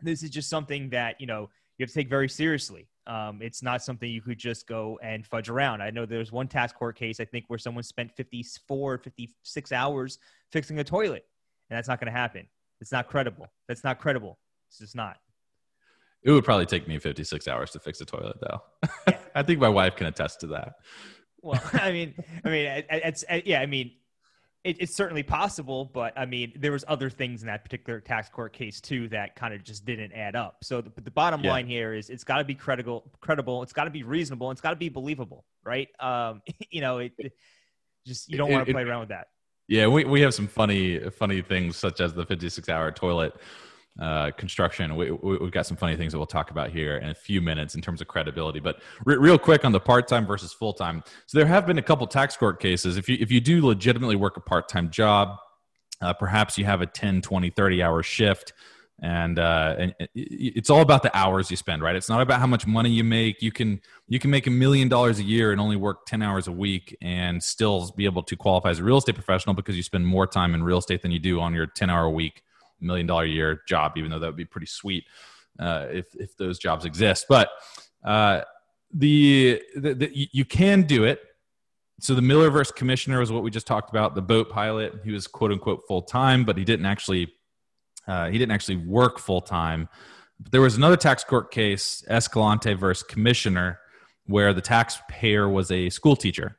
this 0.00 0.22
is 0.22 0.30
just 0.30 0.48
something 0.48 0.90
that 0.90 1.20
you 1.20 1.26
know 1.26 1.50
you 1.78 1.84
have 1.84 1.90
to 1.90 1.94
take 1.94 2.08
very 2.08 2.28
seriously. 2.28 2.88
Um, 3.06 3.40
it's 3.42 3.62
not 3.62 3.82
something 3.82 4.10
you 4.10 4.22
could 4.22 4.38
just 4.38 4.66
go 4.66 4.98
and 5.02 5.26
fudge 5.26 5.50
around. 5.50 5.82
I 5.82 5.90
know 5.90 6.06
there's 6.06 6.32
one 6.32 6.48
tax 6.48 6.72
court 6.72 6.96
case 6.96 7.20
i 7.20 7.24
think 7.24 7.44
where 7.48 7.58
someone 7.58 7.84
spent 7.84 8.10
54 8.16 8.98
56 8.98 9.72
hours 9.72 10.18
fixing 10.50 10.78
a 10.78 10.84
toilet 10.84 11.26
and 11.68 11.76
that's 11.76 11.88
not 11.88 12.00
going 12.00 12.12
to 12.12 12.18
happen. 12.18 12.48
It's 12.80 12.92
not 12.92 13.08
credible. 13.08 13.46
That's 13.68 13.84
not 13.84 13.98
credible. 13.98 14.38
It's 14.68 14.78
just 14.78 14.96
not 14.96 15.18
it 16.24 16.30
would 16.30 16.44
probably 16.44 16.66
take 16.66 16.88
me 16.88 16.98
56 16.98 17.46
hours 17.46 17.70
to 17.72 17.78
fix 17.78 18.00
a 18.00 18.04
toilet, 18.04 18.36
though. 18.40 19.14
I 19.34 19.42
think 19.42 19.60
my 19.60 19.68
wife 19.68 19.96
can 19.96 20.06
attest 20.06 20.40
to 20.40 20.46
that. 20.48 20.74
Well, 21.42 21.60
I 21.74 21.92
mean, 21.92 22.14
I 22.44 22.48
mean, 22.48 22.84
it's, 22.88 23.24
it's 23.28 23.46
yeah, 23.46 23.60
I 23.60 23.66
mean, 23.66 23.92
it, 24.64 24.78
it's 24.80 24.96
certainly 24.96 25.22
possible, 25.22 25.90
but 25.92 26.18
I 26.18 26.24
mean, 26.24 26.54
there 26.56 26.72
was 26.72 26.84
other 26.88 27.10
things 27.10 27.42
in 27.42 27.48
that 27.48 27.62
particular 27.62 28.00
tax 28.00 28.30
court 28.30 28.54
case 28.54 28.80
too 28.80 29.08
that 29.08 29.36
kind 29.36 29.52
of 29.52 29.62
just 29.62 29.84
didn't 29.84 30.12
add 30.12 30.34
up. 30.34 30.64
So 30.64 30.80
the, 30.80 30.90
the 31.02 31.10
bottom 31.10 31.44
yeah. 31.44 31.50
line 31.50 31.66
here 31.66 31.92
is 31.92 32.08
it's 32.08 32.24
got 32.24 32.38
to 32.38 32.44
be 32.44 32.54
credible, 32.54 33.12
credible. 33.20 33.62
It's 33.62 33.74
got 33.74 33.84
to 33.84 33.90
be 33.90 34.02
reasonable. 34.02 34.50
It's 34.50 34.62
got 34.62 34.70
to 34.70 34.76
be 34.76 34.88
believable, 34.88 35.44
right? 35.62 35.88
Um, 36.00 36.40
you 36.70 36.80
know, 36.80 36.98
it, 36.98 37.12
it 37.18 37.32
just 38.06 38.30
you 38.30 38.38
don't 38.38 38.50
want 38.50 38.66
to 38.66 38.72
play 38.72 38.82
around 38.82 39.00
with 39.00 39.10
that. 39.10 39.28
Yeah, 39.68 39.86
we, 39.86 40.04
we 40.04 40.22
have 40.22 40.32
some 40.34 40.46
funny 40.46 40.98
funny 41.10 41.42
things 41.42 41.76
such 41.76 42.00
as 42.00 42.14
the 42.14 42.24
56 42.24 42.68
hour 42.70 42.90
toilet 42.90 43.34
uh, 44.00 44.30
construction. 44.32 44.96
We, 44.96 45.10
we, 45.10 45.38
have 45.38 45.52
got 45.52 45.66
some 45.66 45.76
funny 45.76 45.96
things 45.96 46.12
that 46.12 46.18
we'll 46.18 46.26
talk 46.26 46.50
about 46.50 46.70
here 46.70 46.96
in 46.96 47.10
a 47.10 47.14
few 47.14 47.40
minutes 47.40 47.74
in 47.74 47.80
terms 47.80 48.00
of 48.00 48.08
credibility. 48.08 48.60
But 48.60 48.80
re- 49.04 49.16
real 49.16 49.38
quick 49.38 49.64
on 49.64 49.72
the 49.72 49.80
part 49.80 50.08
time 50.08 50.26
versus 50.26 50.52
full 50.52 50.72
time. 50.72 51.02
So 51.26 51.38
there 51.38 51.46
have 51.46 51.66
been 51.66 51.78
a 51.78 51.82
couple 51.82 52.06
tax 52.06 52.36
court 52.36 52.60
cases. 52.60 52.96
If 52.96 53.08
you 53.08 53.16
if 53.20 53.30
you 53.30 53.40
do 53.40 53.64
legitimately 53.64 54.16
work 54.16 54.36
a 54.36 54.40
part 54.40 54.68
time 54.68 54.90
job, 54.90 55.38
uh, 56.00 56.12
perhaps 56.12 56.58
you 56.58 56.64
have 56.64 56.80
a 56.80 56.86
10, 56.86 57.22
20, 57.22 57.50
30 57.50 57.82
hour 57.82 58.02
shift. 58.02 58.52
And, 59.02 59.40
uh, 59.40 59.74
and 59.76 59.94
it's 60.14 60.70
all 60.70 60.80
about 60.80 61.02
the 61.02 61.14
hours 61.16 61.50
you 61.50 61.56
spend, 61.56 61.82
right? 61.82 61.96
It's 61.96 62.08
not 62.08 62.20
about 62.20 62.38
how 62.38 62.46
much 62.46 62.64
money 62.64 62.90
you 62.90 63.02
make. 63.02 63.42
You 63.42 63.50
can 63.50 63.80
you 64.08 64.20
can 64.20 64.30
make 64.30 64.46
a 64.46 64.50
million 64.50 64.88
dollars 64.88 65.18
a 65.18 65.24
year 65.24 65.50
and 65.50 65.60
only 65.60 65.76
work 65.76 66.06
ten 66.06 66.22
hours 66.22 66.46
a 66.46 66.52
week, 66.52 66.96
and 67.02 67.42
still 67.42 67.92
be 67.96 68.04
able 68.04 68.22
to 68.22 68.36
qualify 68.36 68.70
as 68.70 68.78
a 68.78 68.84
real 68.84 68.96
estate 68.96 69.16
professional 69.16 69.54
because 69.54 69.76
you 69.76 69.82
spend 69.82 70.06
more 70.06 70.28
time 70.28 70.54
in 70.54 70.62
real 70.62 70.78
estate 70.78 71.02
than 71.02 71.10
you 71.10 71.18
do 71.18 71.40
on 71.40 71.54
your 71.54 71.66
ten 71.66 71.90
hour 71.90 72.04
a 72.04 72.10
week 72.10 72.42
million 72.84 73.06
dollar 73.06 73.24
a 73.24 73.28
year 73.28 73.62
job, 73.66 73.92
even 73.96 74.10
though 74.10 74.18
that 74.18 74.26
would 74.26 74.36
be 74.36 74.44
pretty 74.44 74.66
sweet 74.66 75.04
uh, 75.58 75.86
if 75.90 76.06
if 76.14 76.36
those 76.36 76.58
jobs 76.58 76.84
exist. 76.84 77.26
But 77.28 77.50
uh, 78.04 78.42
the, 78.92 79.62
the, 79.74 79.94
the, 79.94 80.28
you 80.32 80.44
can 80.44 80.82
do 80.82 81.04
it. 81.04 81.20
So 82.00 82.14
the 82.14 82.22
Miller 82.22 82.50
versus 82.50 82.72
commissioner 82.72 83.20
was 83.20 83.32
what 83.32 83.42
we 83.42 83.50
just 83.50 83.66
talked 83.66 83.90
about. 83.90 84.14
The 84.14 84.22
boat 84.22 84.50
pilot, 84.50 85.00
he 85.04 85.12
was 85.12 85.26
quote 85.26 85.52
unquote 85.52 85.82
full 85.86 86.02
time, 86.02 86.44
but 86.44 86.58
he 86.58 86.64
didn't 86.64 86.86
actually 86.86 87.32
uh, 88.06 88.28
he 88.28 88.38
didn't 88.38 88.52
actually 88.52 88.76
work 88.76 89.18
full 89.18 89.40
time. 89.40 89.88
There 90.50 90.60
was 90.60 90.76
another 90.76 90.96
tax 90.96 91.24
court 91.24 91.50
case, 91.50 92.04
Escalante 92.08 92.74
versus 92.74 93.04
Commissioner, 93.04 93.78
where 94.26 94.52
the 94.52 94.60
taxpayer 94.60 95.48
was 95.48 95.70
a 95.70 95.88
school 95.90 96.16
teacher 96.16 96.58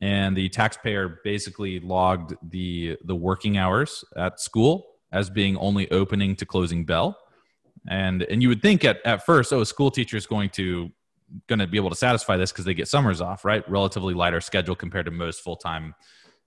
and 0.00 0.36
the 0.36 0.48
taxpayer 0.50 1.20
basically 1.24 1.80
logged 1.80 2.34
the 2.50 2.96
the 3.04 3.14
working 3.14 3.56
hours 3.56 4.04
at 4.16 4.38
school 4.40 4.86
as 5.14 5.30
being 5.30 5.56
only 5.56 5.90
opening 5.90 6.36
to 6.36 6.44
closing 6.44 6.84
bell. 6.84 7.16
And 7.88 8.22
and 8.24 8.42
you 8.42 8.48
would 8.48 8.60
think 8.60 8.84
at, 8.84 8.98
at 9.06 9.24
first, 9.24 9.52
oh, 9.52 9.60
a 9.60 9.66
school 9.66 9.90
teacher 9.90 10.16
is 10.16 10.26
going 10.26 10.50
to 10.50 10.90
going 11.46 11.58
to 11.58 11.66
be 11.66 11.78
able 11.78 11.90
to 11.90 11.96
satisfy 11.96 12.36
this 12.36 12.52
because 12.52 12.64
they 12.64 12.74
get 12.74 12.88
summers 12.88 13.20
off, 13.20 13.44
right? 13.44 13.68
Relatively 13.68 14.12
lighter 14.12 14.40
schedule 14.40 14.74
compared 14.74 15.06
to 15.06 15.12
most 15.12 15.40
full 15.40 15.56
time 15.56 15.94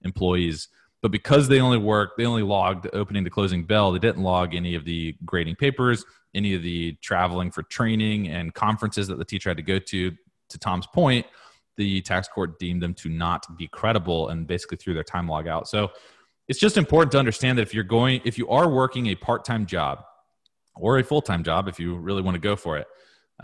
employees. 0.04 0.68
But 1.02 1.12
because 1.12 1.48
they 1.48 1.62
only 1.62 1.78
work, 1.78 2.18
they 2.18 2.26
only 2.26 2.44
logged 2.44 2.88
opening 2.94 3.24
to 3.24 3.30
closing 3.30 3.64
bell. 3.64 3.92
They 3.92 4.00
didn't 4.00 4.24
log 4.24 4.56
any 4.56 4.76
of 4.76 4.84
the 4.84 5.16
grading 5.26 5.56
papers, 5.56 6.04
any 6.34 6.54
of 6.56 6.64
the 6.64 6.94
traveling 7.02 7.52
for 7.52 7.64
training 7.64 8.30
and 8.30 8.54
conferences 8.54 9.08
that 9.08 9.18
the 9.18 9.26
teacher 9.26 9.50
had 9.50 9.58
to 9.58 9.64
go 9.64 9.80
to. 9.80 10.12
To 10.50 10.58
Tom's 10.58 10.88
point, 10.88 11.26
the 11.76 12.02
tax 12.02 12.28
court 12.28 12.58
deemed 12.58 12.82
them 12.82 12.94
to 12.96 13.10
not 13.10 13.46
be 13.58 13.68
credible 13.68 14.30
and 14.30 14.48
basically 14.48 14.78
threw 14.78 14.94
their 14.94 15.04
time 15.04 15.28
log 15.28 15.48
out. 15.48 15.68
So 15.68 15.92
it's 16.48 16.60
just 16.60 16.78
important 16.78 17.12
to 17.12 17.20
understand 17.20 17.58
that 17.58 17.64
if 17.64 17.74
you're 17.74 17.84
going 17.84 18.22
if 18.26 18.38
you 18.38 18.48
are 18.50 18.70
working 18.70 19.08
a 19.08 19.16
part-time 19.16 19.66
job 19.66 20.04
or 20.76 20.98
a 20.98 21.04
full-time 21.04 21.44
job 21.44 21.68
if 21.68 21.80
you 21.80 21.96
really 21.96 22.22
want 22.22 22.36
to 22.36 22.40
go 22.40 22.56
for 22.56 22.78
it 22.78 22.88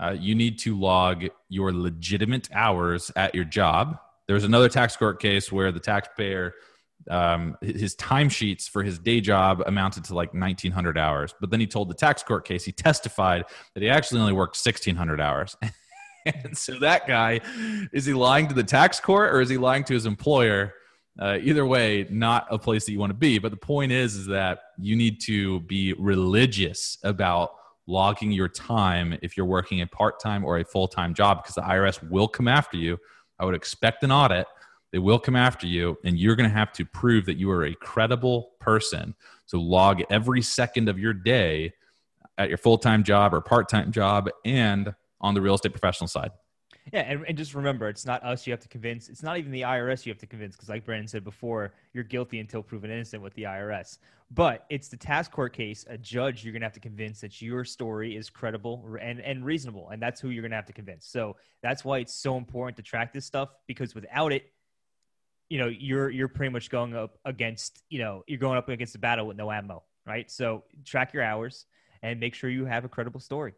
uh, 0.00 0.16
you 0.18 0.34
need 0.34 0.58
to 0.60 0.78
log 0.78 1.26
your 1.48 1.72
legitimate 1.72 2.48
hours 2.52 3.12
at 3.14 3.34
your 3.34 3.44
job. 3.44 3.98
There's 4.26 4.44
another 4.44 4.68
tax 4.68 4.96
court 4.96 5.20
case 5.20 5.52
where 5.52 5.70
the 5.70 5.80
taxpayer 5.80 6.54
um, 7.10 7.56
his 7.60 7.94
timesheets 7.96 8.68
for 8.68 8.82
his 8.82 8.98
day 8.98 9.20
job 9.20 9.62
amounted 9.66 10.04
to 10.04 10.14
like 10.14 10.32
1900 10.32 10.96
hours 10.96 11.34
but 11.38 11.50
then 11.50 11.60
he 11.60 11.66
told 11.66 11.90
the 11.90 11.94
tax 11.94 12.22
court 12.22 12.46
case 12.46 12.64
he 12.64 12.72
testified 12.72 13.44
that 13.74 13.82
he 13.82 13.90
actually 13.90 14.20
only 14.20 14.32
worked 14.32 14.56
1600 14.56 15.20
hours. 15.20 15.56
And 16.26 16.56
so 16.56 16.78
that 16.78 17.06
guy 17.06 17.42
is 17.92 18.06
he 18.06 18.14
lying 18.14 18.48
to 18.48 18.54
the 18.54 18.64
tax 18.64 18.98
court 18.98 19.34
or 19.34 19.42
is 19.42 19.50
he 19.50 19.58
lying 19.58 19.84
to 19.84 19.92
his 19.92 20.06
employer 20.06 20.72
uh, 21.20 21.38
either 21.42 21.64
way 21.64 22.06
not 22.10 22.46
a 22.50 22.58
place 22.58 22.84
that 22.84 22.92
you 22.92 22.98
want 22.98 23.10
to 23.10 23.14
be 23.14 23.38
but 23.38 23.50
the 23.50 23.56
point 23.56 23.92
is 23.92 24.16
is 24.16 24.26
that 24.26 24.60
you 24.78 24.96
need 24.96 25.20
to 25.20 25.60
be 25.60 25.92
religious 25.94 26.98
about 27.04 27.52
logging 27.86 28.32
your 28.32 28.48
time 28.48 29.18
if 29.22 29.36
you're 29.36 29.46
working 29.46 29.80
a 29.80 29.86
part-time 29.86 30.44
or 30.44 30.58
a 30.58 30.64
full-time 30.64 31.14
job 31.14 31.42
because 31.42 31.54
the 31.54 31.62
irs 31.62 32.02
will 32.10 32.28
come 32.28 32.48
after 32.48 32.76
you. 32.76 32.98
I 33.38 33.44
would 33.44 33.54
expect 33.54 34.02
an 34.02 34.12
audit. 34.12 34.46
They 34.92 34.98
will 34.98 35.18
come 35.18 35.36
after 35.36 35.66
you 35.66 35.98
and 36.04 36.18
you're 36.18 36.36
going 36.36 36.48
to 36.48 36.54
have 36.54 36.72
to 36.74 36.84
prove 36.84 37.26
that 37.26 37.36
you 37.36 37.50
are 37.50 37.64
a 37.64 37.74
credible 37.74 38.52
person. 38.60 39.14
So 39.46 39.58
log 39.58 40.02
every 40.08 40.40
second 40.40 40.88
of 40.88 40.98
your 40.98 41.12
day 41.12 41.72
at 42.38 42.48
your 42.48 42.58
full-time 42.58 43.02
job 43.02 43.34
or 43.34 43.40
part-time 43.40 43.92
job 43.92 44.30
and 44.44 44.94
on 45.20 45.34
the 45.34 45.40
real 45.40 45.54
estate 45.54 45.72
professional 45.72 46.08
side 46.08 46.30
yeah, 46.92 47.00
and, 47.00 47.24
and 47.26 47.36
just 47.36 47.54
remember, 47.54 47.88
it's 47.88 48.04
not 48.04 48.22
us 48.22 48.46
you 48.46 48.52
have 48.52 48.60
to 48.60 48.68
convince. 48.68 49.08
It's 49.08 49.22
not 49.22 49.38
even 49.38 49.50
the 49.50 49.62
IRS 49.62 50.04
you 50.04 50.12
have 50.12 50.18
to 50.18 50.26
convince, 50.26 50.54
because 50.54 50.68
like 50.68 50.84
Brandon 50.84 51.08
said 51.08 51.24
before, 51.24 51.72
you're 51.92 52.04
guilty 52.04 52.40
until 52.40 52.62
proven 52.62 52.90
innocent 52.90 53.22
with 53.22 53.32
the 53.34 53.44
IRS. 53.44 53.98
But 54.30 54.66
it's 54.68 54.88
the 54.88 54.96
tax 54.96 55.28
court 55.28 55.52
case, 55.52 55.86
a 55.88 55.96
judge 55.96 56.44
you're 56.44 56.52
gonna 56.52 56.64
have 56.64 56.74
to 56.74 56.80
convince 56.80 57.20
that 57.20 57.40
your 57.40 57.64
story 57.64 58.16
is 58.16 58.28
credible 58.28 58.84
and, 59.00 59.20
and 59.20 59.44
reasonable, 59.44 59.90
and 59.90 60.02
that's 60.02 60.20
who 60.20 60.28
you're 60.28 60.42
gonna 60.42 60.56
have 60.56 60.66
to 60.66 60.72
convince. 60.72 61.06
So 61.06 61.36
that's 61.62 61.84
why 61.84 61.98
it's 61.98 62.14
so 62.14 62.36
important 62.36 62.76
to 62.76 62.82
track 62.82 63.12
this 63.12 63.24
stuff, 63.24 63.50
because 63.66 63.94
without 63.94 64.32
it, 64.32 64.50
you 65.48 65.58
know, 65.58 65.68
you're 65.68 66.10
you're 66.10 66.28
pretty 66.28 66.52
much 66.52 66.70
going 66.70 66.94
up 66.96 67.18
against, 67.24 67.82
you 67.88 67.98
know, 67.98 68.24
you're 68.26 68.38
going 68.38 68.58
up 68.58 68.68
against 68.68 68.94
a 68.94 68.98
battle 68.98 69.26
with 69.26 69.36
no 69.36 69.50
ammo, 69.50 69.84
right? 70.06 70.30
So 70.30 70.64
track 70.84 71.12
your 71.12 71.22
hours 71.22 71.66
and 72.02 72.18
make 72.18 72.34
sure 72.34 72.50
you 72.50 72.64
have 72.64 72.84
a 72.84 72.88
credible 72.88 73.20
story. 73.20 73.54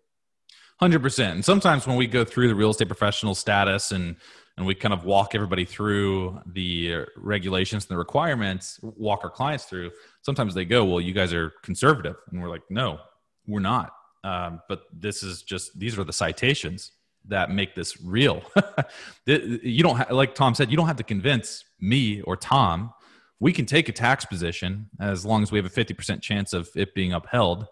Hundred 0.79 1.03
percent. 1.03 1.35
And 1.37 1.45
sometimes 1.45 1.87
when 1.87 1.97
we 1.97 2.07
go 2.07 2.25
through 2.25 2.49
the 2.49 2.55
real 2.55 2.71
estate 2.71 2.89
professional 2.89 3.35
status 3.35 3.93
and 3.93 4.17
and 4.59 4.67
we 4.67 4.75
kind 4.75 4.95
of 4.95 5.05
walk 5.05 5.35
everybody 5.35 5.65
through 5.67 6.41
the 6.47 7.05
regulations 7.17 7.85
and 7.85 7.91
the 7.91 7.99
requirements, 7.99 8.81
walk 8.83 9.21
our 9.23 9.31
clients 9.31 9.65
through. 9.65 9.91
Sometimes 10.23 10.55
they 10.55 10.65
go, 10.65 10.85
"Well, 10.85 11.01
you 11.01 11.13
guys 11.13 11.33
are 11.33 11.51
conservative," 11.63 12.17
and 12.31 12.43
we're 12.43 12.49
like, 12.49 12.63
"No, 12.71 12.99
we're 13.47 13.61
not." 13.61 13.93
Um, 14.25 14.61
but 14.69 14.83
this 14.93 15.23
is 15.23 15.43
just 15.43 15.79
these 15.79 15.99
are 15.99 16.05
the 16.05 16.13
citations 16.13 16.93
that 17.29 17.51
make 17.51 17.75
this 17.75 18.01
real. 18.03 18.43
you 19.27 19.83
don't 19.83 19.97
ha- 19.97 20.15
like 20.15 20.35
Tom 20.35 20.55
said, 20.55 20.71
you 20.71 20.77
don't 20.77 20.87
have 20.87 20.97
to 20.97 21.05
convince 21.05 21.65
me 21.81 22.21
or 22.23 22.37
Tom. 22.37 22.93
We 23.41 23.53
can 23.53 23.67
take 23.67 23.89
a 23.89 23.93
tax 23.93 24.25
position 24.25 24.89
as 25.01 25.25
long 25.25 25.43
as 25.43 25.53
we 25.53 25.59
have 25.59 25.67
a 25.67 25.71
fifty 25.71 25.95
percent 25.95 26.23
chance 26.23 26.53
of 26.53 26.69
it 26.75 26.95
being 26.95 27.13
upheld 27.13 27.67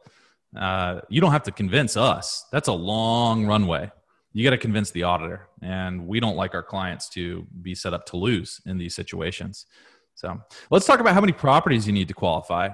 uh, 0.57 1.01
you 1.09 1.21
don't 1.21 1.33
have 1.33 1.43
to 1.45 1.53
convince 1.53 1.97
us. 1.97 2.47
That's 2.53 2.69
a 2.69 2.73
long 2.73 3.47
runway. 3.47 3.91
you 4.33 4.45
got 4.45 4.51
to 4.51 4.59
convince 4.59 4.91
the 4.91 5.05
auditor. 5.05 5.49
And 5.63 6.07
we 6.07 6.21
don't 6.21 6.37
like 6.37 6.55
our 6.55 6.63
clients 6.63 7.09
to 7.11 7.47
be 7.63 7.75
set 7.75 7.95
up 7.95 8.05
to 8.07 8.17
lose 8.17 8.61
in 8.67 8.79
these 8.79 8.95
situations. 8.95 9.67
So 10.15 10.41
let's 10.71 10.87
talk 10.87 11.01
about 11.01 11.15
how 11.15 11.21
many 11.21 11.33
properties 11.33 11.87
you 11.87 11.93
need 11.93 12.09
to 12.09 12.15
qualify. 12.15 12.71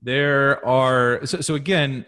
There 0.00 0.64
are, 0.66 1.24
so, 1.26 1.40
so 1.40 1.54
again, 1.54 2.06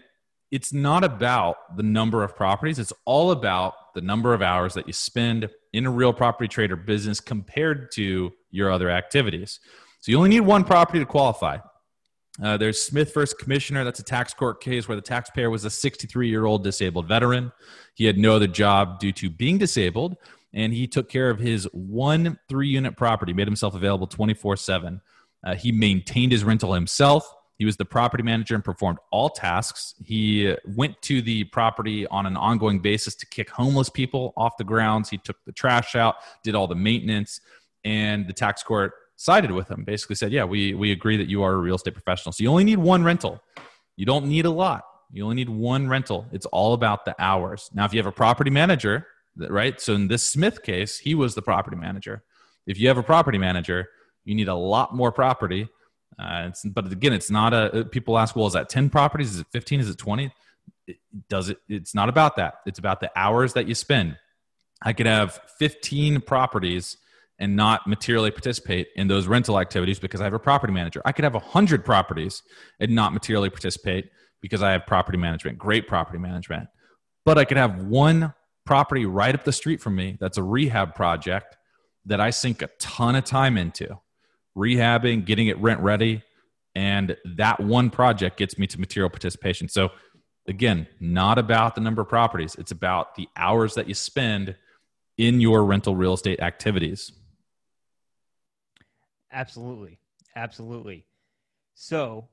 it's 0.51 0.73
not 0.73 1.03
about 1.03 1.75
the 1.75 1.83
number 1.83 2.23
of 2.23 2.35
properties, 2.35 2.79
it's 2.79 2.93
all 3.05 3.31
about 3.31 3.73
the 3.93 4.01
number 4.01 4.33
of 4.33 4.41
hours 4.41 4.73
that 4.75 4.87
you 4.87 4.93
spend 4.93 5.49
in 5.73 5.85
a 5.85 5.91
real 5.91 6.13
property 6.13 6.47
trade 6.47 6.71
or 6.71 6.75
business 6.75 7.19
compared 7.19 7.91
to 7.91 8.31
your 8.51 8.71
other 8.71 8.89
activities. 8.89 9.59
So 9.99 10.11
you 10.11 10.17
only 10.17 10.29
need 10.29 10.41
one 10.41 10.63
property 10.63 10.99
to 10.99 11.05
qualify. 11.05 11.57
Uh, 12.41 12.57
there's 12.57 12.81
Smith 12.81 13.13
versus 13.13 13.33
Commissioner. 13.33 13.83
That's 13.83 13.99
a 13.99 14.03
tax 14.03 14.33
court 14.33 14.61
case 14.61 14.87
where 14.87 14.95
the 14.95 15.01
taxpayer 15.01 15.49
was 15.49 15.63
a 15.63 15.69
63 15.69 16.27
year 16.27 16.45
old 16.45 16.63
disabled 16.63 17.07
veteran. 17.07 17.51
He 17.93 18.05
had 18.05 18.17
no 18.17 18.35
other 18.35 18.47
job 18.47 18.99
due 18.99 19.13
to 19.13 19.29
being 19.29 19.57
disabled, 19.57 20.17
and 20.53 20.73
he 20.73 20.87
took 20.87 21.07
care 21.07 21.29
of 21.29 21.39
his 21.39 21.67
one 21.71 22.37
three 22.49 22.67
unit 22.67 22.97
property, 22.97 23.33
made 23.33 23.47
himself 23.47 23.75
available 23.75 24.07
24 24.07 24.53
uh, 24.53 24.55
7. 24.55 25.01
He 25.57 25.71
maintained 25.71 26.31
his 26.31 26.43
rental 26.43 26.73
himself. 26.73 27.31
He 27.57 27.65
was 27.65 27.77
the 27.77 27.85
property 27.85 28.23
manager 28.23 28.55
and 28.55 28.63
performed 28.63 28.99
all 29.11 29.29
tasks. 29.29 29.95
He 30.03 30.53
went 30.65 31.01
to 31.03 31.21
the 31.21 31.45
property 31.45 32.05
on 32.07 32.25
an 32.25 32.35
ongoing 32.35 32.79
basis 32.79 33.15
to 33.15 33.25
kick 33.27 33.49
homeless 33.49 33.89
people 33.89 34.33
off 34.35 34.57
the 34.57 34.63
grounds. 34.63 35.09
He 35.09 35.17
took 35.17 35.37
the 35.45 35.53
trash 35.53 35.95
out, 35.95 36.15
did 36.43 36.55
all 36.55 36.67
the 36.67 36.75
maintenance, 36.75 37.39
and 37.85 38.27
the 38.27 38.33
tax 38.33 38.61
court 38.61 38.93
sided 39.15 39.51
with 39.51 39.69
him. 39.69 39.83
Basically 39.83 40.15
said, 40.15 40.31
"Yeah, 40.31 40.43
we 40.43 40.73
we 40.73 40.91
agree 40.91 41.17
that 41.17 41.27
you 41.27 41.43
are 41.43 41.53
a 41.53 41.57
real 41.57 41.75
estate 41.75 41.93
professional. 41.93 42.33
So 42.33 42.43
you 42.43 42.49
only 42.49 42.63
need 42.63 42.79
one 42.79 43.03
rental. 43.03 43.41
You 43.95 44.05
don't 44.05 44.25
need 44.25 44.45
a 44.45 44.51
lot. 44.51 44.83
You 45.11 45.23
only 45.23 45.35
need 45.35 45.49
one 45.49 45.87
rental. 45.87 46.25
It's 46.31 46.45
all 46.47 46.73
about 46.73 47.05
the 47.05 47.15
hours. 47.19 47.69
Now, 47.73 47.85
if 47.85 47.93
you 47.93 47.99
have 47.99 48.07
a 48.07 48.11
property 48.11 48.49
manager, 48.49 49.07
right? 49.37 49.79
So 49.79 49.93
in 49.93 50.07
this 50.07 50.23
Smith 50.23 50.63
case, 50.63 50.97
he 50.99 51.15
was 51.15 51.35
the 51.35 51.41
property 51.41 51.77
manager. 51.77 52.23
If 52.67 52.79
you 52.79 52.87
have 52.87 52.97
a 52.97 53.03
property 53.03 53.37
manager, 53.37 53.89
you 54.23 54.35
need 54.35 54.47
a 54.47 54.55
lot 54.55 54.95
more 54.95 55.11
property. 55.11 55.69
Uh, 56.17 56.51
but 56.65 56.91
again, 56.91 57.13
it's 57.13 57.29
not 57.29 57.53
a. 57.53 57.81
Uh, 57.81 57.83
people 57.83 58.17
ask, 58.17 58.35
well, 58.35 58.47
is 58.47 58.53
that 58.53 58.69
ten 58.69 58.89
properties? 58.89 59.35
Is 59.35 59.39
it 59.41 59.47
fifteen? 59.51 59.79
Is 59.79 59.89
it 59.89 59.97
twenty? 59.97 60.31
It 60.87 60.97
does 61.29 61.49
it? 61.49 61.57
It's 61.69 61.93
not 61.93 62.09
about 62.09 62.35
that. 62.37 62.55
It's 62.65 62.79
about 62.79 62.99
the 62.99 63.11
hours 63.15 63.53
that 63.53 63.67
you 63.67 63.75
spend. 63.75 64.17
I 64.81 64.93
could 64.93 65.05
have 65.05 65.39
fifteen 65.57 66.21
properties 66.21 66.97
and 67.39 67.55
not 67.55 67.85
materially 67.87 68.31
participate 68.31 68.87
in 68.95 69.07
those 69.07 69.27
rental 69.27 69.59
activities 69.59 69.99
because 69.99 70.21
I 70.21 70.23
have 70.23 70.33
a 70.33 70.39
property 70.39 70.71
manager. 70.71 71.01
I 71.05 71.11
could 71.11 71.23
have 71.23 71.33
100 71.33 71.83
properties 71.83 72.41
and 72.79 72.91
not 72.91 73.13
materially 73.13 73.49
participate 73.49 74.09
because 74.41 74.61
I 74.61 74.71
have 74.71 74.85
property 74.85 75.17
management, 75.17 75.57
great 75.57 75.87
property 75.87 76.19
management. 76.19 76.69
But 77.25 77.37
I 77.37 77.45
could 77.45 77.57
have 77.57 77.83
one 77.83 78.33
property 78.65 79.05
right 79.05 79.35
up 79.35 79.43
the 79.43 79.51
street 79.51 79.81
from 79.81 79.95
me 79.95 80.17
that's 80.19 80.37
a 80.37 80.43
rehab 80.43 80.95
project 80.95 81.57
that 82.05 82.21
I 82.21 82.29
sink 82.29 82.61
a 82.61 82.69
ton 82.79 83.15
of 83.15 83.25
time 83.25 83.57
into, 83.57 83.99
rehabbing, 84.57 85.25
getting 85.25 85.47
it 85.47 85.57
rent 85.57 85.79
ready. 85.81 86.23
And 86.75 87.17
that 87.37 87.59
one 87.59 87.89
project 87.89 88.37
gets 88.37 88.57
me 88.59 88.67
to 88.67 88.79
material 88.79 89.09
participation. 89.09 89.69
So, 89.69 89.89
again, 90.47 90.87
not 90.99 91.37
about 91.37 91.73
the 91.75 91.81
number 91.81 92.01
of 92.01 92.09
properties, 92.09 92.55
it's 92.55 92.71
about 92.71 93.15
the 93.15 93.27
hours 93.35 93.75
that 93.75 93.87
you 93.87 93.93
spend 93.93 94.55
in 95.17 95.39
your 95.39 95.65
rental 95.65 95.95
real 95.95 96.13
estate 96.13 96.39
activities. 96.41 97.11
Absolutely. 99.35 99.99
Absolutely. 100.37 101.05
So, 101.75 102.29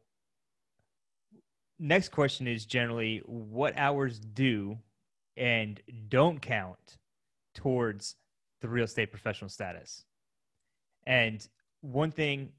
next 1.79 2.11
question 2.11 2.47
is 2.47 2.65
generally 2.65 3.23
what 3.27 3.77
hours 3.77 4.21
do 4.21 4.79
and 5.37 5.81
don't 6.09 6.41
count 6.41 6.99
towards 7.55 8.15
the 8.61 8.69
real 8.69 8.85
estate 8.85 9.11
professional 9.11 9.49
status. 9.49 10.05
And 11.05 11.47
one 11.81 12.13
thing 12.13 12.53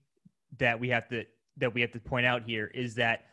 that 0.58 0.78
we 0.78 0.90
have 0.90 1.08
to 1.08 1.24
that 1.58 1.74
we 1.74 1.82
have 1.82 1.92
to 1.92 2.00
point 2.00 2.26
out 2.26 2.44
here 2.44 2.70
is 2.74 2.96
that 2.96 3.26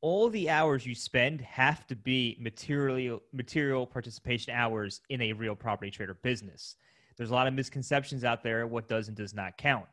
all 0.00 0.30
the 0.30 0.48
hours 0.48 0.86
you 0.86 0.94
spend 0.94 1.40
have 1.42 1.86
to 1.88 1.96
be 1.96 2.36
material 2.40 3.20
material 3.32 3.86
participation 3.86 4.54
hours 4.54 5.02
in 5.10 5.20
a 5.20 5.32
real 5.34 5.54
property 5.54 5.90
trade 5.90 6.08
or 6.08 6.14
business. 6.14 6.76
There's 7.18 7.30
a 7.30 7.34
lot 7.34 7.46
of 7.46 7.52
misconceptions 7.52 8.24
out 8.24 8.42
there 8.42 8.66
what 8.66 8.88
does 8.88 9.08
and 9.08 9.16
does 9.16 9.34
not 9.34 9.58
count. 9.58 9.86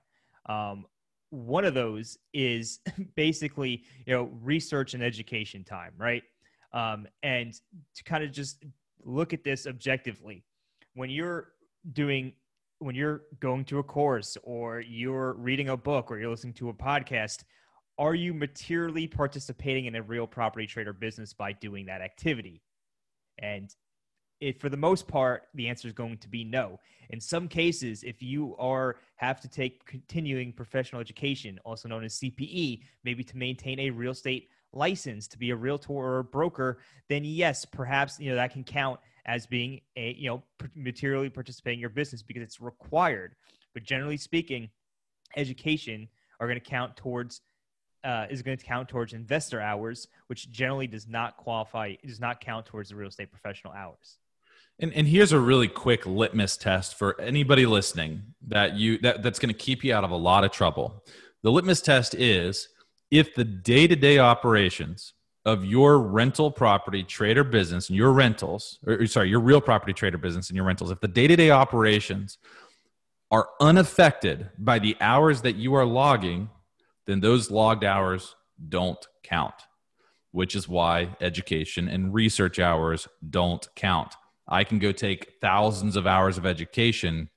Um, 0.48 0.86
one 1.30 1.66
of 1.66 1.74
those 1.74 2.18
is 2.34 2.80
basically 3.16 3.84
you 4.06 4.14
know 4.14 4.30
research 4.42 4.94
and 4.94 5.04
education 5.04 5.64
time, 5.64 5.94
right? 5.98 6.24
Um, 6.74 7.08
and 7.22 7.54
to 7.96 8.04
kind 8.04 8.24
of 8.24 8.32
just 8.32 8.64
look 9.04 9.34
at 9.34 9.44
this 9.44 9.68
objectively, 9.68 10.44
when 10.94 11.10
you're 11.10 11.50
doing 11.92 12.34
when 12.80 12.96
you're 12.96 13.24
going 13.40 13.64
to 13.64 13.80
a 13.80 13.84
course 13.84 14.38
or 14.44 14.82
you're 14.82 15.34
reading 15.34 15.70
a 15.70 15.78
book 15.78 16.12
or 16.12 16.20
you're 16.20 16.30
listening 16.30 16.54
to 16.54 16.70
a 16.70 16.74
podcast, 16.74 17.44
are 17.98 18.16
you 18.16 18.34
materially 18.34 19.08
participating 19.08 19.86
in 19.86 19.96
a 19.96 20.02
real 20.02 20.28
property 20.28 20.68
trade 20.68 20.88
or 20.88 20.94
business 20.94 21.34
by 21.34 21.54
doing 21.54 21.86
that 21.86 22.02
activity? 22.02 22.62
And 23.40 23.74
it, 24.44 24.60
for 24.60 24.70
the 24.70 24.78
most 24.78 25.08
part, 25.08 25.44
the 25.54 25.70
answer 25.70 25.88
is 25.88 25.94
going 25.94 26.18
to 26.18 26.28
be 26.28 26.44
no. 26.44 26.80
In 27.10 27.20
some 27.20 27.48
cases, 27.48 28.04
if 28.04 28.22
you 28.22 28.56
are 28.60 28.98
have 29.16 29.40
to 29.42 29.48
take 29.48 29.86
continuing 29.86 30.52
professional 30.52 31.00
education, 31.00 31.60
also 31.64 31.88
known 31.88 32.04
as 32.04 32.20
CPE, 32.20 32.82
maybe 33.04 33.24
to 33.24 33.38
maintain 33.38 33.80
a 33.80 33.90
real 33.90 34.12
estate 34.12 34.50
license 34.74 35.28
to 35.28 35.38
be 35.38 35.52
a 35.52 35.56
realtor 35.56 35.94
or 35.94 36.20
a 36.20 36.24
broker, 36.24 36.80
then 37.08 37.24
yes, 37.24 37.64
perhaps 37.66 38.20
you 38.20 38.30
know 38.30 38.36
that 38.36 38.52
can 38.52 38.64
count 38.64 39.00
as 39.26 39.46
being 39.46 39.80
a 39.96 40.14
you 40.14 40.30
know 40.30 40.44
materially 40.76 41.30
participating 41.30 41.78
in 41.78 41.82
your 41.82 41.90
business 41.90 42.22
because 42.22 42.44
it's 42.44 42.60
required. 42.60 43.36
But 43.74 43.84
generally 43.84 44.18
speaking, 44.18 44.70
education 45.38 46.10
are 46.40 46.48
going 46.48 46.60
to 46.60 46.66
count 46.66 46.98
towards 46.98 47.42
uh, 48.04 48.26
is 48.30 48.42
going 48.42 48.58
to 48.58 48.66
count 48.66 48.90
towards 48.90 49.14
investor 49.14 49.62
hours, 49.62 50.10
which 50.28 50.52
generally 50.52 50.88
does 50.88 51.08
not 51.08 51.38
qualify, 51.38 51.94
does 52.06 52.20
not 52.20 52.42
count 52.42 52.66
towards 52.66 52.90
the 52.90 52.96
real 52.96 53.08
estate 53.08 53.32
professional 53.32 53.72
hours. 53.72 54.18
And, 54.80 54.92
and 54.94 55.08
here's 55.08 55.32
a 55.32 55.40
really 55.40 55.68
quick 55.68 56.06
litmus 56.06 56.58
test 56.58 56.98
for 56.98 57.20
anybody 57.22 57.66
listening 57.66 58.24
that 58.48 58.76
you 58.76 58.98
that, 59.00 59.24
that's 59.24 59.40
going 59.40 59.54
to 59.54 59.58
keep 59.58 59.84
you 59.84 59.94
out 59.94 60.04
of 60.04 60.12
a 60.12 60.16
lot 60.16 60.44
of 60.44 60.52
trouble. 60.52 61.04
The 61.44 61.52
litmus 61.52 61.82
test 61.82 62.16
is 62.16 62.70
if 63.12 63.36
the 63.36 63.44
day-to-day 63.44 64.18
operations 64.18 65.14
of 65.46 65.64
your 65.66 66.00
rental 66.00 66.50
property 66.50 67.04
trade 67.04 67.38
or 67.38 67.44
business 67.44 67.90
and 67.90 67.98
your 67.98 68.12
rentals, 68.14 68.80
or 68.88 69.06
sorry, 69.06 69.30
your 69.30 69.42
real 69.42 69.62
property 69.62 69.94
trade 69.94 70.16
or 70.16 70.18
business 70.18 70.50
and 70.50 70.56
your 70.56 70.66
rentals, 70.66 70.90
if 70.90 71.00
the 71.02 71.08
day-to-day 71.08 71.52
operations 71.52 72.38
are 73.30 73.50
unaffected 73.60 74.50
by 74.58 74.80
the 74.80 74.96
hours 75.02 75.42
that 75.42 75.56
you 75.56 75.74
are 75.74 75.86
logging, 75.86 76.50
then 77.06 77.20
those 77.20 77.52
logged 77.52 77.84
hours 77.84 78.36
don't 78.70 79.06
count, 79.22 79.56
which 80.32 80.56
is 80.56 80.68
why 80.68 81.16
education 81.20 81.88
and 81.88 82.14
research 82.14 82.58
hours 82.58 83.08
don't 83.30 83.68
count. 83.76 84.16
I 84.48 84.64
can 84.64 84.80
go 84.80 84.92
take 84.92 85.34
thousands 85.42 85.96
of 85.96 86.08
hours 86.08 86.38
of 86.38 86.46
education. 86.46 87.30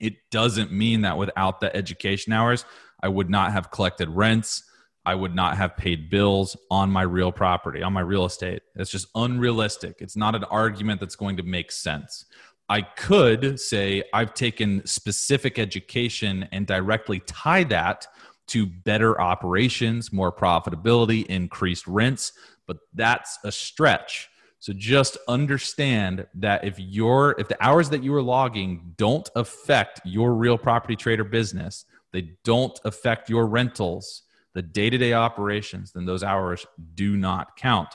It 0.00 0.14
doesn't 0.30 0.72
mean 0.72 1.02
that 1.02 1.18
without 1.18 1.60
the 1.60 1.74
education 1.74 2.32
hours, 2.32 2.64
I 3.02 3.08
would 3.08 3.30
not 3.30 3.52
have 3.52 3.70
collected 3.70 4.08
rents. 4.08 4.64
I 5.06 5.14
would 5.14 5.34
not 5.34 5.56
have 5.56 5.76
paid 5.76 6.10
bills 6.10 6.56
on 6.70 6.90
my 6.90 7.02
real 7.02 7.32
property, 7.32 7.82
on 7.82 7.92
my 7.92 8.00
real 8.00 8.26
estate. 8.26 8.62
It's 8.76 8.90
just 8.90 9.08
unrealistic. 9.14 9.96
It's 10.00 10.16
not 10.16 10.34
an 10.34 10.44
argument 10.44 11.00
that's 11.00 11.16
going 11.16 11.36
to 11.38 11.42
make 11.42 11.72
sense. 11.72 12.26
I 12.68 12.82
could 12.82 13.58
say 13.58 14.04
I've 14.12 14.34
taken 14.34 14.86
specific 14.86 15.58
education 15.58 16.48
and 16.52 16.66
directly 16.66 17.20
tie 17.26 17.64
that 17.64 18.06
to 18.48 18.66
better 18.66 19.20
operations, 19.20 20.12
more 20.12 20.32
profitability, 20.32 21.26
increased 21.26 21.86
rents, 21.86 22.32
but 22.66 22.78
that's 22.94 23.38
a 23.44 23.50
stretch 23.50 24.29
so 24.60 24.74
just 24.74 25.16
understand 25.26 26.26
that 26.34 26.64
if 26.64 26.78
your 26.78 27.34
if 27.38 27.48
the 27.48 27.56
hours 27.64 27.88
that 27.90 28.04
you 28.04 28.14
are 28.14 28.22
logging 28.22 28.92
don't 28.98 29.28
affect 29.34 30.02
your 30.04 30.34
real 30.34 30.58
property 30.58 30.96
trade 30.96 31.18
or 31.18 31.24
business, 31.24 31.86
they 32.12 32.32
don't 32.44 32.78
affect 32.84 33.30
your 33.30 33.46
rentals, 33.46 34.22
the 34.52 34.60
day-to-day 34.60 35.14
operations, 35.14 35.92
then 35.92 36.04
those 36.04 36.22
hours 36.22 36.66
do 36.94 37.16
not 37.16 37.56
count. 37.56 37.88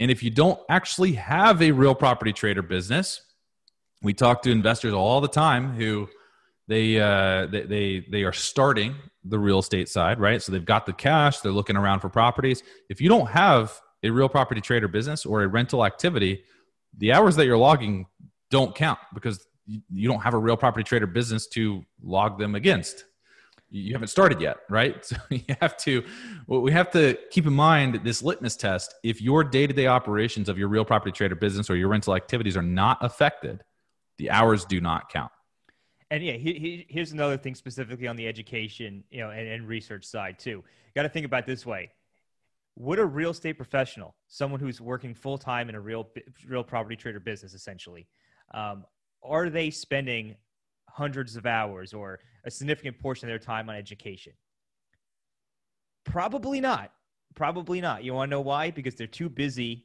And 0.00 0.10
if 0.10 0.22
you 0.22 0.30
don't 0.30 0.58
actually 0.70 1.12
have 1.12 1.60
a 1.60 1.70
real 1.72 1.94
property 1.94 2.32
trade 2.32 2.56
or 2.56 2.62
business, 2.62 3.20
we 4.02 4.14
talk 4.14 4.40
to 4.42 4.50
investors 4.50 4.94
all 4.94 5.20
the 5.20 5.28
time 5.28 5.74
who 5.74 6.08
they 6.66 6.98
uh, 6.98 7.44
they, 7.46 7.62
they 7.62 8.06
they 8.10 8.22
are 8.22 8.32
starting 8.32 8.94
the 9.22 9.38
real 9.38 9.58
estate 9.58 9.90
side, 9.90 10.18
right? 10.18 10.42
So 10.42 10.50
they've 10.50 10.64
got 10.64 10.86
the 10.86 10.94
cash, 10.94 11.40
they're 11.40 11.52
looking 11.52 11.76
around 11.76 12.00
for 12.00 12.08
properties. 12.08 12.62
If 12.88 13.02
you 13.02 13.10
don't 13.10 13.26
have 13.26 13.78
a 14.06 14.10
real 14.10 14.28
property 14.28 14.60
trade 14.60 14.82
or 14.84 14.88
business 14.88 15.26
or 15.26 15.42
a 15.42 15.48
rental 15.48 15.84
activity, 15.84 16.44
the 16.96 17.12
hours 17.12 17.36
that 17.36 17.46
you're 17.46 17.58
logging 17.58 18.06
don't 18.50 18.74
count 18.74 18.98
because 19.12 19.46
you 19.66 20.08
don't 20.08 20.20
have 20.20 20.34
a 20.34 20.38
real 20.38 20.56
property 20.56 20.84
trade 20.84 21.02
or 21.02 21.06
business 21.06 21.46
to 21.48 21.84
log 22.02 22.38
them 22.38 22.54
against. 22.54 23.04
You 23.68 23.92
haven't 23.94 24.08
started 24.08 24.40
yet, 24.40 24.58
right? 24.70 25.04
So 25.04 25.16
you 25.30 25.56
have 25.60 25.76
to, 25.78 26.04
well, 26.46 26.60
we 26.60 26.70
have 26.72 26.90
to 26.92 27.18
keep 27.30 27.46
in 27.46 27.52
mind 27.52 28.00
this 28.04 28.22
litmus 28.22 28.56
test. 28.56 28.94
If 29.02 29.20
your 29.20 29.42
day 29.42 29.66
to 29.66 29.74
day 29.74 29.88
operations 29.88 30.48
of 30.48 30.56
your 30.56 30.68
real 30.68 30.84
property 30.84 31.12
trade 31.12 31.32
or 31.32 31.36
business 31.36 31.68
or 31.68 31.76
your 31.76 31.88
rental 31.88 32.14
activities 32.14 32.56
are 32.56 32.62
not 32.62 32.98
affected 33.04 33.62
The 34.18 34.30
hours 34.30 34.64
do 34.64 34.80
not 34.80 35.10
count. 35.10 35.32
And 36.10 36.22
yeah, 36.22 36.34
he, 36.34 36.54
he, 36.54 36.86
here's 36.88 37.12
another 37.12 37.36
thing 37.36 37.54
specifically 37.54 38.06
on 38.06 38.16
the 38.16 38.28
education, 38.28 39.02
you 39.10 39.20
know, 39.20 39.30
and, 39.30 39.48
and 39.48 39.66
research 39.66 40.04
side 40.04 40.38
too. 40.38 40.62
Got 40.94 41.02
to 41.02 41.08
think 41.08 41.26
about 41.26 41.46
this 41.46 41.66
way: 41.66 41.90
Would 42.76 42.98
a 42.98 43.04
real 43.04 43.30
estate 43.30 43.54
professional, 43.54 44.14
someone 44.28 44.60
who's 44.60 44.80
working 44.80 45.14
full 45.14 45.38
time 45.38 45.68
in 45.68 45.74
a 45.74 45.80
real 45.80 46.08
real 46.46 46.62
property 46.62 46.94
trade 46.94 47.14
or 47.14 47.20
business, 47.20 47.54
essentially, 47.54 48.06
um, 48.52 48.84
are 49.22 49.48
they 49.48 49.70
spending 49.70 50.36
hundreds 50.88 51.36
of 51.36 51.46
hours 51.46 51.94
or 51.94 52.20
a 52.44 52.50
significant 52.50 52.98
portion 52.98 53.28
of 53.28 53.30
their 53.30 53.38
time 53.38 53.68
on 53.70 53.76
education? 53.76 54.32
Probably 56.04 56.60
not. 56.60 56.92
Probably 57.34 57.80
not. 57.80 58.04
You 58.04 58.14
want 58.14 58.30
to 58.30 58.36
know 58.36 58.40
why? 58.40 58.70
Because 58.70 58.94
they're 58.94 59.06
too 59.06 59.28
busy 59.28 59.84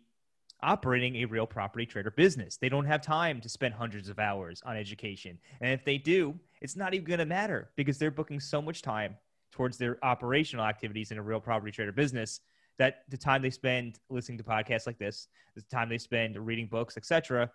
operating 0.64 1.18
a 1.18 1.26
real 1.26 1.48
property 1.48 1.86
trade 1.86 2.06
or 2.06 2.12
business. 2.12 2.58
They 2.58 2.70
don't 2.70 2.86
have 2.86 3.02
time 3.02 3.42
to 3.42 3.50
spend 3.50 3.74
hundreds 3.74 4.10
of 4.10 4.20
hours 4.20 4.62
on 4.66 4.78
education. 4.78 5.40
And 5.60 5.72
if 5.72 5.84
they 5.84 5.98
do, 5.98 6.36
it's 6.62 6.76
not 6.76 6.94
even 6.94 7.06
going 7.06 7.20
to 7.20 7.26
matter 7.26 7.72
because 7.76 7.98
they're 7.98 8.12
booking 8.12 8.40
so 8.40 8.62
much 8.62 8.82
time 8.82 9.16
towards 9.52 9.78
their 9.78 9.98
operational 10.04 10.66
activities 10.66 11.12
in 11.12 11.18
a 11.18 11.22
real 11.22 11.40
property 11.40 11.72
trade 11.72 11.88
or 11.88 11.92
business 11.92 12.42
that 12.82 13.04
the 13.10 13.18
time 13.18 13.44
they 13.44 13.52
spend 13.52 14.00
listening 14.10 14.40
to 14.40 14.44
podcasts 14.44 14.88
like 14.88 14.98
this, 14.98 15.28
the 15.56 15.62
time 15.62 15.88
they 15.88 16.00
spend 16.00 16.36
reading 16.36 16.66
books, 16.66 16.98
etc., 16.98 17.52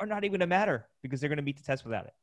are 0.00 0.06
not 0.06 0.24
even 0.24 0.32
going 0.32 0.40
to 0.40 0.46
matter 0.46 0.86
because 1.02 1.20
they're 1.20 1.28
going 1.28 1.36
to 1.36 1.42
meet 1.42 1.58
the 1.58 1.62
test 1.62 1.84
without 1.84 2.06
it. 2.06 2.14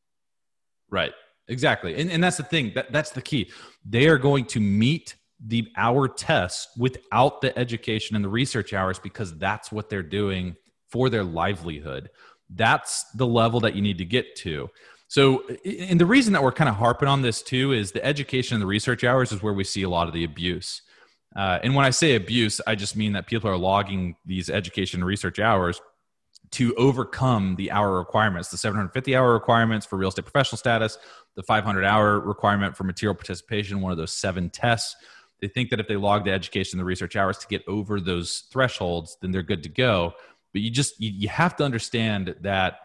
Right. 0.90 1.14
Exactly. 1.48 2.02
And, 2.02 2.10
and 2.10 2.24
that's 2.24 2.38
the 2.38 2.44
thing. 2.44 2.72
That, 2.74 2.92
that's 2.92 3.12
the 3.12 3.22
key. 3.22 3.52
They 3.88 4.08
are 4.08 4.18
going 4.18 4.46
to 4.46 4.60
meet 4.60 5.18
the 5.40 5.68
hour 5.78 6.08
test 6.08 6.70
without 6.80 7.42
the 7.42 7.58
education 7.58 8.16
and 8.16 8.26
the 8.26 8.30
research 8.30 8.74
hours 8.74 8.98
because 8.98 9.38
that's 9.38 9.72
what 9.72 9.88
they're 9.88 10.02
doing 10.02 10.56
for 10.88 11.12
their 11.12 11.24
livelihood. 11.24 12.10
That's 12.50 13.04
the 13.12 13.28
level 13.28 13.60
that 13.60 13.76
you 13.76 13.84
need 13.84 14.00
to 14.00 14.06
get 14.06 14.36
to. 14.38 14.68
So, 15.10 15.44
and 15.64 16.02
the 16.02 16.08
reason 16.08 16.34
that 16.34 16.42
we're 16.42 16.54
kind 16.54 16.70
of 16.70 16.76
harping 16.76 17.08
on 17.08 17.22
this 17.22 17.44
too 17.44 17.72
is 17.72 17.92
the 17.92 18.04
education 18.04 18.56
and 18.56 18.64
the 18.64 18.68
research 18.68 19.04
hours 19.04 19.32
is 19.32 19.44
where 19.44 19.54
we 19.54 19.64
see 19.64 19.84
a 19.84 19.90
lot 19.90 20.08
of 20.08 20.16
the 20.16 20.24
abuse. 20.24 20.82
Uh, 21.36 21.60
and 21.64 21.76
when 21.76 21.86
I 21.86 21.92
say 21.92 22.16
abuse, 22.16 22.60
I 22.66 22.76
just 22.76 22.96
mean 22.96 23.14
that 23.14 23.28
people 23.28 23.50
are 23.50 23.58
logging 23.58 24.16
these 24.26 24.50
education 24.50 25.04
research 25.04 25.40
hours 25.40 25.80
to 26.52 26.74
overcome 26.76 27.56
the 27.56 27.72
hour 27.72 27.98
requirements, 27.98 28.50
the 28.50 28.58
750 28.58 29.16
hour 29.16 29.34
requirements 29.34 29.86
for 29.86 29.98
real 29.98 30.10
estate 30.10 30.24
professional 30.26 30.58
status, 30.58 30.98
the 31.36 31.44
500 31.44 31.84
hour 31.84 32.20
requirement 32.20 32.76
for 32.76 32.84
material 32.84 33.14
participation, 33.14 33.82
one 33.82 33.92
of 33.92 33.98
those 33.98 34.12
seven 34.12 34.50
tests. 34.50 34.96
They 35.42 35.48
think 35.48 35.70
that 35.70 35.80
if 35.80 35.88
they 35.88 35.96
log 35.96 36.26
the 36.26 36.32
education 36.32 36.80
the 36.80 36.86
research 36.86 37.16
hours 37.16 37.38
to 37.38 37.48
get 37.48 37.64
over 37.68 38.02
those 38.02 38.46
thresholds 38.52 39.18
then 39.22 39.32
they're 39.32 39.44
good 39.44 39.64
to 39.64 39.70
go. 39.70 40.14
But 40.52 40.62
you 40.62 40.72
just 40.72 41.00
you, 41.00 41.12
you 41.12 41.30
have 41.30 41.56
to 41.58 41.64
understand 41.64 42.36
that 42.42 42.80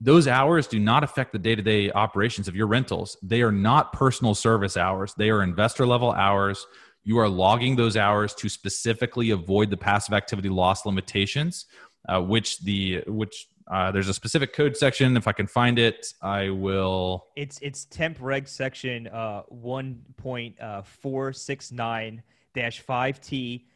those 0.00 0.26
hours 0.26 0.66
do 0.66 0.78
not 0.78 1.04
affect 1.04 1.32
the 1.32 1.38
day-to-day 1.38 1.92
operations 1.92 2.48
of 2.48 2.56
your 2.56 2.66
rentals. 2.66 3.18
They 3.22 3.42
are 3.42 3.52
not 3.52 3.92
personal 3.92 4.34
service 4.34 4.76
hours. 4.76 5.14
They 5.14 5.28
are 5.30 5.42
investor 5.42 5.86
level 5.86 6.10
hours 6.10 6.66
you 7.10 7.18
are 7.18 7.28
logging 7.28 7.74
those 7.74 7.96
hours 7.96 8.30
to 8.36 8.48
specifically 8.48 9.30
avoid 9.30 9.68
the 9.68 9.76
passive 9.76 10.14
activity 10.14 10.48
loss 10.48 10.86
limitations 10.86 11.66
uh, 12.08 12.20
which 12.20 12.60
the 12.60 13.02
which 13.08 13.48
uh, 13.66 13.90
there's 13.90 14.08
a 14.08 14.14
specific 14.14 14.52
code 14.52 14.76
section. 14.76 15.16
If 15.16 15.26
I 15.26 15.32
can 15.32 15.48
find 15.48 15.76
it, 15.78 16.14
I 16.22 16.50
will. 16.50 17.26
It's 17.34 17.58
it's 17.62 17.84
temp 17.86 18.18
reg 18.20 18.46
section 18.46 19.08
uh, 19.08 19.42
one 19.48 20.02
point 20.16 20.60
uh, 20.60 20.82
four 20.82 21.32
six 21.32 21.72
nine 21.72 22.22
dash 22.54 22.78
five 22.78 23.20
T 23.20 23.66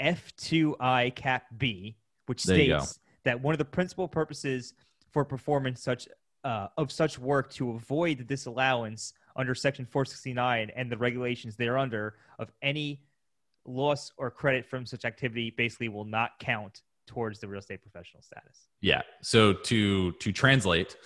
F 0.00 0.34
two 0.36 0.76
I 0.80 1.10
cap 1.10 1.44
B, 1.58 1.96
which 2.26 2.42
states 2.42 2.98
that 3.24 3.40
one 3.40 3.54
of 3.54 3.58
the 3.58 3.70
principal 3.78 4.08
purposes 4.08 4.74
for 5.12 5.24
performance 5.24 5.80
such 5.80 6.08
uh, 6.42 6.66
of 6.76 6.90
such 6.90 7.20
work 7.20 7.52
to 7.52 7.70
avoid 7.70 8.18
the 8.18 8.24
disallowance 8.24 9.12
under 9.36 9.54
section 9.54 9.84
469 9.84 10.70
and 10.74 10.90
the 10.90 10.96
regulations 10.96 11.56
thereunder 11.56 12.14
of 12.38 12.50
any 12.62 13.02
loss 13.64 14.12
or 14.16 14.30
credit 14.30 14.64
from 14.66 14.86
such 14.86 15.04
activity 15.04 15.52
basically 15.56 15.88
will 15.88 16.04
not 16.04 16.32
count 16.38 16.82
towards 17.06 17.40
the 17.40 17.48
real 17.48 17.60
estate 17.60 17.82
professional 17.82 18.22
status. 18.22 18.68
Yeah. 18.80 19.02
So 19.22 19.52
to 19.52 20.12
to 20.12 20.32
translate, 20.32 20.96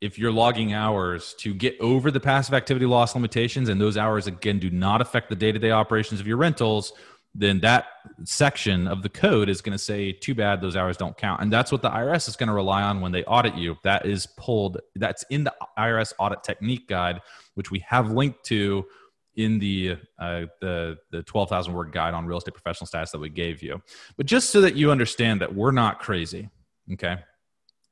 if 0.00 0.18
you're 0.18 0.32
logging 0.32 0.72
hours 0.74 1.34
to 1.38 1.54
get 1.54 1.78
over 1.80 2.10
the 2.10 2.20
passive 2.20 2.54
activity 2.54 2.86
loss 2.86 3.14
limitations 3.14 3.68
and 3.68 3.80
those 3.80 3.96
hours 3.96 4.26
again 4.26 4.58
do 4.58 4.70
not 4.70 5.00
affect 5.00 5.28
the 5.28 5.36
day-to-day 5.36 5.70
operations 5.70 6.20
of 6.20 6.26
your 6.26 6.36
rentals, 6.36 6.92
then 7.38 7.60
that 7.60 7.86
section 8.24 8.88
of 8.88 9.02
the 9.02 9.08
code 9.08 9.48
is 9.48 9.60
going 9.60 9.76
to 9.76 9.82
say 9.82 10.12
too 10.12 10.34
bad 10.34 10.60
those 10.60 10.76
hours 10.76 10.96
don't 10.96 11.16
count. 11.16 11.40
And 11.40 11.52
that's 11.52 11.70
what 11.70 11.82
the 11.82 11.90
IRS 11.90 12.28
is 12.28 12.36
going 12.36 12.48
to 12.48 12.52
rely 12.52 12.82
on 12.82 13.00
when 13.00 13.12
they 13.12 13.24
audit 13.24 13.54
you. 13.54 13.76
That 13.84 14.06
is 14.06 14.26
pulled 14.36 14.78
that's 14.96 15.24
in 15.30 15.44
the 15.44 15.54
IRS 15.78 16.12
audit 16.18 16.42
technique 16.42 16.88
guide 16.88 17.20
which 17.58 17.72
we 17.72 17.80
have 17.80 18.12
linked 18.12 18.44
to 18.44 18.86
in 19.34 19.58
the 19.58 19.96
uh, 20.20 20.42
the 20.60 20.96
the 21.10 21.24
12,000 21.24 21.74
word 21.74 21.90
guide 21.90 22.14
on 22.14 22.24
real 22.24 22.38
estate 22.38 22.54
professional 22.54 22.86
status 22.86 23.10
that 23.10 23.18
we 23.18 23.28
gave 23.28 23.64
you. 23.64 23.82
But 24.16 24.26
just 24.26 24.50
so 24.50 24.60
that 24.60 24.76
you 24.76 24.92
understand 24.92 25.40
that 25.40 25.52
we're 25.52 25.72
not 25.72 25.98
crazy, 25.98 26.48
okay? 26.92 27.16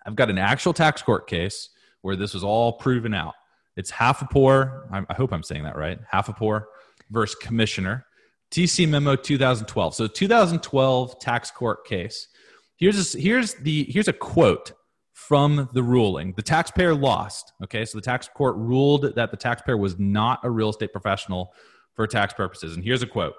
I've 0.07 0.15
got 0.15 0.31
an 0.31 0.39
actual 0.39 0.73
tax 0.73 1.03
court 1.03 1.27
case 1.27 1.71
where 2.03 2.15
this 2.15 2.33
was 2.33 2.45
all 2.45 2.75
proven 2.75 3.13
out. 3.13 3.35
It's 3.77 3.91
half 3.91 4.23
a 4.23 4.27
poor, 4.27 4.89
I 4.93 5.15
hope 5.15 5.33
I'm 5.33 5.43
saying 5.43 5.65
that 5.65 5.77
right. 5.77 5.99
half 6.09 6.29
a 6.29 6.33
poor 6.33 6.69
versus 7.11 7.35
commissioner. 7.35 8.07
TC 8.51 8.89
memo 8.89 9.17
2012. 9.17 9.95
So 9.95 10.07
2012 10.07 11.19
tax 11.19 11.51
court 11.51 11.87
case. 11.87 12.29
Here's 12.77 13.15
a, 13.15 13.19
here's 13.19 13.55
the 13.55 13.85
here's 13.91 14.09
a 14.09 14.13
quote 14.13 14.73
from 15.13 15.69
the 15.73 15.83
ruling. 15.83 16.35
The 16.37 16.43
taxpayer 16.43 16.95
lost. 16.95 17.53
Okay, 17.65 17.85
so 17.85 17.99
the 17.99 18.03
tax 18.03 18.29
court 18.29 18.55
ruled 18.57 19.15
that 19.17 19.31
the 19.31 19.37
taxpayer 19.37 19.77
was 19.77 19.99
not 19.99 20.41
a 20.45 20.51
real 20.51 20.69
estate 20.69 20.93
professional 20.93 21.53
for 21.95 22.07
tax 22.07 22.35
purposes. 22.35 22.77
And 22.77 22.85
here's 22.85 23.03
a 23.03 23.07
quote 23.07 23.35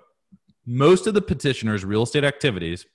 Most 0.66 1.08
of 1.08 1.14
the 1.14 1.22
petitioner's 1.22 1.86
real 1.86 2.04
estate 2.04 2.24
activities 2.24 2.86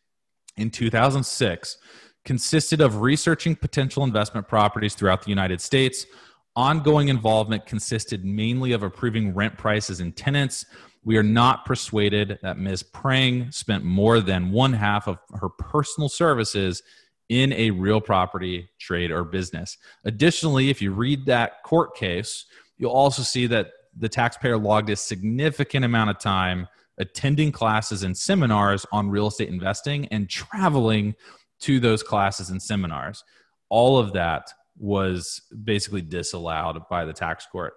in 0.57 0.71
2006 0.71 1.79
consisted 2.25 2.81
of 2.81 3.01
researching 3.01 3.57
potential 3.57 4.05
investment 4.05 4.47
properties 4.47 4.95
throughout 4.95 5.23
the 5.23 5.31
United 5.31 5.61
States. 5.61 6.07
Ongoing 6.55 7.09
involvement 7.09 7.65
consisted 7.65 8.25
mainly 8.25 8.73
of 8.73 8.83
approving 8.83 9.35
rent 9.35 9.57
prices 9.57 10.01
and 10.01 10.15
tenants. 10.15 10.67
We 11.05 11.17
are 11.17 11.23
not 11.23 11.65
persuaded 11.65 12.39
that 12.43 12.59
Ms. 12.59 12.83
Prang 12.83 13.51
spent 13.51 13.85
more 13.85 14.21
than 14.21 14.53
one 14.53 14.73
half 14.73 15.09
of 15.09 15.19
her 15.35 15.49
personal 15.49 16.09
services 16.09 16.83
in 17.29 17.53
a 17.55 17.71
real 17.71 18.01
property 18.01 18.69
trade 18.79 19.11
or 19.11 19.25
business. 19.25 19.79
Additionally, 20.05 20.71
if 20.71 20.83
you 20.83 20.93
read 20.93 21.27
that 21.27 21.63
court 21.65 21.97
case, 21.97 22.45
you'll 22.79 22.93
also 22.93 23.23
see 23.23 23.47
that 23.47 23.71
the 23.97 24.09
taxpayer 24.09 24.59
logged 24.59 24.91
a 24.91 24.97
significant 24.97 25.85
amount 25.85 26.11
of 26.11 26.19
time 26.19 26.69
attending 26.99 27.51
classes 27.51 28.03
and 28.03 28.17
seminars 28.17 28.87
on 28.93 29.11
real 29.11 29.27
estate 29.27 29.49
investing 29.49 30.07
and 30.09 30.29
traveling 30.29 31.15
to 31.61 31.81
those 31.81 32.03
classes 32.03 32.51
and 32.51 32.63
seminars. 32.63 33.25
All 33.69 33.99
of 33.99 34.13
that 34.13 34.51
was 34.79 35.43
basically 35.65 36.03
disallowed 36.03 36.83
by 36.89 37.05
the 37.05 37.13
tax 37.13 37.47
court. 37.47 37.75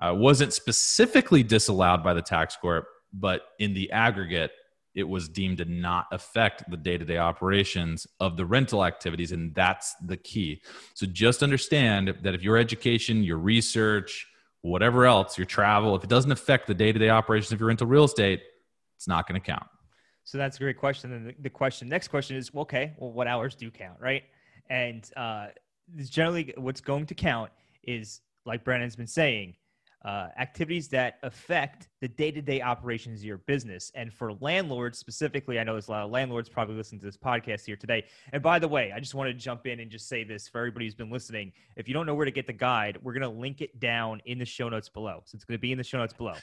Uh, 0.00 0.14
wasn't 0.14 0.52
specifically 0.52 1.42
disallowed 1.42 2.04
by 2.04 2.14
the 2.14 2.22
tax 2.22 2.56
court, 2.56 2.86
but 3.12 3.42
in 3.58 3.74
the 3.74 3.90
aggregate, 3.90 4.52
it 4.98 5.08
was 5.08 5.28
deemed 5.28 5.58
to 5.58 5.64
not 5.64 6.06
affect 6.10 6.68
the 6.68 6.76
day-to-day 6.76 7.18
operations 7.18 8.06
of 8.18 8.36
the 8.36 8.44
rental 8.44 8.84
activities 8.84 9.30
and 9.30 9.54
that's 9.54 9.94
the 10.04 10.16
key. 10.16 10.60
So 10.94 11.06
just 11.06 11.44
understand 11.44 12.16
that 12.22 12.34
if 12.34 12.42
your 12.42 12.56
education 12.56 13.22
your 13.22 13.38
research 13.38 14.26
whatever 14.62 15.06
else 15.06 15.38
your 15.38 15.46
travel 15.46 15.94
if 15.94 16.02
it 16.02 16.10
doesn't 16.10 16.32
affect 16.32 16.66
the 16.66 16.74
day-to-day 16.74 17.10
operations 17.10 17.52
of 17.52 17.60
your 17.60 17.68
rental 17.68 17.86
real 17.86 18.04
estate 18.04 18.42
it's 18.96 19.06
not 19.06 19.28
going 19.28 19.40
to 19.40 19.46
count. 19.46 19.66
So 20.24 20.36
that's 20.36 20.56
a 20.56 20.60
great 20.60 20.76
question. 20.76 21.12
And 21.12 21.34
the, 21.38 21.50
question 21.50 21.88
next 21.88 22.08
question 22.08 22.36
is 22.36 22.50
okay 22.56 22.94
well 22.98 23.12
what 23.12 23.28
hours 23.28 23.54
do 23.54 23.70
count 23.70 23.98
right? 24.00 24.24
And 24.68 25.08
uh, 25.16 25.48
generally 25.96 26.52
what's 26.56 26.80
going 26.80 27.06
to 27.06 27.14
count 27.14 27.52
is 27.84 28.20
like 28.44 28.64
brandon's 28.64 28.96
been 28.96 29.06
saying 29.06 29.54
uh, 30.04 30.28
activities 30.38 30.88
that 30.88 31.18
affect 31.22 31.88
the 32.00 32.08
day-to-day 32.08 32.62
operations 32.62 33.20
of 33.20 33.24
your 33.24 33.38
business. 33.38 33.90
And 33.94 34.12
for 34.12 34.34
landlords 34.34 34.98
specifically 34.98 35.58
i 35.58 35.64
know 35.64 35.72
there's 35.72 35.88
a 35.88 35.90
lot 35.90 36.04
of 36.04 36.10
landlords 36.10 36.48
probably 36.48 36.76
listening 36.76 37.00
to 37.00 37.06
this 37.06 37.16
podcast 37.16 37.64
here 37.66 37.76
today. 37.76 38.04
And 38.32 38.42
by 38.42 38.58
the 38.58 38.68
way 38.68 38.92
i 38.94 39.00
just 39.00 39.14
want 39.14 39.28
to 39.28 39.34
jump 39.34 39.66
in 39.66 39.80
and 39.80 39.90
just 39.90 40.08
say 40.08 40.24
this 40.24 40.48
for 40.48 40.58
everybody 40.58 40.86
who's 40.86 40.94
been 40.94 41.10
listening. 41.10 41.52
If 41.76 41.88
you 41.88 41.94
don't 41.94 42.06
know 42.06 42.14
where 42.14 42.24
to 42.24 42.30
get 42.30 42.46
the 42.46 42.52
guide 42.52 42.98
we're 43.02 43.12
going 43.12 43.22
to 43.22 43.40
link 43.40 43.60
it 43.60 43.78
down 43.80 44.20
in 44.24 44.38
the 44.38 44.44
show 44.44 44.68
notes 44.68 44.88
below. 44.88 45.22
So 45.24 45.36
it's 45.36 45.44
going 45.44 45.58
to 45.58 45.60
be 45.60 45.72
in 45.72 45.78
the 45.78 45.84
show 45.84 45.98
notes 45.98 46.12
below 46.12 46.34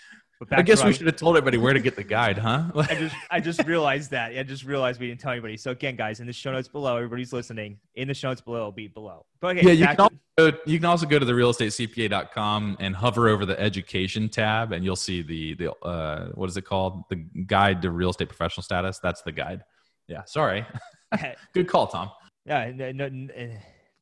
I 0.51 0.61
guess 0.61 0.83
we 0.83 0.93
should 0.93 1.07
have 1.07 1.15
told 1.15 1.38
everybody 1.38 1.57
where 1.57 1.73
to 1.73 1.79
get 1.79 1.95
the 1.95 2.03
guide, 2.03 2.38
huh? 2.38 2.65
I 2.75 2.95
just 2.95 3.15
I 3.31 3.39
just 3.39 3.65
realized 3.65 4.11
that. 4.11 4.38
I 4.38 4.43
just 4.43 4.63
realized 4.63 4.99
we 4.99 5.07
didn't 5.07 5.21
tell 5.21 5.31
anybody. 5.31 5.55
So 5.57 5.71
again, 5.71 5.95
guys, 5.95 6.19
in 6.19 6.27
the 6.27 6.33
show 6.33 6.51
notes 6.51 6.67
below, 6.67 6.97
everybody's 6.97 7.31
listening. 7.31 7.79
In 7.95 8.07
the 8.07 8.13
show 8.13 8.29
notes 8.29 8.41
below, 8.41 8.57
it'll 8.57 8.71
be 8.71 8.88
below. 8.88 9.25
But 9.39 9.57
okay, 9.57 9.67
yeah, 9.67 9.71
you 9.73 9.88
can, 9.88 9.99
also 9.99 10.15
go, 10.38 10.51
you 10.65 10.77
can 10.77 10.86
also 10.86 11.05
go 11.05 11.19
to 11.19 11.25
the 11.25 11.33
realestatecpa.com 11.33 12.77
and 12.79 12.95
hover 12.95 13.29
over 13.29 13.45
the 13.45 13.59
education 13.59 14.27
tab, 14.27 14.73
and 14.73 14.83
you'll 14.83 14.95
see 14.95 15.21
the 15.21 15.53
the 15.55 15.71
uh, 15.86 16.29
what 16.33 16.49
is 16.49 16.57
it 16.57 16.63
called? 16.63 17.03
The 17.09 17.15
guide 17.15 17.81
to 17.83 17.91
real 17.91 18.09
estate 18.09 18.27
professional 18.27 18.63
status. 18.63 18.99
That's 18.99 19.21
the 19.21 19.31
guide. 19.31 19.63
Yeah, 20.07 20.25
sorry. 20.25 20.65
Good 21.53 21.67
call, 21.67 21.88
Tom. 21.88 22.11
Yeah, 22.45 22.71
no, 22.75 22.91
no, 22.91 23.09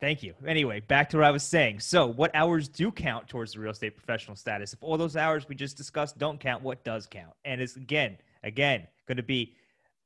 Thank 0.04 0.22
you. 0.22 0.34
Anyway, 0.46 0.82
back 0.82 1.10
to 1.12 1.18
what 1.18 1.26
I 1.26 1.32
was 1.32 1.44
saying. 1.44 1.80
So, 1.80 2.08
what 2.08 2.36
hours 2.36 2.68
do 2.68 2.92
count 2.92 3.30
towards 3.30 3.54
the 3.54 3.62
real 3.62 3.72
estate 3.72 3.96
professional 3.96 4.36
status? 4.36 4.74
If 4.74 4.84
all 4.84 4.98
those 4.98 5.16
hours 5.16 5.48
we 5.48 5.56
just 5.56 5.78
discussed 5.78 6.18
don't 6.18 6.42
count, 6.42 6.62
what 6.62 6.84
does 6.84 7.08
count? 7.08 7.32
And 7.46 7.62
it's 7.62 7.78
again, 7.78 8.18
again, 8.44 8.86
going 9.08 9.16
to 9.16 9.24
be 9.24 9.56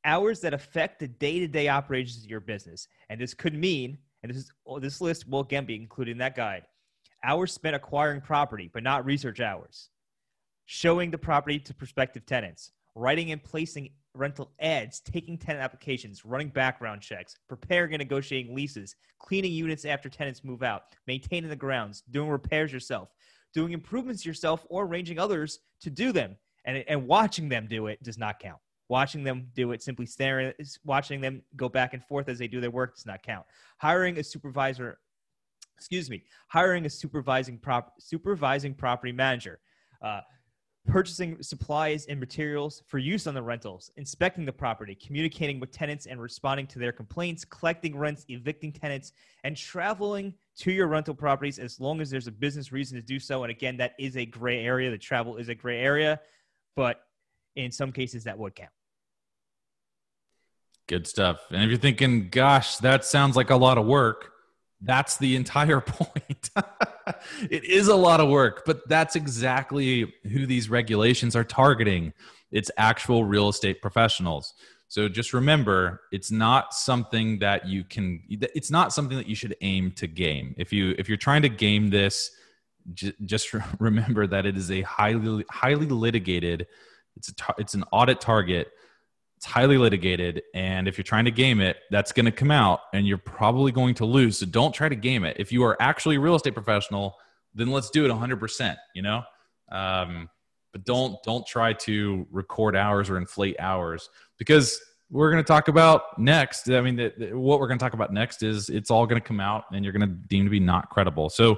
hours 0.05 0.39
that 0.41 0.53
affect 0.53 0.99
the 0.99 1.07
day-to-day 1.07 1.67
operations 1.67 2.23
of 2.23 2.29
your 2.29 2.41
business. 2.41 2.87
And 3.09 3.19
this 3.19 3.33
could 3.33 3.55
mean, 3.55 3.97
and 4.21 4.29
this 4.29 4.37
is 4.37 4.51
oh, 4.67 4.77
this 4.77 5.01
list 5.01 5.27
will 5.27 5.39
again 5.39 5.65
be 5.65 5.75
included 5.75 6.11
in 6.11 6.19
that 6.19 6.35
guide, 6.35 6.67
hours 7.23 7.51
spent 7.51 7.75
acquiring 7.75 8.21
property, 8.21 8.69
but 8.71 8.83
not 8.83 9.03
research 9.03 9.39
hours, 9.39 9.89
showing 10.65 11.09
the 11.09 11.17
property 11.17 11.57
to 11.57 11.73
prospective 11.73 12.23
tenants, 12.27 12.71
writing 12.93 13.31
and 13.31 13.43
placing 13.43 13.89
rental 14.17 14.51
ads, 14.59 14.99
taking 14.99 15.37
tenant 15.37 15.63
applications, 15.63 16.25
running 16.25 16.49
background 16.49 17.01
checks, 17.01 17.37
preparing 17.47 17.93
and 17.93 17.99
negotiating 17.99 18.55
leases, 18.55 18.95
cleaning 19.19 19.51
units 19.51 19.85
after 19.85 20.09
tenants 20.09 20.43
move 20.43 20.63
out, 20.63 20.83
maintaining 21.07 21.49
the 21.49 21.55
grounds, 21.55 22.03
doing 22.11 22.29
repairs 22.29 22.73
yourself, 22.73 23.13
doing 23.53 23.71
improvements 23.71 24.25
yourself, 24.25 24.65
or 24.69 24.85
arranging 24.85 25.19
others 25.19 25.59
to 25.81 25.89
do 25.89 26.11
them. 26.11 26.35
And, 26.65 26.83
and 26.87 27.07
watching 27.07 27.47
them 27.47 27.67
do 27.69 27.87
it 27.87 28.03
does 28.03 28.17
not 28.17 28.39
count. 28.39 28.59
Watching 28.89 29.23
them 29.23 29.47
do 29.53 29.71
it, 29.71 29.81
simply 29.81 30.05
staring, 30.05 30.53
watching 30.85 31.21
them 31.21 31.41
go 31.55 31.69
back 31.69 31.93
and 31.93 32.03
forth 32.03 32.29
as 32.29 32.39
they 32.39 32.47
do 32.47 32.61
their 32.61 32.71
work 32.71 32.95
does 32.95 33.05
not 33.05 33.23
count. 33.23 33.45
Hiring 33.77 34.17
a 34.17 34.23
supervisor, 34.23 34.99
excuse 35.77 36.09
me, 36.09 36.23
hiring 36.47 36.85
a 36.85 36.89
supervising 36.89 37.57
prop, 37.57 37.93
supervising 37.99 38.73
property 38.73 39.11
manager. 39.11 39.59
Uh, 40.01 40.21
purchasing 40.87 41.41
supplies 41.43 42.05
and 42.05 42.19
materials 42.19 42.81
for 42.87 42.97
use 42.97 43.27
on 43.27 43.33
the 43.33 43.41
rentals, 43.41 43.91
inspecting 43.97 44.45
the 44.45 44.51
property, 44.53 44.95
communicating 44.95 45.59
with 45.59 45.71
tenants 45.71 46.05
and 46.05 46.21
responding 46.21 46.65
to 46.67 46.79
their 46.79 46.91
complaints, 46.91 47.43
collecting 47.45 47.97
rents, 47.97 48.25
evicting 48.29 48.71
tenants, 48.71 49.11
and 49.43 49.55
traveling 49.55 50.33
to 50.57 50.71
your 50.71 50.87
rental 50.87 51.13
properties 51.13 51.59
as 51.59 51.79
long 51.79 52.01
as 52.01 52.09
there's 52.09 52.27
a 52.27 52.31
business 52.31 52.71
reason 52.71 52.95
to 52.95 53.01
do 53.01 53.19
so. 53.19 53.43
And 53.43 53.51
again, 53.51 53.77
that 53.77 53.93
is 53.99 54.15
a 54.17 54.25
gray 54.25 54.63
area. 54.63 54.89
The 54.89 54.97
travel 54.97 55.37
is 55.37 55.49
a 55.49 55.55
gray 55.55 55.79
area, 55.79 56.19
but 56.75 57.01
in 57.55 57.71
some 57.71 57.91
cases, 57.91 58.23
that 58.23 58.37
would 58.37 58.55
count. 58.55 58.71
Good 60.87 61.05
stuff. 61.05 61.41
And 61.51 61.63
if 61.63 61.69
you're 61.69 61.77
thinking, 61.77 62.29
gosh, 62.29 62.77
that 62.77 63.03
sounds 63.03 63.35
like 63.35 63.49
a 63.49 63.57
lot 63.57 63.77
of 63.77 63.85
work, 63.85 64.31
that's 64.81 65.17
the 65.17 65.35
entire 65.35 65.81
point. 65.85 66.49
it 67.49 67.63
is 67.63 67.87
a 67.87 67.95
lot 67.95 68.19
of 68.19 68.29
work, 68.29 68.63
but 68.65 68.87
that's 68.87 69.15
exactly 69.15 70.13
who 70.31 70.45
these 70.45 70.69
regulations 70.69 71.35
are 71.35 71.43
targeting. 71.43 72.13
It's 72.51 72.71
actual 72.77 73.25
real 73.25 73.49
estate 73.49 73.81
professionals. 73.81 74.53
So 74.89 75.09
just 75.09 75.33
remember, 75.33 76.01
it's 76.11 76.31
not 76.31 76.73
something 76.73 77.39
that 77.39 77.67
you 77.67 77.83
can 77.83 78.23
it's 78.29 78.71
not 78.71 78.93
something 78.93 79.17
that 79.17 79.27
you 79.27 79.35
should 79.35 79.55
aim 79.61 79.91
to 79.93 80.07
game. 80.07 80.55
If 80.57 80.71
you 80.71 80.95
if 80.97 81.09
you're 81.09 81.17
trying 81.17 81.41
to 81.41 81.49
game 81.49 81.89
this, 81.89 82.31
just 82.93 83.53
remember 83.79 84.27
that 84.27 84.45
it 84.45 84.55
is 84.55 84.71
a 84.71 84.81
highly 84.83 85.43
highly 85.49 85.87
litigated 85.87 86.67
it's 87.17 87.29
a 87.29 87.33
it's 87.57 87.73
an 87.73 87.83
audit 87.91 88.21
target 88.21 88.71
it's 89.37 89.45
highly 89.45 89.77
litigated. 89.77 90.41
And 90.55 90.87
if 90.87 90.97
you're 90.97 91.03
trying 91.03 91.25
to 91.25 91.31
game 91.31 91.61
it, 91.61 91.77
that's 91.91 92.11
going 92.11 92.25
to 92.25 92.31
come 92.31 92.49
out 92.49 92.81
and 92.93 93.07
you're 93.07 93.19
probably 93.19 93.71
going 93.71 93.93
to 93.95 94.05
lose. 94.05 94.39
So 94.39 94.47
don't 94.47 94.73
try 94.73 94.89
to 94.89 94.95
game 94.95 95.23
it. 95.23 95.37
If 95.39 95.51
you 95.51 95.63
are 95.63 95.77
actually 95.79 96.15
a 96.15 96.19
real 96.19 96.35
estate 96.35 96.55
professional, 96.55 97.15
then 97.53 97.69
let's 97.69 97.91
do 97.91 98.03
it 98.03 98.09
100%, 98.09 98.75
you 98.95 99.03
know? 99.03 99.21
Um, 99.71 100.29
but 100.73 100.85
don't 100.85 101.21
don't 101.23 101.45
try 101.45 101.73
to 101.73 102.27
record 102.31 102.75
hours 102.75 103.09
or 103.09 103.17
inflate 103.17 103.55
hours 103.59 104.09
because 104.37 104.79
we're 105.09 105.31
going 105.31 105.43
to 105.43 105.47
talk 105.47 105.67
about 105.67 106.19
next. 106.19 106.69
I 106.69 106.81
mean, 106.81 106.95
the, 106.95 107.13
the, 107.17 107.37
what 107.37 107.59
we're 107.59 107.67
going 107.67 107.79
to 107.79 107.83
talk 107.83 107.93
about 107.93 108.11
next 108.11 108.43
is 108.43 108.69
it's 108.69 108.91
all 108.91 109.05
going 109.05 109.21
to 109.21 109.25
come 109.25 109.39
out 109.39 109.65
and 109.71 109.85
you're 109.85 109.93
going 109.93 110.07
to 110.07 110.15
deem 110.27 110.45
to 110.45 110.49
be 110.49 110.59
not 110.59 110.89
credible. 110.89 111.29
So, 111.29 111.57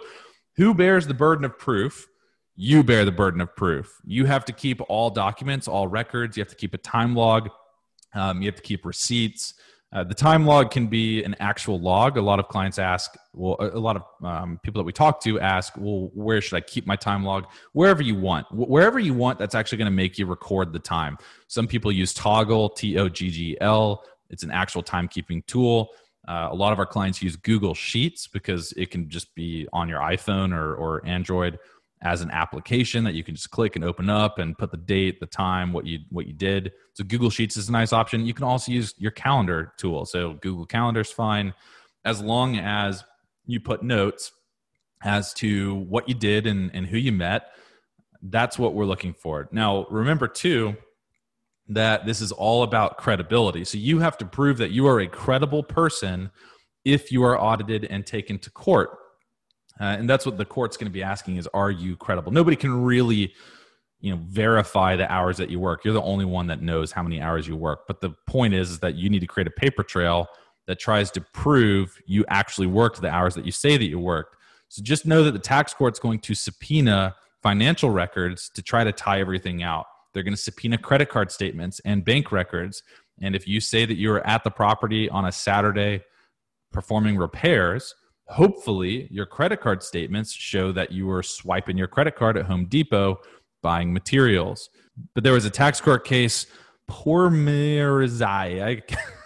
who 0.58 0.74
bears 0.74 1.08
the 1.08 1.14
burden 1.14 1.46
of 1.46 1.58
proof? 1.58 2.08
You 2.56 2.84
bear 2.84 3.06
the 3.06 3.12
burden 3.12 3.40
of 3.42 3.56
proof. 3.56 4.00
You 4.06 4.26
have 4.26 4.44
to 4.46 4.54
keep 4.54 4.82
all 4.90 5.10
documents, 5.10 5.68
all 5.68 5.88
records. 5.88 6.36
You 6.36 6.42
have 6.42 6.50
to 6.50 6.58
keep 6.58 6.74
a 6.74 6.78
time 6.78 7.16
log. 7.16 7.50
Um, 8.14 8.42
you 8.42 8.48
have 8.48 8.56
to 8.56 8.62
keep 8.62 8.86
receipts. 8.86 9.54
Uh, 9.92 10.04
the 10.04 10.14
time 10.14 10.46
log 10.46 10.70
can 10.70 10.86
be 10.86 11.24
an 11.24 11.36
actual 11.40 11.80
log. 11.80 12.16
A 12.18 12.22
lot 12.22 12.40
of 12.40 12.48
clients 12.48 12.78
ask, 12.78 13.16
well, 13.34 13.56
a 13.60 13.80
lot 13.80 13.96
of 13.96 14.04
um, 14.24 14.60
people 14.64 14.80
that 14.80 14.86
we 14.86 14.94
talk 14.94 15.20
to 15.22 15.40
ask, 15.40 15.74
well, 15.78 16.12
where 16.14 16.42
should 16.42 16.58
I 16.58 16.62
keep 16.62 16.86
my 16.86 16.96
time 16.96 17.24
log? 17.24 17.48
Wherever 17.74 18.04
you 18.04 18.16
want. 18.16 18.46
Wherever 18.52 19.00
you 19.00 19.16
want, 19.16 19.40
that's 19.40 19.56
actually 19.56 19.80
going 19.80 19.88
to 19.88 19.96
make 19.96 20.20
you 20.20 20.28
record 20.28 20.74
the 20.74 20.80
time. 20.80 21.18
Some 21.48 21.66
people 21.66 21.92
use 21.92 22.14
Toggl, 22.14 22.76
T 22.76 23.00
O 23.00 23.10
G 23.10 23.30
G 23.32 23.58
L. 23.62 24.04
It's 24.30 24.44
an 24.44 24.52
actual 24.52 24.84
timekeeping 24.84 25.44
tool. 25.48 25.90
Uh, 26.28 26.50
a 26.52 26.56
lot 26.56 26.72
of 26.72 26.78
our 26.78 26.86
clients 26.86 27.24
use 27.24 27.36
Google 27.36 27.74
Sheets 27.74 28.28
because 28.28 28.72
it 28.74 28.92
can 28.92 29.10
just 29.10 29.34
be 29.34 29.68
on 29.74 29.90
your 29.90 30.02
iPhone 30.02 30.54
or, 30.54 30.76
or 30.76 31.04
Android 31.04 31.58
as 32.02 32.22
an 32.22 32.32
application 32.32 33.04
that 33.04 33.14
you 33.14 33.24
can 33.24 33.36
just 33.36 33.52
click 33.52 33.76
and 33.76 33.84
open 33.84 34.10
up 34.10 34.40
and 34.40 34.58
put 34.58 34.72
the 34.72 34.78
date, 34.78 35.20
the 35.20 35.26
time, 35.26 35.74
what 35.74 35.86
you 35.86 36.00
what 36.10 36.28
you 36.28 36.34
did. 36.34 36.72
So 36.94 37.04
Google 37.04 37.30
Sheets 37.30 37.58
is 37.58 37.70
a 37.70 37.72
nice 37.72 37.92
option. 37.92 38.26
You 38.26 38.34
can 38.34 38.46
also 38.46 38.72
use 38.72 38.94
your 38.98 39.12
calendar 39.12 39.74
tool. 39.78 40.06
So 40.06 40.34
Google 40.42 40.66
Calendar 40.66 41.02
is 41.02 41.12
fine 41.12 41.54
as 42.06 42.22
long 42.22 42.58
as 42.58 43.04
you 43.46 43.60
put 43.60 43.84
notes 43.84 44.32
as 45.04 45.34
to 45.34 45.76
what 45.76 46.08
you 46.08 46.16
did 46.16 46.48
and, 46.48 46.72
and 46.74 46.86
who 46.86 46.98
you 46.98 47.12
met. 47.12 47.52
That's 48.22 48.58
what 48.58 48.74
we're 48.74 48.86
looking 48.86 49.14
for. 49.14 49.50
Now, 49.52 49.86
remember 49.90 50.28
too 50.28 50.76
that 51.68 52.06
this 52.06 52.22
is 52.22 52.32
all 52.32 52.64
about 52.64 52.98
credibility. 52.98 53.64
So 53.64 53.78
you 53.78 54.00
have 54.00 54.18
to 54.18 54.26
prove 54.26 54.58
that 54.58 54.72
you 54.72 54.88
are 54.88 55.00
a 55.00 55.08
credible 55.08 55.64
person 55.64 56.32
if 56.84 57.12
you 57.12 57.24
are 57.24 57.40
audited 57.40 57.86
and 57.86 58.06
taken 58.06 58.40
to 58.40 58.50
court 58.50 58.99
uh, 59.80 59.96
and 59.98 60.10
that's 60.10 60.26
what 60.26 60.38
the 60.38 60.46
court's 60.46 60.78
going 60.78 60.88
to 60.88 60.94
be 60.94 61.04
asking 61.04 61.38
is 61.38 61.48
are 61.54 61.72
you 61.72 61.96
credible? 61.96 62.32
Nobody 62.32 62.56
can 62.56 62.84
really 62.84 63.34
you 64.02 64.12
know 64.12 64.22
verify 64.24 64.96
the 64.96 65.12
hours 65.12 65.38
that 65.38 65.50
you 65.50 65.60
work. 65.60 65.84
You're 65.84 65.94
the 65.94 66.02
only 66.02 66.26
one 66.26 66.48
that 66.48 66.62
knows 66.62 66.92
how 66.92 67.04
many 67.04 67.22
hours 67.22 67.48
you 67.48 67.56
work. 67.56 67.82
But 67.88 68.02
the 68.02 68.12
point 68.28 68.54
is, 68.54 68.72
is 68.72 68.80
that 68.80 68.96
you 68.96 69.10
need 69.10 69.20
to 69.20 69.28
create 69.28 69.48
a 69.48 69.52
paper 69.52 69.84
trail 69.84 70.28
that 70.68 70.80
tries 70.80 71.10
to 71.12 71.22
prove 71.34 71.98
you 72.06 72.26
actually 72.30 72.68
worked 72.68 73.02
the 73.02 73.10
hours 73.10 73.36
that 73.36 73.46
you 73.46 73.52
say 73.52 73.78
that 73.78 73.90
you 73.90 74.00
worked. 74.00 74.36
So 74.68 74.84
just 74.84 75.06
know 75.06 75.24
that 75.24 75.32
the 75.32 75.40
tax 75.40 75.74
court's 75.74 76.00
going 76.00 76.20
to 76.20 76.36
subpoena 76.36 77.16
financial 77.42 77.90
records 77.90 78.50
to 78.54 78.62
try 78.62 78.84
to 78.84 78.92
tie 78.92 79.20
everything 79.20 79.64
out. 79.64 79.88
They're 80.14 80.24
going 80.24 80.36
to 80.36 80.42
subpoena 80.42 80.78
credit 80.78 81.10
card 81.10 81.32
statements 81.32 81.82
and 81.86 82.06
bank 82.06 82.32
records. 82.32 82.84
And 83.22 83.36
if 83.36 83.48
you 83.48 83.60
say 83.62 83.86
that 83.86 83.96
you 83.96 84.10
were 84.10 84.26
at 84.28 84.44
the 84.44 84.52
property 84.52 85.10
on 85.10 85.26
a 85.26 85.32
saturday 85.32 86.04
performing 86.72 87.18
repairs 87.18 87.96
hopefully 88.30 89.08
your 89.12 89.26
credit 89.26 89.60
card 89.60 89.84
statements 89.84 90.32
show 90.32 90.72
that 90.72 90.92
you 90.92 91.08
were 91.08 91.24
swiping 91.24 91.78
your 91.78 91.88
credit 91.88 92.16
card 92.16 92.38
at 92.38 92.46
Home 92.46 92.66
Depot 92.66 93.20
buying 93.62 93.92
materials. 93.92 94.70
But 95.16 95.24
there 95.24 95.34
was 95.34 95.46
a 95.46 95.50
tax 95.50 95.82
court 95.82 96.06
case, 96.06 96.46
Pourmirzai. 96.90 98.64
I, 98.64 98.82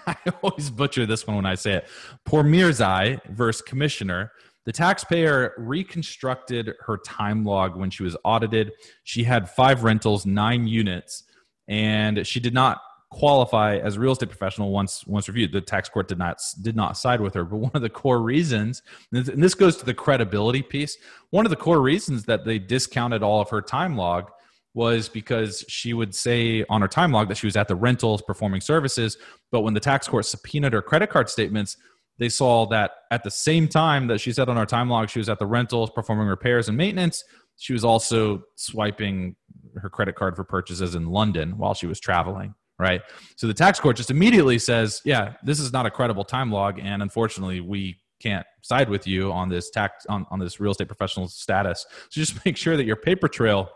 I 0.26 0.32
always 0.41 0.70
butcher 0.70 1.06
this 1.06 1.28
one 1.28 1.36
when 1.36 1.45
I 1.45 1.56
say 1.56 1.74
it. 1.74 1.88
Pourmirzai 2.28 3.20
versus 3.30 3.62
Commissioner. 3.62 4.32
The 4.66 4.72
taxpayer 4.72 5.54
reconstructed 5.58 6.74
her 6.86 6.97
time 6.97 7.43
log 7.43 7.76
when 7.76 7.89
she 7.89 8.04
was 8.04 8.16
audited. 8.24 8.72
She 9.04 9.24
had 9.24 9.49
five 9.49 9.84
rentals, 9.84 10.26
nine 10.26 10.68
units, 10.68 11.24
and 11.68 12.26
she 12.26 12.39
did 12.39 12.54
not 12.54 12.82
qualify 13.14 13.78
as 13.78 13.95
a 13.95 13.99
real 13.99 14.11
estate 14.11 14.30
professional 14.30 14.72
once 14.72 15.05
once 15.07 15.28
reviewed. 15.28 15.51
The 15.53 15.61
tax 15.61 15.88
court 15.88 16.07
did 16.07 16.18
not 16.18 16.41
did 16.61 16.76
not 16.76 16.97
side 16.97 17.22
with 17.22 17.34
her. 17.36 17.45
But 17.45 17.57
one 17.57 17.72
of 17.74 17.82
the 17.82 17.89
core 17.89 18.22
reasons, 18.22 18.82
and 19.14 19.26
this 19.26 19.53
goes 19.53 19.78
to 19.78 19.86
the 19.86 19.93
credibility 19.93 20.61
piece, 20.61 20.97
one 21.30 21.45
of 21.45 21.51
the 21.51 21.55
core 21.55 21.82
reasons 21.82 22.26
that 22.26 22.43
they 22.43 22.59
discounted 22.59 23.24
all 23.24 23.39
of 23.39 23.49
her 23.49 23.61
time 23.61 23.95
log 23.95 24.32
was 24.74 25.07
because 25.07 25.64
she 25.70 25.93
would 25.93 26.16
say 26.16 26.66
on 26.68 26.82
her 26.82 26.88
time 26.88 27.11
log 27.11 27.28
that 27.28 27.38
she 27.38 27.45
was 27.45 27.55
at 27.55 27.68
the 27.68 27.76
rentals 27.76 28.24
performing 28.24 28.59
services, 28.59 29.18
but 29.51 29.61
when 29.61 29.76
the 29.76 29.80
tax 29.80 30.07
court 30.07 30.26
subpoenaed 30.26 30.74
her 30.74 30.82
credit 30.82 31.11
card 31.11 31.30
statements, 31.30 31.78
they 32.18 32.28
saw 32.28 32.66
that 32.66 32.91
at 33.11 33.24
the 33.24 33.30
same 33.30 33.68
time 33.68 34.07
that 34.07 34.20
she 34.20 34.34
said 34.34 34.49
on 34.49 34.57
her 34.57 34.66
time 34.66 34.89
log 34.89 35.09
she 35.09 35.20
was 35.20 35.30
at 35.30 35.38
the 35.38 35.45
rentals 35.45 35.91
performing 35.91 36.26
repairs 36.26 36.68
and 36.68 36.78
maintenance, 36.78 37.24
she 37.57 37.74
was 37.74 37.86
also 37.86 38.41
swiping 38.55 39.36
her 39.78 39.89
credit 39.89 40.16
card 40.16 40.36
for 40.36 40.43
purchases 40.43 40.95
in 40.95 41.05
London 41.05 41.55
while 41.59 41.76
she 41.76 41.86
was 41.86 41.99
traveling 41.99 42.55
right? 42.84 43.01
So 43.38 43.47
the 43.47 43.53
tax 43.53 43.79
court 43.79 43.95
just 43.95 44.11
immediately 44.11 44.59
says, 44.59 45.01
yeah, 45.05 45.36
this 45.41 45.59
is 45.59 45.71
not 45.71 45.86
a 45.86 45.89
credible 45.89 46.25
time 46.25 46.51
log, 46.51 46.79
and 46.79 47.01
unfortunately, 47.01 47.61
we 47.61 47.97
can't 48.19 48.45
side 48.61 48.89
with 48.89 49.07
you 49.07 49.31
on 49.31 49.49
this 49.49 49.69
tax 49.69 50.05
on, 50.07 50.25
on 50.29 50.39
this 50.39 50.59
real 50.59 50.71
estate 50.71 50.88
professional 50.88 51.27
status. 51.27 51.86
So 52.09 52.21
just 52.21 52.45
make 52.45 52.57
sure 52.57 52.75
that 52.77 52.86
your 52.86 52.97
paper 52.97 53.27
trail 53.27 53.69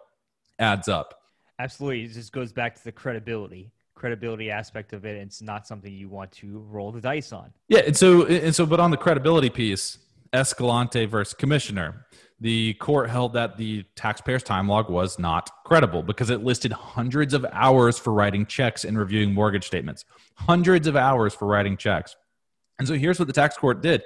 adds 0.60 0.88
up. 0.88 1.14
Absolutely. 1.60 2.04
It 2.04 2.12
just 2.12 2.32
goes 2.32 2.52
back 2.52 2.76
to 2.76 2.84
the 2.84 2.92
credibility 2.92 3.72
credibility 3.96 4.52
aspect 4.52 4.94
of 4.94 5.06
it. 5.06 5.18
It's 5.18 5.42
not 5.42 5.66
something 5.66 5.92
you 5.92 6.08
want 6.08 6.32
to 6.34 6.60
roll 6.70 6.92
the 6.92 7.02
dice 7.02 7.34
on. 7.34 7.52
Yeah, 7.68 7.80
and 7.80 7.98
so 7.98 8.26
and 8.26 8.54
so, 8.56 8.66
but 8.66 8.80
on 8.80 8.92
the 8.92 8.98
credibility 8.98 9.50
piece, 9.50 9.98
Escalante 10.34 11.06
versus 11.06 11.34
Commissioner 11.34 12.06
the 12.40 12.76
court 12.76 13.10
held 13.10 13.34
that 13.34 13.58
the 13.58 13.84
taxpayer's 13.96 14.44
time 14.44 14.68
log 14.68 14.90
was 14.90 15.18
not 15.18 15.50
credible 15.66 16.04
because 16.04 16.30
it 16.30 16.44
listed 16.44 16.72
hundreds 16.72 17.34
of 17.34 17.46
hours 17.52 17.98
for 17.98 18.14
writing 18.14 18.46
checks 18.46 18.86
and 18.86 18.98
reviewing 18.98 19.34
mortgage 19.34 19.66
statements. 19.66 20.06
Hundreds 20.36 20.86
of 20.88 20.96
hours 20.96 21.34
for 21.34 21.48
writing 21.48 21.78
checks. 21.78 22.16
And 22.78 22.88
so 22.88 22.94
here's 22.94 23.18
what 23.18 23.28
the 23.28 23.34
tax 23.34 23.58
court 23.58 23.82
did 23.82 24.04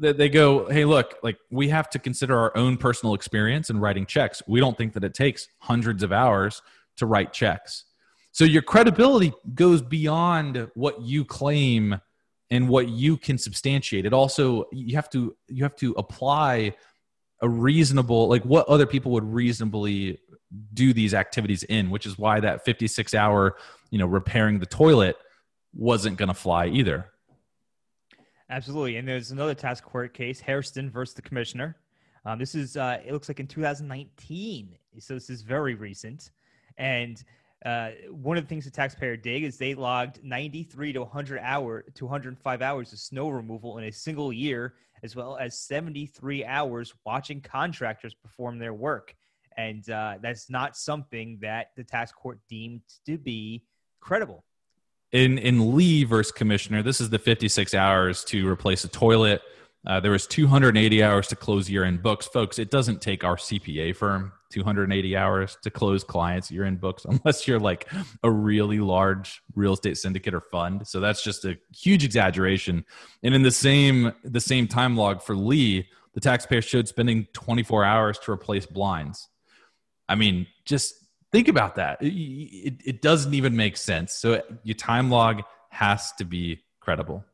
they 0.00 0.28
go, 0.28 0.68
hey, 0.68 0.84
look, 0.84 1.18
like 1.22 1.38
we 1.50 1.68
have 1.68 1.90
to 1.90 1.98
consider 1.98 2.38
our 2.38 2.56
own 2.56 2.76
personal 2.76 3.14
experience 3.14 3.70
in 3.70 3.80
writing 3.80 4.06
checks. 4.06 4.42
We 4.46 4.60
don't 4.60 4.76
think 4.76 4.92
that 4.94 5.04
it 5.04 5.14
takes 5.14 5.48
hundreds 5.58 6.02
of 6.02 6.12
hours 6.12 6.62
to 6.96 7.06
write 7.06 7.32
checks. 7.32 7.84
So 8.32 8.44
your 8.44 8.62
credibility 8.62 9.32
goes 9.54 9.82
beyond 9.82 10.70
what 10.74 11.00
you 11.02 11.24
claim 11.24 12.00
and 12.50 12.68
what 12.68 12.88
you 12.88 13.16
can 13.16 13.38
substantiate. 13.38 14.06
It 14.06 14.12
also 14.12 14.66
you 14.72 14.94
have 14.94 15.10
to 15.10 15.36
you 15.48 15.64
have 15.64 15.76
to 15.76 15.92
apply 15.92 16.74
a 17.40 17.48
reasonable 17.48 18.28
like 18.28 18.44
what 18.44 18.66
other 18.68 18.86
people 18.86 19.12
would 19.12 19.24
reasonably 19.24 20.18
do 20.74 20.92
these 20.92 21.14
activities 21.14 21.62
in, 21.64 21.90
which 21.90 22.06
is 22.06 22.18
why 22.18 22.40
that 22.40 22.64
56 22.64 23.14
hour, 23.14 23.56
you 23.90 23.98
know, 23.98 24.06
repairing 24.06 24.58
the 24.58 24.66
toilet 24.66 25.16
wasn't 25.74 26.16
going 26.16 26.28
to 26.28 26.34
fly 26.34 26.66
either. 26.66 27.10
Absolutely. 28.50 28.96
And 28.96 29.06
there's 29.06 29.30
another 29.30 29.54
tax 29.54 29.80
court 29.80 30.14
case, 30.14 30.40
Hairston 30.40 30.90
versus 30.90 31.14
the 31.14 31.22
commissioner. 31.22 31.76
Um, 32.24 32.38
this 32.38 32.54
is, 32.54 32.76
uh, 32.76 32.98
it 33.04 33.12
looks 33.12 33.28
like 33.28 33.40
in 33.40 33.46
2019. 33.46 34.76
So 34.98 35.14
this 35.14 35.30
is 35.30 35.42
very 35.42 35.74
recent. 35.74 36.30
And 36.78 37.22
uh, 37.64 37.90
one 38.10 38.38
of 38.38 38.44
the 38.44 38.48
things 38.48 38.64
the 38.64 38.70
taxpayer 38.70 39.16
did 39.16 39.42
is 39.42 39.58
they 39.58 39.74
logged 39.74 40.24
93 40.24 40.94
to 40.94 41.00
100 41.00 41.40
hour 41.42 41.82
to 41.94 42.04
105 42.04 42.62
hours 42.62 42.92
of 42.92 42.98
snow 42.98 43.28
removal 43.28 43.78
in 43.78 43.84
a 43.84 43.92
single 43.92 44.32
year, 44.32 44.74
as 45.02 45.16
well 45.16 45.36
as 45.36 45.58
73 45.60 46.44
hours 46.44 46.92
watching 47.04 47.40
contractors 47.40 48.14
perform 48.14 48.58
their 48.58 48.74
work. 48.74 49.14
And 49.56 49.88
uh, 49.90 50.18
that's 50.22 50.48
not 50.48 50.76
something 50.76 51.38
that 51.42 51.72
the 51.76 51.84
tax 51.84 52.12
court 52.12 52.38
deemed 52.48 52.82
to 53.06 53.18
be 53.18 53.64
credible 54.00 54.44
in 55.12 55.38
in 55.38 55.76
Lee 55.76 56.04
versus 56.04 56.32
Commissioner, 56.32 56.82
this 56.82 57.00
is 57.00 57.10
the 57.10 57.18
56 57.18 57.74
hours 57.74 58.24
to 58.24 58.48
replace 58.48 58.84
a 58.84 58.88
toilet. 58.88 59.42
Uh, 59.86 60.00
there 60.00 60.10
was 60.10 60.26
280 60.26 61.02
hours 61.02 61.28
to 61.28 61.36
close 61.36 61.70
year-end 61.70 62.02
books, 62.02 62.26
folks. 62.26 62.58
It 62.58 62.70
doesn't 62.70 63.00
take 63.00 63.24
our 63.24 63.36
CPA 63.36 63.96
firm 63.96 64.32
280 64.50 65.16
hours 65.16 65.56
to 65.62 65.70
close 65.70 66.04
clients 66.04 66.50
year-end 66.50 66.80
books, 66.80 67.04
unless 67.08 67.46
you're 67.46 67.60
like 67.60 67.88
a 68.22 68.30
really 68.30 68.80
large 68.80 69.42
real 69.54 69.72
estate 69.72 69.98
syndicate 69.98 70.34
or 70.34 70.40
fund. 70.40 70.86
So 70.86 71.00
that's 71.00 71.22
just 71.22 71.44
a 71.44 71.58
huge 71.74 72.04
exaggeration. 72.04 72.84
And 73.22 73.34
in 73.34 73.42
the 73.42 73.50
same 73.50 74.12
the 74.24 74.40
same 74.40 74.66
time 74.66 74.96
log 74.96 75.22
for 75.22 75.36
Lee, 75.36 75.88
the 76.14 76.20
taxpayer 76.20 76.62
showed 76.62 76.88
spending 76.88 77.26
24 77.32 77.84
hours 77.84 78.18
to 78.20 78.32
replace 78.32 78.66
blinds. 78.66 79.28
I 80.08 80.14
mean, 80.14 80.46
just 80.64 80.94
think 81.30 81.48
about 81.48 81.76
that. 81.76 82.02
It, 82.02 82.08
it, 82.08 82.74
it 82.84 83.02
doesn't 83.02 83.34
even 83.34 83.54
make 83.56 83.76
sense. 83.76 84.14
So 84.14 84.42
your 84.62 84.74
time 84.74 85.10
log 85.10 85.42
has 85.70 86.12
to 86.14 86.24
be 86.24 86.60
credible. 86.80 87.24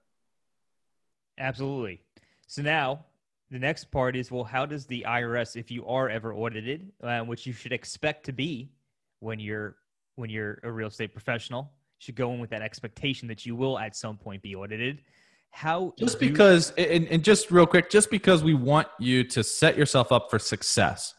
Absolutely. 1.38 2.00
So 2.46 2.62
now 2.62 3.06
the 3.54 3.60
next 3.60 3.84
part 3.92 4.16
is 4.16 4.32
well, 4.32 4.42
how 4.42 4.66
does 4.66 4.84
the 4.84 5.04
IRS, 5.06 5.54
if 5.54 5.70
you 5.70 5.86
are 5.86 6.10
ever 6.10 6.34
audited, 6.34 6.90
uh, 7.04 7.20
which 7.20 7.46
you 7.46 7.52
should 7.52 7.72
expect 7.72 8.26
to 8.26 8.32
be 8.32 8.72
when 9.20 9.38
you're 9.38 9.76
when 10.16 10.28
you're 10.28 10.58
a 10.64 10.72
real 10.72 10.88
estate 10.88 11.12
professional, 11.12 11.70
should 11.98 12.16
go 12.16 12.32
in 12.32 12.40
with 12.40 12.50
that 12.50 12.62
expectation 12.62 13.28
that 13.28 13.46
you 13.46 13.54
will 13.54 13.78
at 13.78 13.94
some 13.94 14.16
point 14.16 14.42
be 14.42 14.56
audited. 14.56 15.02
How 15.50 15.94
just 15.96 16.18
because 16.18 16.72
and, 16.72 17.06
and 17.06 17.22
just 17.22 17.52
real 17.52 17.64
quick, 17.64 17.90
just 17.90 18.10
because 18.10 18.42
we 18.42 18.54
want 18.54 18.88
you 18.98 19.22
to 19.28 19.44
set 19.44 19.78
yourself 19.78 20.10
up 20.10 20.30
for 20.30 20.40
success 20.40 21.14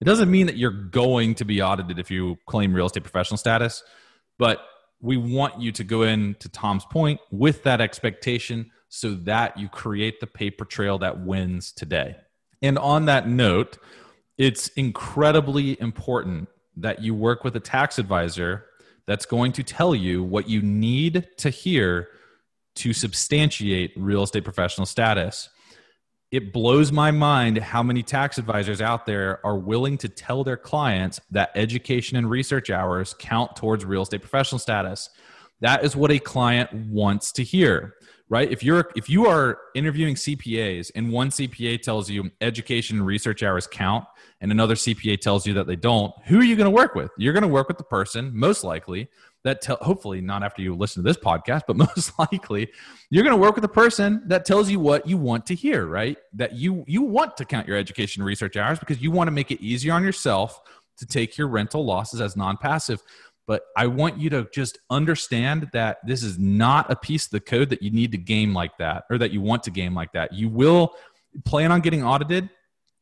it 0.00 0.04
doesn't 0.04 0.30
mean 0.30 0.46
that 0.46 0.56
you're 0.56 0.70
going 0.70 1.34
to 1.34 1.44
be 1.44 1.60
audited 1.60 1.98
if 1.98 2.10
you 2.10 2.38
claim 2.46 2.72
real 2.72 2.86
estate 2.86 3.02
professional 3.02 3.36
status, 3.36 3.82
but 4.38 4.60
we 5.02 5.16
want 5.16 5.60
you 5.60 5.72
to 5.72 5.84
go 5.84 6.02
in 6.02 6.36
to 6.40 6.48
Tom's 6.48 6.84
point 6.86 7.20
with 7.30 7.64
that 7.64 7.80
expectation 7.80 8.70
so 8.90 9.14
that 9.14 9.58
you 9.58 9.70
create 9.70 10.20
the 10.20 10.26
paper 10.26 10.66
trail 10.66 10.98
that 10.98 11.20
wins 11.20 11.72
today. 11.72 12.16
And 12.60 12.76
on 12.76 13.06
that 13.06 13.26
note, 13.26 13.78
it's 14.36 14.68
incredibly 14.68 15.80
important 15.80 16.48
that 16.76 17.00
you 17.00 17.14
work 17.14 17.42
with 17.42 17.56
a 17.56 17.60
tax 17.60 17.98
advisor 17.98 18.66
that's 19.06 19.24
going 19.24 19.52
to 19.52 19.62
tell 19.62 19.94
you 19.94 20.22
what 20.22 20.48
you 20.48 20.60
need 20.60 21.26
to 21.38 21.48
hear 21.48 22.08
to 22.74 22.92
substantiate 22.92 23.92
real 23.96 24.22
estate 24.22 24.44
professional 24.44 24.86
status 24.86 25.48
it 26.30 26.52
blows 26.52 26.92
my 26.92 27.10
mind 27.10 27.58
how 27.58 27.82
many 27.82 28.02
tax 28.04 28.38
advisors 28.38 28.80
out 28.80 29.04
there 29.04 29.44
are 29.44 29.58
willing 29.58 29.98
to 29.98 30.08
tell 30.08 30.44
their 30.44 30.56
clients 30.56 31.20
that 31.32 31.50
education 31.56 32.16
and 32.16 32.30
research 32.30 32.70
hours 32.70 33.16
count 33.18 33.56
towards 33.56 33.84
real 33.84 34.02
estate 34.02 34.20
professional 34.20 34.60
status. 34.60 35.10
That 35.60 35.84
is 35.84 35.96
what 35.96 36.12
a 36.12 36.20
client 36.20 36.72
wants 36.72 37.32
to 37.32 37.42
hear, 37.42 37.94
right? 38.30 38.50
If 38.50 38.62
you're 38.62 38.90
if 38.96 39.10
you 39.10 39.26
are 39.26 39.58
interviewing 39.74 40.14
CPAs 40.14 40.90
and 40.94 41.12
one 41.12 41.28
CPA 41.28 41.82
tells 41.82 42.08
you 42.08 42.30
education 42.40 42.96
and 42.96 43.06
research 43.06 43.42
hours 43.42 43.66
count 43.66 44.06
and 44.40 44.50
another 44.50 44.74
CPA 44.74 45.20
tells 45.20 45.46
you 45.46 45.52
that 45.54 45.66
they 45.66 45.76
don't, 45.76 46.14
who 46.24 46.40
are 46.40 46.44
you 46.44 46.56
going 46.56 46.64
to 46.64 46.70
work 46.70 46.94
with? 46.94 47.10
You're 47.18 47.34
going 47.34 47.42
to 47.42 47.48
work 47.48 47.68
with 47.68 47.76
the 47.76 47.84
person 47.84 48.30
most 48.32 48.64
likely 48.64 49.10
that 49.42 49.60
tell 49.62 49.76
hopefully 49.80 50.20
not 50.20 50.42
after 50.42 50.62
you 50.62 50.74
listen 50.74 51.02
to 51.02 51.08
this 51.08 51.16
podcast 51.16 51.62
but 51.66 51.76
most 51.96 52.18
likely 52.18 52.68
you're 53.10 53.24
going 53.24 53.34
to 53.34 53.40
work 53.40 53.54
with 53.54 53.64
a 53.64 53.68
person 53.68 54.22
that 54.26 54.44
tells 54.44 54.70
you 54.70 54.78
what 54.78 55.06
you 55.06 55.16
want 55.16 55.46
to 55.46 55.54
hear 55.54 55.86
right 55.86 56.18
that 56.34 56.52
you 56.54 56.84
you 56.86 57.02
want 57.02 57.36
to 57.36 57.44
count 57.44 57.66
your 57.66 57.76
education 57.76 58.22
research 58.22 58.56
hours 58.56 58.78
because 58.78 59.00
you 59.00 59.10
want 59.10 59.28
to 59.28 59.32
make 59.32 59.50
it 59.50 59.60
easier 59.62 59.94
on 59.94 60.04
yourself 60.04 60.60
to 60.98 61.06
take 61.06 61.38
your 61.38 61.48
rental 61.48 61.84
losses 61.84 62.20
as 62.20 62.36
non-passive 62.36 63.02
but 63.50 63.62
i 63.76 63.84
want 63.84 64.16
you 64.16 64.30
to 64.30 64.46
just 64.54 64.78
understand 64.90 65.68
that 65.72 65.98
this 66.06 66.22
is 66.22 66.38
not 66.38 66.88
a 66.88 66.94
piece 66.94 67.24
of 67.26 67.32
the 67.32 67.40
code 67.40 67.68
that 67.70 67.82
you 67.82 67.90
need 67.90 68.12
to 68.12 68.18
game 68.18 68.54
like 68.54 68.76
that 68.78 69.02
or 69.10 69.18
that 69.18 69.32
you 69.32 69.40
want 69.40 69.62
to 69.64 69.70
game 69.70 69.94
like 69.94 70.12
that. 70.12 70.32
You 70.32 70.48
will 70.48 70.94
plan 71.44 71.72
on 71.72 71.80
getting 71.80 72.04
audited. 72.04 72.48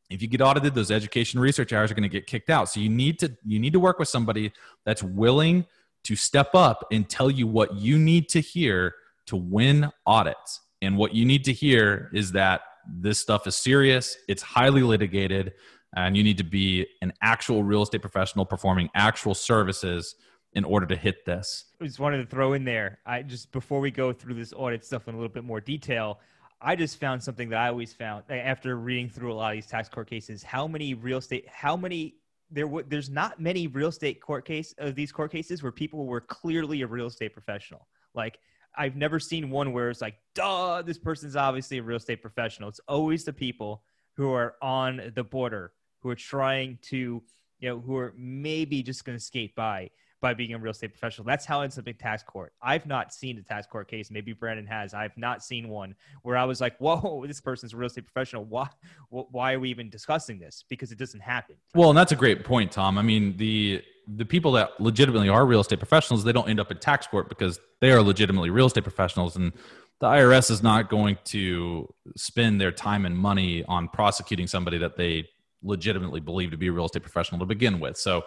If 0.09 0.21
you 0.21 0.27
get 0.27 0.41
audited 0.41 0.73
those 0.73 0.91
education 0.91 1.39
research 1.39 1.71
hours 1.71 1.91
are 1.91 1.93
going 1.93 2.03
to 2.03 2.09
get 2.09 2.25
kicked 2.25 2.49
out. 2.49 2.69
So 2.69 2.79
you 2.79 2.89
need 2.89 3.19
to 3.19 3.35
you 3.45 3.59
need 3.59 3.73
to 3.73 3.79
work 3.79 3.99
with 3.99 4.07
somebody 4.07 4.51
that's 4.85 5.03
willing 5.03 5.65
to 6.05 6.15
step 6.15 6.55
up 6.55 6.87
and 6.91 7.07
tell 7.07 7.29
you 7.29 7.45
what 7.45 7.75
you 7.75 7.97
need 7.97 8.29
to 8.29 8.41
hear 8.41 8.95
to 9.27 9.35
win 9.35 9.91
audits. 10.05 10.61
And 10.81 10.97
what 10.97 11.13
you 11.13 11.25
need 11.25 11.43
to 11.45 11.53
hear 11.53 12.09
is 12.13 12.31
that 12.31 12.61
this 12.91 13.19
stuff 13.19 13.45
is 13.45 13.55
serious, 13.55 14.17
it's 14.27 14.41
highly 14.41 14.81
litigated, 14.81 15.53
and 15.95 16.17
you 16.17 16.23
need 16.23 16.37
to 16.37 16.43
be 16.43 16.87
an 17.01 17.13
actual 17.21 17.63
real 17.63 17.83
estate 17.83 18.01
professional 18.01 18.45
performing 18.45 18.89
actual 18.95 19.35
services 19.35 20.15
in 20.53 20.63
order 20.63 20.85
to 20.87 20.95
hit 20.95 21.25
this. 21.25 21.65
I 21.81 21.85
just 21.85 21.99
wanted 21.99 22.17
to 22.17 22.25
throw 22.25 22.53
in 22.53 22.63
there. 22.63 22.99
I 23.05 23.21
just 23.21 23.51
before 23.51 23.79
we 23.79 23.91
go 23.91 24.11
through 24.11 24.35
this 24.35 24.53
audit 24.55 24.83
stuff 24.83 25.07
in 25.07 25.13
a 25.13 25.17
little 25.17 25.33
bit 25.33 25.43
more 25.43 25.61
detail, 25.61 26.19
I 26.61 26.75
just 26.75 26.99
found 26.99 27.23
something 27.23 27.49
that 27.49 27.59
I 27.59 27.67
always 27.69 27.93
found 27.93 28.23
after 28.29 28.75
reading 28.77 29.09
through 29.09 29.31
a 29.31 29.35
lot 29.35 29.51
of 29.51 29.57
these 29.57 29.67
tax 29.67 29.87
court 29.89 30.09
cases. 30.09 30.43
How 30.43 30.67
many 30.67 30.93
real 30.93 31.19
estate, 31.19 31.47
how 31.47 31.77
many 31.77 32.15
there 32.51 32.67
there's 32.87 33.09
not 33.09 33.39
many 33.39 33.67
real 33.67 33.89
estate 33.89 34.21
court 34.21 34.45
case 34.45 34.73
of 34.77 34.89
uh, 34.89 34.91
these 34.95 35.11
court 35.11 35.31
cases 35.31 35.61
where 35.61 35.71
people 35.71 36.05
were 36.05 36.21
clearly 36.21 36.81
a 36.81 36.87
real 36.87 37.07
estate 37.07 37.33
professional. 37.33 37.87
Like 38.15 38.39
I've 38.75 38.95
never 38.95 39.19
seen 39.19 39.49
one 39.49 39.71
where 39.71 39.89
it's 39.89 40.01
like, 40.01 40.15
duh, 40.35 40.81
this 40.81 40.97
person's 40.97 41.35
obviously 41.35 41.77
a 41.77 41.83
real 41.83 41.97
estate 41.97 42.21
professional. 42.21 42.69
It's 42.69 42.81
always 42.87 43.23
the 43.23 43.33
people 43.33 43.83
who 44.13 44.31
are 44.33 44.55
on 44.61 45.11
the 45.15 45.23
border 45.23 45.73
who 45.99 46.09
are 46.09 46.15
trying 46.15 46.79
to, 46.81 47.21
you 47.59 47.69
know, 47.69 47.79
who 47.79 47.97
are 47.97 48.13
maybe 48.17 48.81
just 48.81 49.05
going 49.05 49.17
to 49.17 49.23
skate 49.23 49.55
by 49.55 49.89
by 50.21 50.33
being 50.33 50.53
a 50.53 50.57
real 50.57 50.71
estate 50.71 50.91
professional. 50.91 51.25
That's 51.25 51.45
how 51.45 51.61
it's 51.61 51.77
a 51.77 51.83
big 51.83 51.97
tax 51.97 52.23
court. 52.23 52.53
I've 52.61 52.85
not 52.85 53.13
seen 53.13 53.37
a 53.37 53.41
tax 53.41 53.67
court 53.67 53.87
case. 53.87 54.11
Maybe 54.11 54.33
Brandon 54.33 54.65
has. 54.67 54.93
I've 54.93 55.17
not 55.17 55.43
seen 55.43 55.69
one 55.69 55.95
where 56.23 56.37
I 56.37 56.43
was 56.43 56.59
like, 56.61 56.77
"Whoa, 56.77 57.25
this 57.27 57.41
person's 57.41 57.73
a 57.73 57.77
real 57.77 57.87
estate 57.87 58.05
professional. 58.05 58.45
Why? 58.45 58.67
Why 59.09 59.53
are 59.53 59.59
we 59.59 59.69
even 59.69 59.89
discussing 59.89 60.39
this? 60.39 60.63
Because 60.69 60.91
it 60.91 60.97
doesn't 60.97 61.21
happen." 61.21 61.55
Well, 61.73 61.89
and 61.89 61.97
that's 61.97 62.11
a 62.11 62.17
great 62.17 62.43
point, 62.43 62.71
Tom. 62.71 62.97
I 62.97 63.01
mean, 63.01 63.37
the 63.37 63.81
the 64.07 64.25
people 64.25 64.51
that 64.53 64.79
legitimately 64.79 65.29
are 65.29 65.45
real 65.45 65.61
estate 65.61 65.79
professionals, 65.79 66.23
they 66.23 66.31
don't 66.31 66.49
end 66.49 66.59
up 66.59 66.71
in 66.71 66.77
tax 66.77 67.07
court 67.07 67.29
because 67.29 67.59
they 67.79 67.91
are 67.91 68.01
legitimately 68.01 68.49
real 68.49 68.65
estate 68.65 68.83
professionals, 68.83 69.35
and 69.35 69.53
the 69.99 70.07
IRS 70.07 70.49
is 70.49 70.63
not 70.63 70.89
going 70.89 71.17
to 71.25 71.93
spend 72.15 72.59
their 72.59 72.71
time 72.71 73.05
and 73.05 73.17
money 73.17 73.63
on 73.65 73.87
prosecuting 73.87 74.47
somebody 74.47 74.77
that 74.77 74.97
they 74.97 75.27
legitimately 75.61 76.21
believe 76.21 76.51
to 76.51 76.57
be 76.57 76.67
a 76.67 76.71
real 76.71 76.85
estate 76.85 77.03
professional 77.03 77.39
to 77.39 77.45
begin 77.45 77.79
with. 77.79 77.97
So 77.97 78.23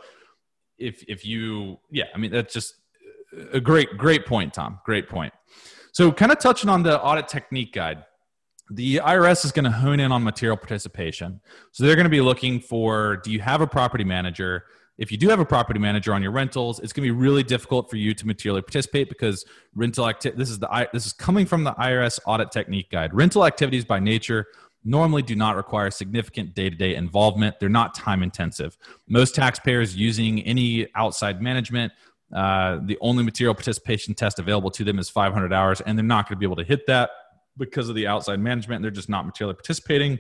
if 0.83 1.05
if 1.09 1.25
you 1.25 1.79
yeah 1.91 2.05
i 2.15 2.19
mean 2.19 2.31
that's 2.31 2.53
just 2.53 2.75
a 3.53 3.61
great 3.61 3.97
great 3.97 4.27
point 4.27 4.53
tom. 4.53 4.79
Great 4.85 5.09
point. 5.09 5.33
So 5.93 6.11
kind 6.11 6.33
of 6.33 6.39
touching 6.39 6.71
on 6.71 6.83
the 6.83 7.01
audit 7.01 7.29
technique 7.29 7.73
guide 7.73 8.05
the 8.71 9.01
irs 9.05 9.45
is 9.45 9.53
going 9.53 9.65
to 9.65 9.71
hone 9.71 10.01
in 10.01 10.13
on 10.13 10.23
material 10.23 10.57
participation. 10.57 11.41
So 11.73 11.85
they're 11.85 11.97
going 11.97 12.05
to 12.05 12.11
be 12.11 12.21
looking 12.21 12.61
for 12.61 13.19
do 13.19 13.31
you 13.31 13.41
have 13.41 13.61
a 13.61 13.67
property 13.67 14.05
manager? 14.05 14.65
If 14.99 15.11
you 15.11 15.19
do 15.19 15.29
have 15.31 15.41
a 15.41 15.45
property 15.45 15.81
manager 15.81 16.15
on 16.15 16.23
your 16.23 16.33
rentals 16.33 16.79
it's 16.79 16.93
going 16.93 17.07
to 17.07 17.13
be 17.13 17.19
really 17.19 17.43
difficult 17.43 17.91
for 17.91 17.97
you 17.97 18.15
to 18.15 18.27
materially 18.27 18.63
participate 18.63 19.09
because 19.09 19.45
rental 19.75 20.09
activity 20.09 20.39
this 20.39 20.51
is 20.51 20.59
the 20.59 20.89
this 20.93 21.07
is 21.07 21.13
coming 21.13 21.47
from 21.47 21.65
the 21.65 21.73
irs 21.75 22.19
audit 22.27 22.51
technique 22.51 22.91
guide. 22.91 23.13
Rental 23.15 23.45
activities 23.45 23.85
by 23.85 23.99
nature 23.99 24.47
normally 24.85 25.23
do 25.23 25.37
not 25.37 25.57
require 25.57 25.91
significant 25.91 26.55
day 26.55 26.71
to 26.71 26.77
day 26.77 26.95
involvement. 26.95 27.61
They're 27.61 27.69
not 27.69 27.95
time 27.95 28.23
intensive. 28.23 28.77
Most 29.09 29.35
taxpayers 29.35 29.97
using 29.97 30.43
any 30.43 30.89
outside 30.95 31.41
management, 31.43 31.93
uh, 32.35 32.79
the 32.83 32.99
only 33.01 33.25
material 33.25 33.55
participation 33.55 34.15
test 34.15 34.39
available 34.39 34.71
to 34.71 34.85
them 34.85 34.99
is 34.99 35.09
500 35.11 35.53
hours, 35.53 35.81
and 35.81 35.99
they're 35.99 36.05
not 36.05 36.29
going 36.29 36.37
to 36.37 36.41
be 36.41 36.47
able 36.47 36.57
to 36.57 36.65
hit 36.65 36.87
that. 36.87 37.11
because 37.59 37.91
of 37.91 37.95
the 37.95 38.07
outside 38.07 38.41
management. 38.41 38.81
They're 38.81 38.91
just 38.91 39.11
not 39.11 39.27
materially 39.27 39.55
participating. 39.55 40.19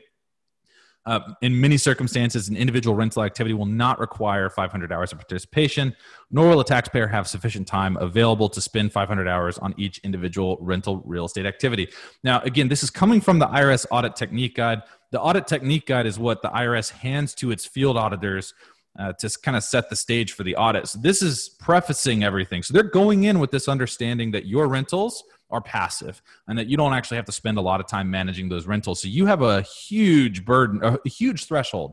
Uh, 1.04 1.20
in 1.42 1.60
many 1.60 1.76
circumstances, 1.76 2.48
an 2.48 2.56
individual 2.56 2.94
rental 2.94 3.24
activity 3.24 3.54
will 3.54 3.66
not 3.66 3.98
require 3.98 4.48
500 4.48 4.92
hours 4.92 5.10
of 5.10 5.18
participation, 5.18 5.94
nor 6.30 6.48
will 6.48 6.60
a 6.60 6.64
taxpayer 6.64 7.08
have 7.08 7.26
sufficient 7.26 7.66
time 7.66 7.96
available 7.96 8.48
to 8.48 8.60
spend 8.60 8.92
500 8.92 9.26
hours 9.26 9.58
on 9.58 9.74
each 9.76 9.98
individual 10.04 10.58
rental 10.60 11.02
real 11.04 11.24
estate 11.24 11.44
activity. 11.44 11.88
Now, 12.22 12.40
again, 12.42 12.68
this 12.68 12.84
is 12.84 12.90
coming 12.90 13.20
from 13.20 13.40
the 13.40 13.46
IRS 13.46 13.84
Audit 13.90 14.14
Technique 14.14 14.54
Guide. 14.54 14.82
The 15.10 15.20
Audit 15.20 15.48
Technique 15.48 15.86
Guide 15.86 16.06
is 16.06 16.20
what 16.20 16.40
the 16.40 16.50
IRS 16.50 16.90
hands 16.90 17.34
to 17.36 17.50
its 17.50 17.66
field 17.66 17.96
auditors 17.96 18.54
uh, 18.98 19.12
to 19.14 19.28
kind 19.42 19.56
of 19.56 19.64
set 19.64 19.90
the 19.90 19.96
stage 19.96 20.32
for 20.32 20.44
the 20.44 20.54
audit. 20.54 20.86
So, 20.86 21.00
this 21.00 21.20
is 21.20 21.48
prefacing 21.58 22.22
everything. 22.22 22.62
So, 22.62 22.74
they're 22.74 22.82
going 22.84 23.24
in 23.24 23.40
with 23.40 23.50
this 23.50 23.66
understanding 23.66 24.30
that 24.32 24.46
your 24.46 24.68
rentals 24.68 25.24
are 25.52 25.60
passive 25.60 26.20
and 26.48 26.58
that 26.58 26.66
you 26.66 26.76
don't 26.76 26.94
actually 26.94 27.16
have 27.16 27.26
to 27.26 27.32
spend 27.32 27.58
a 27.58 27.60
lot 27.60 27.78
of 27.78 27.86
time 27.86 28.10
managing 28.10 28.48
those 28.48 28.66
rentals. 28.66 29.00
So 29.00 29.08
you 29.08 29.26
have 29.26 29.42
a 29.42 29.62
huge 29.62 30.44
burden, 30.44 30.82
a 30.82 31.08
huge 31.08 31.44
threshold 31.44 31.92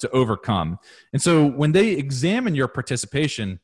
to 0.00 0.10
overcome. 0.10 0.78
And 1.12 1.20
so 1.20 1.46
when 1.46 1.72
they 1.72 1.90
examine 1.92 2.54
your 2.54 2.68
participation, 2.68 3.58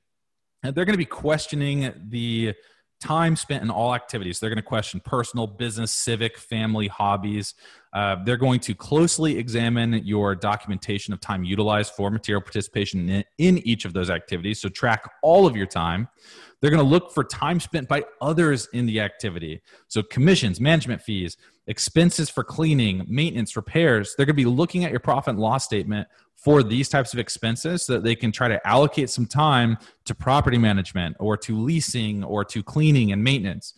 they're 0.63 0.85
going 0.85 0.95
to 0.95 0.99
be 0.99 1.05
questioning 1.05 1.93
the 2.09 2.55
time 3.01 3.37
spent 3.37 3.63
in 3.63 3.71
all 3.71 3.95
activities. 3.95 4.41
They're 4.41 4.49
going 4.49 4.57
to 4.57 4.63
question 4.63 5.01
personal, 5.05 5.47
business, 5.47 5.93
civic, 5.93 6.39
family, 6.39 6.89
hobbies. 6.89 7.55
Uh, 7.93 8.17
they're 8.25 8.39
going 8.39 8.61
to 8.61 8.75
closely 8.75 9.39
examine 9.39 9.93
your 10.05 10.35
documentation 10.35 11.13
of 11.13 11.21
time 11.21 11.45
utilized 11.45 11.93
for 11.93 12.11
material 12.11 12.41
participation 12.41 13.09
in, 13.09 13.25
in 13.39 13.59
each 13.59 13.85
of 13.85 13.93
those 13.93 14.09
activities. 14.11 14.61
So 14.61 14.69
track 14.71 15.09
all 15.23 15.47
of 15.47 15.55
your 15.55 15.67
time. 15.67 16.09
They're 16.65 16.71
going 16.71 16.83
to 16.83 16.91
look 16.91 17.13
for 17.13 17.25
time 17.25 17.61
spent 17.61 17.89
by 17.89 18.05
others 18.23 18.71
in 18.73 18.87
the 18.87 19.01
activity. 19.01 19.61
So, 19.89 20.03
commissions, 20.03 20.63
management 20.63 21.03
fees, 21.03 21.37
expenses 21.67 22.31
for 22.31 22.43
cleaning, 22.43 23.05
maintenance, 23.07 23.55
repairs. 23.55 24.15
They're 24.17 24.25
going 24.25 24.35
to 24.35 24.43
be 24.43 24.47
looking 24.47 24.83
at 24.83 24.91
your 24.91 24.99
profit 24.99 25.33
and 25.33 25.41
loss 25.41 25.67
statement 25.67 26.09
for 26.37 26.63
these 26.63 26.89
types 26.89 27.13
of 27.13 27.19
expenses 27.19 27.83
so 27.83 27.93
that 27.93 28.03
they 28.03 28.15
can 28.15 28.33
try 28.33 28.49
to 28.49 28.67
allocate 28.67 29.11
some 29.11 29.27
time 29.27 29.77
to 30.07 30.15
property 30.15 30.57
management 30.57 31.15
or 31.21 31.37
to 31.37 31.55
leasing 31.55 32.25
or 32.25 32.47
to 32.47 32.63
cleaning 32.63 33.13
and 33.13 33.23
maintenance. 33.23 33.75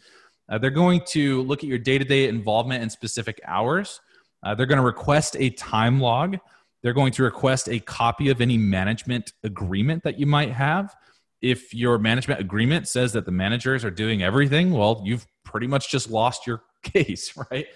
Uh, 0.48 0.56
they're 0.56 0.70
going 0.70 1.00
to 1.08 1.42
look 1.42 1.64
at 1.64 1.68
your 1.68 1.78
day 1.78 1.98
to 1.98 2.04
day 2.04 2.28
involvement 2.28 2.84
in 2.84 2.88
specific 2.88 3.40
hours. 3.44 4.00
Uh, 4.44 4.54
they're 4.54 4.64
going 4.64 4.78
to 4.78 4.86
request 4.86 5.34
a 5.40 5.50
time 5.50 5.98
log. 5.98 6.36
They're 6.84 6.92
going 6.92 7.10
to 7.14 7.24
request 7.24 7.68
a 7.68 7.80
copy 7.80 8.28
of 8.28 8.40
any 8.40 8.56
management 8.56 9.32
agreement 9.42 10.04
that 10.04 10.20
you 10.20 10.26
might 10.26 10.52
have 10.52 10.94
if 11.42 11.74
your 11.74 11.98
management 11.98 12.40
agreement 12.40 12.88
says 12.88 13.12
that 13.12 13.26
the 13.26 13.32
managers 13.32 13.84
are 13.84 13.90
doing 13.90 14.22
everything, 14.22 14.72
well, 14.72 15.02
you've 15.04 15.26
pretty 15.44 15.66
much 15.66 15.90
just 15.90 16.10
lost 16.10 16.46
your 16.46 16.62
case, 16.82 17.36
right? 17.50 17.66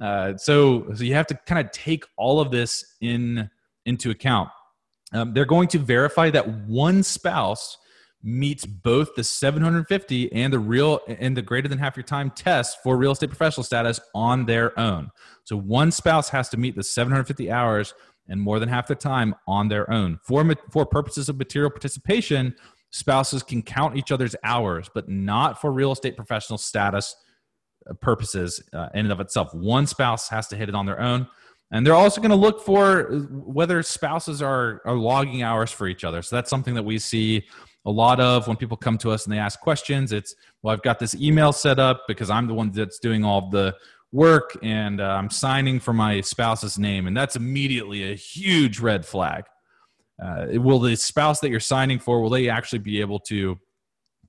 Uh, 0.00 0.36
so, 0.36 0.86
so 0.94 1.04
you 1.04 1.14
have 1.14 1.26
to 1.28 1.38
kind 1.46 1.64
of 1.64 1.72
take 1.72 2.04
all 2.16 2.40
of 2.40 2.50
this 2.50 2.84
in 3.00 3.48
into 3.86 4.10
account. 4.10 4.48
Um, 5.12 5.34
they're 5.34 5.44
going 5.44 5.68
to 5.68 5.78
verify 5.78 6.30
that 6.30 6.48
one 6.66 7.02
spouse 7.02 7.76
meets 8.22 8.64
both 8.64 9.14
the 9.14 9.22
750 9.22 10.32
and 10.32 10.52
the 10.52 10.58
real 10.58 11.00
and 11.06 11.36
the 11.36 11.42
greater 11.42 11.68
than 11.68 11.78
half 11.78 11.96
your 11.96 12.04
time 12.04 12.30
test 12.30 12.78
for 12.82 12.96
real 12.96 13.12
estate 13.12 13.28
professional 13.28 13.62
status 13.62 14.00
on 14.14 14.46
their 14.46 14.78
own. 14.80 15.10
So 15.44 15.56
one 15.56 15.92
spouse 15.92 16.30
has 16.30 16.48
to 16.48 16.56
meet 16.56 16.74
the 16.74 16.82
750 16.82 17.50
hours 17.50 17.92
and 18.26 18.40
more 18.40 18.58
than 18.58 18.70
half 18.70 18.88
the 18.88 18.94
time 18.94 19.34
on 19.46 19.68
their 19.68 19.90
own. 19.90 20.18
For 20.22 20.54
for 20.70 20.86
purposes 20.86 21.28
of 21.28 21.36
material 21.36 21.70
participation, 21.70 22.54
spouses 22.94 23.42
can 23.42 23.60
count 23.60 23.96
each 23.96 24.12
other's 24.12 24.36
hours, 24.44 24.88
but 24.94 25.08
not 25.08 25.60
for 25.60 25.72
real 25.72 25.90
estate 25.90 26.16
professional 26.16 26.56
status 26.56 27.16
uh, 27.90 27.94
purposes 27.94 28.62
uh, 28.72 28.88
in 28.94 29.00
and 29.00 29.12
of 29.12 29.18
itself. 29.18 29.52
One 29.52 29.88
spouse 29.88 30.28
has 30.28 30.46
to 30.48 30.56
hit 30.56 30.68
it 30.68 30.76
on 30.76 30.86
their 30.86 31.00
own. 31.00 31.26
And 31.72 31.84
they're 31.84 31.94
also 31.94 32.20
going 32.20 32.30
to 32.30 32.36
look 32.36 32.64
for 32.64 33.12
uh, 33.12 33.18
whether 33.32 33.82
spouses 33.82 34.40
are, 34.40 34.80
are 34.84 34.94
logging 34.94 35.42
hours 35.42 35.72
for 35.72 35.88
each 35.88 36.04
other. 36.04 36.22
So 36.22 36.36
that's 36.36 36.48
something 36.48 36.74
that 36.74 36.84
we 36.84 37.00
see 37.00 37.44
a 37.84 37.90
lot 37.90 38.20
of 38.20 38.46
when 38.46 38.56
people 38.56 38.76
come 38.76 38.96
to 38.98 39.10
us 39.10 39.24
and 39.24 39.34
they 39.34 39.40
ask 39.40 39.58
questions. 39.58 40.12
It's, 40.12 40.36
well, 40.62 40.72
I've 40.72 40.82
got 40.82 41.00
this 41.00 41.16
email 41.16 41.52
set 41.52 41.80
up 41.80 42.02
because 42.06 42.30
I'm 42.30 42.46
the 42.46 42.54
one 42.54 42.70
that's 42.70 43.00
doing 43.00 43.24
all 43.24 43.50
the 43.50 43.74
work 44.12 44.56
and 44.62 45.00
uh, 45.00 45.04
I'm 45.04 45.30
signing 45.30 45.80
for 45.80 45.92
my 45.92 46.20
spouse's 46.20 46.78
name. 46.78 47.08
And 47.08 47.16
that's 47.16 47.34
immediately 47.34 48.12
a 48.12 48.14
huge 48.14 48.78
red 48.78 49.04
flag 49.04 49.46
uh, 50.22 50.46
will 50.52 50.78
the 50.78 50.96
spouse 50.96 51.40
that 51.40 51.50
you're 51.50 51.60
signing 51.60 51.98
for 51.98 52.20
will 52.20 52.30
they 52.30 52.48
actually 52.48 52.78
be 52.78 53.00
able 53.00 53.18
to 53.18 53.58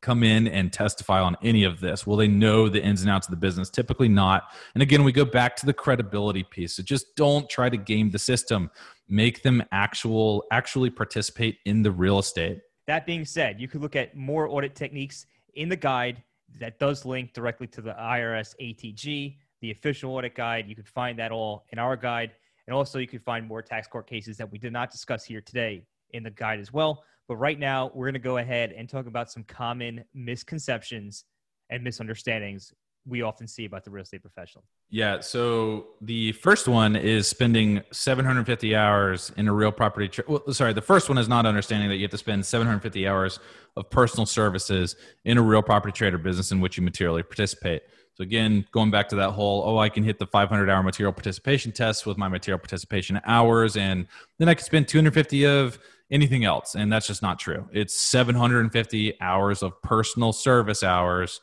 come 0.02 0.24
in 0.24 0.48
and 0.48 0.72
testify 0.72 1.20
on 1.20 1.36
any 1.42 1.64
of 1.64 1.80
this? 1.80 2.06
Will 2.06 2.18
they 2.18 2.28
know 2.28 2.70
the 2.70 2.84
ins 2.84 3.02
and 3.02 3.10
outs 3.10 3.28
of 3.28 3.32
the 3.32 3.38
business? 3.38 3.70
Typically 3.70 4.08
not. 4.08 4.44
And 4.74 4.84
again 4.84 5.04
we 5.04 5.12
go 5.12 5.26
back 5.26 5.56
to 5.58 5.66
the 5.66 5.74
credibility 5.74 6.44
piece. 6.44 6.76
So 6.76 6.84
just 6.84 7.16
don't 7.16 7.50
try 7.50 7.70
to 7.70 7.78
game 7.78 8.12
the 8.12 8.20
system. 8.20 8.70
Make 9.08 9.44
them 9.44 9.64
actual 9.72 10.46
actually 10.52 10.90
participate 10.90 11.58
in 11.66 11.82
the 11.82 11.92
real 11.92 12.20
estate. 12.20 12.60
That 12.88 13.06
being 13.06 13.26
said 13.26 13.60
you 13.60 13.68
could 13.68 13.82
look 13.82 13.96
at 13.96 14.16
more 14.16 14.48
audit 14.48 14.76
techniques 14.76 15.26
in 15.56 15.70
the 15.70 15.76
guide 15.76 16.22
that 16.60 16.80
does 16.80 17.06
link 17.06 17.34
directly 17.34 17.68
to 17.68 17.82
the 17.82 17.94
irs 17.94 18.54
atg 18.62 19.38
the 19.62 19.72
official 19.72 20.16
audit 20.16 20.36
guide. 20.36 20.68
You 20.68 20.76
can 20.76 20.84
find 20.84 21.18
that 21.18 21.32
all 21.32 21.66
in 21.72 21.80
our 21.80 21.96
guide 21.96 22.34
and 22.68 22.76
also, 22.76 23.00
you 23.00 23.08
can 23.08 23.20
find 23.20 23.48
more 23.48 23.62
tax 23.62 23.88
court 23.88 24.08
cases 24.08 24.38
that 24.38 24.52
we 24.52 24.58
did 24.58 24.74
not 24.74 24.92
discuss 24.92 25.24
here 25.24 25.42
today 25.42 25.86
in 26.12 26.24
the 26.24 26.32
guide 26.32 26.60
as 26.60 26.74
well. 26.74 27.04
But 27.28 27.38
right 27.38 27.60
now, 27.60 27.92
we're 27.94 28.06
going 28.06 28.14
to 28.14 28.20
go 28.20 28.38
ahead 28.38 28.72
and 28.72 28.90
talk 28.90 29.08
about 29.08 29.32
some 29.32 29.44
common 29.44 30.04
misconceptions 30.14 31.26
and 31.70 31.84
misunderstandings 31.84 32.74
we 33.08 33.22
often 33.22 33.48
see 33.48 33.66
about 33.66 33.84
the 33.84 33.92
real 33.92 34.02
estate 34.02 34.22
professional. 34.22 34.64
Yeah. 34.90 35.20
So 35.20 35.88
the 36.02 36.32
first 36.34 36.68
one 36.68 36.96
is 36.96 37.28
spending 37.28 37.82
750 37.92 38.76
hours 38.76 39.32
in 39.38 39.48
a 39.48 39.54
real 39.54 39.72
property. 39.72 40.08
Tra- 40.08 40.24
well, 40.28 40.42
sorry, 40.52 40.74
the 40.74 40.82
first 40.82 41.08
one 41.08 41.18
is 41.18 41.28
not 41.28 41.46
understanding 41.46 41.90
that 41.90 41.96
you 41.98 42.04
have 42.04 42.12
to 42.12 42.18
spend 42.18 42.46
750 42.46 43.08
hours 43.08 43.40
of 43.76 43.90
personal 43.90 44.26
services 44.26 44.96
in 45.24 45.38
a 45.38 45.42
real 45.42 45.62
property 45.62 45.92
trade 45.92 46.14
or 46.14 46.18
business 46.18 46.52
in 46.52 46.60
which 46.62 46.78
you 46.78 46.84
materially 46.84 47.24
participate. 47.24 47.84
So 48.16 48.24
again, 48.24 48.66
going 48.72 48.92
back 48.92 49.10
to 49.10 49.16
that 49.18 49.32
whole, 49.32 49.64
oh, 49.66 49.78
I 49.78 49.90
can 49.90 50.04
hit 50.04 50.20
the 50.20 50.26
500 50.26 50.70
hour 50.70 50.82
material 50.82 51.12
participation 51.12 51.74
test 51.74 52.06
with 52.06 52.18
my 52.18 52.30
material 52.30 52.60
participation 52.60 53.20
hours, 53.26 53.76
and 53.76 54.08
then 54.40 54.48
I 54.48 54.54
can 54.54 54.64
spend 54.64 54.88
250 54.88 55.46
of 55.46 55.78
anything 56.10 56.46
else, 56.46 56.76
and 56.76 56.92
that's 56.92 57.08
just 57.08 57.22
not 57.22 57.40
true. 57.40 57.68
It's 57.74 58.00
750 58.00 59.20
hours 59.20 59.62
of 59.62 59.82
personal 59.82 60.32
service 60.32 60.82
hours 60.82 61.42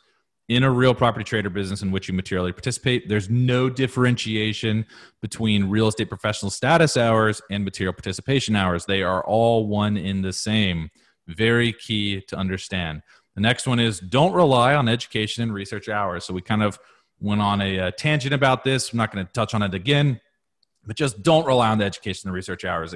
in 0.48 0.62
a 0.64 0.70
real 0.70 0.94
property 0.94 1.24
trade 1.24 1.44
or 1.44 1.50
business 1.50 1.82
in 1.82 1.90
which 1.90 2.08
you 2.08 2.14
materially 2.14 2.52
participate. 2.52 3.08
There's 3.08 3.28
no 3.28 3.68
differentiation 3.68 4.86
between 5.20 5.68
real 5.68 5.88
estate 5.88 6.08
professional 6.08 6.50
status 6.50 6.96
hours 6.96 7.42
and 7.50 7.64
material 7.64 7.92
participation 7.92 8.56
hours. 8.56 8.86
They 8.86 9.02
are 9.02 9.22
all 9.24 9.66
one 9.66 9.96
in 9.96 10.22
the 10.22 10.32
same. 10.32 10.90
Very 11.28 11.72
key 11.72 12.22
to 12.28 12.36
understand. 12.36 13.02
The 13.34 13.40
next 13.40 13.66
one 13.66 13.80
is 13.80 14.00
don't 14.00 14.32
rely 14.32 14.74
on 14.74 14.88
education 14.88 15.42
and 15.42 15.54
research 15.54 15.88
hours. 15.88 16.24
So 16.24 16.34
we 16.34 16.42
kind 16.42 16.62
of 16.62 16.78
went 17.20 17.40
on 17.40 17.60
a, 17.60 17.78
a 17.78 17.92
tangent 17.92 18.34
about 18.34 18.64
this. 18.64 18.92
I'm 18.92 18.98
not 18.98 19.12
going 19.12 19.24
to 19.24 19.32
touch 19.32 19.54
on 19.54 19.62
it 19.62 19.74
again, 19.74 20.20
but 20.86 20.96
just 20.96 21.22
don't 21.22 21.46
rely 21.46 21.70
on 21.70 21.78
the 21.78 21.84
education 21.84 22.28
and 22.28 22.34
research 22.34 22.64
hours. 22.64 22.94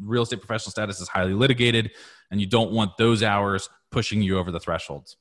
Real 0.00 0.24
estate 0.24 0.40
professional 0.40 0.72
status 0.72 1.00
is 1.00 1.08
highly 1.08 1.32
litigated, 1.32 1.92
and 2.30 2.40
you 2.40 2.46
don't 2.46 2.72
want 2.72 2.96
those 2.98 3.22
hours 3.22 3.70
pushing 3.90 4.20
you 4.20 4.38
over 4.38 4.50
the 4.50 4.60
thresholds. 4.60 5.16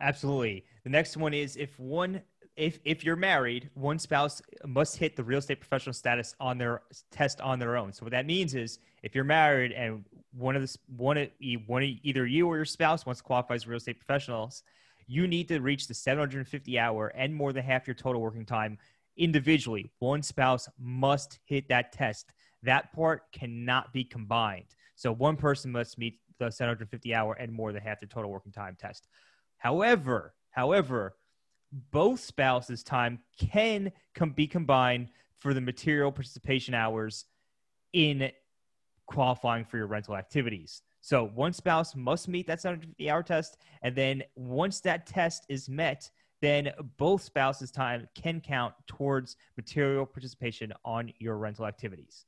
Absolutely. 0.00 0.64
The 0.84 0.90
next 0.90 1.16
one 1.16 1.34
is 1.34 1.56
if 1.56 1.78
one 1.78 2.22
if 2.56 2.80
if 2.84 3.04
you're 3.04 3.16
married, 3.16 3.70
one 3.74 3.98
spouse 3.98 4.42
must 4.66 4.96
hit 4.96 5.16
the 5.16 5.22
real 5.22 5.38
estate 5.38 5.60
professional 5.60 5.92
status 5.92 6.34
on 6.40 6.58
their 6.58 6.82
test 7.10 7.40
on 7.40 7.58
their 7.58 7.76
own. 7.76 7.92
So 7.92 8.04
what 8.04 8.12
that 8.12 8.26
means 8.26 8.54
is 8.54 8.78
if 9.02 9.14
you're 9.14 9.24
married 9.24 9.72
and 9.72 10.04
one 10.32 10.56
of 10.56 10.62
the 10.62 10.78
one 10.96 11.16
of 11.18 11.30
one 11.66 11.82
either 12.02 12.26
you 12.26 12.46
or 12.46 12.56
your 12.56 12.64
spouse 12.64 13.06
wants 13.06 13.20
to 13.20 13.24
qualify 13.24 13.54
as 13.54 13.66
real 13.66 13.78
estate 13.78 13.98
professionals, 13.98 14.62
you 15.06 15.26
need 15.26 15.48
to 15.48 15.58
reach 15.60 15.86
the 15.86 15.94
750 15.94 16.78
hour 16.78 17.08
and 17.08 17.34
more 17.34 17.52
than 17.52 17.64
half 17.64 17.86
your 17.86 17.94
total 17.94 18.20
working 18.20 18.44
time 18.44 18.78
individually. 19.16 19.90
One 19.98 20.22
spouse 20.22 20.68
must 20.78 21.40
hit 21.44 21.68
that 21.68 21.92
test. 21.92 22.32
That 22.62 22.92
part 22.92 23.22
cannot 23.32 23.92
be 23.92 24.04
combined. 24.04 24.74
So 24.96 25.12
one 25.12 25.36
person 25.36 25.72
must 25.72 25.98
meet 25.98 26.20
the 26.38 26.50
750 26.50 27.14
hour 27.14 27.34
and 27.34 27.52
more 27.52 27.72
than 27.72 27.82
half 27.82 28.00
the 28.00 28.06
total 28.06 28.30
working 28.30 28.52
time 28.52 28.76
test. 28.78 29.08
However, 29.56 30.34
however, 30.50 31.16
both 31.90 32.20
spouses' 32.20 32.82
time 32.82 33.20
can 33.38 33.92
com- 34.14 34.30
be 34.30 34.46
combined 34.46 35.08
for 35.38 35.54
the 35.54 35.60
material 35.60 36.12
participation 36.12 36.74
hours 36.74 37.24
in 37.92 38.30
qualifying 39.08 39.64
for 39.64 39.78
your 39.78 39.86
rental 39.86 40.16
activities. 40.16 40.82
So 41.00 41.26
one 41.34 41.52
spouse 41.52 41.96
must 41.96 42.28
meet 42.28 42.46
that 42.46 42.60
750 42.60 43.10
hour 43.10 43.22
test. 43.22 43.56
And 43.82 43.96
then 43.96 44.22
once 44.36 44.80
that 44.80 45.06
test 45.06 45.44
is 45.48 45.68
met, 45.68 46.10
then 46.40 46.70
both 46.98 47.22
spouses' 47.22 47.70
time 47.70 48.08
can 48.14 48.40
count 48.40 48.74
towards 48.86 49.36
material 49.56 50.06
participation 50.06 50.72
on 50.84 51.12
your 51.18 51.36
rental 51.36 51.66
activities. 51.66 52.26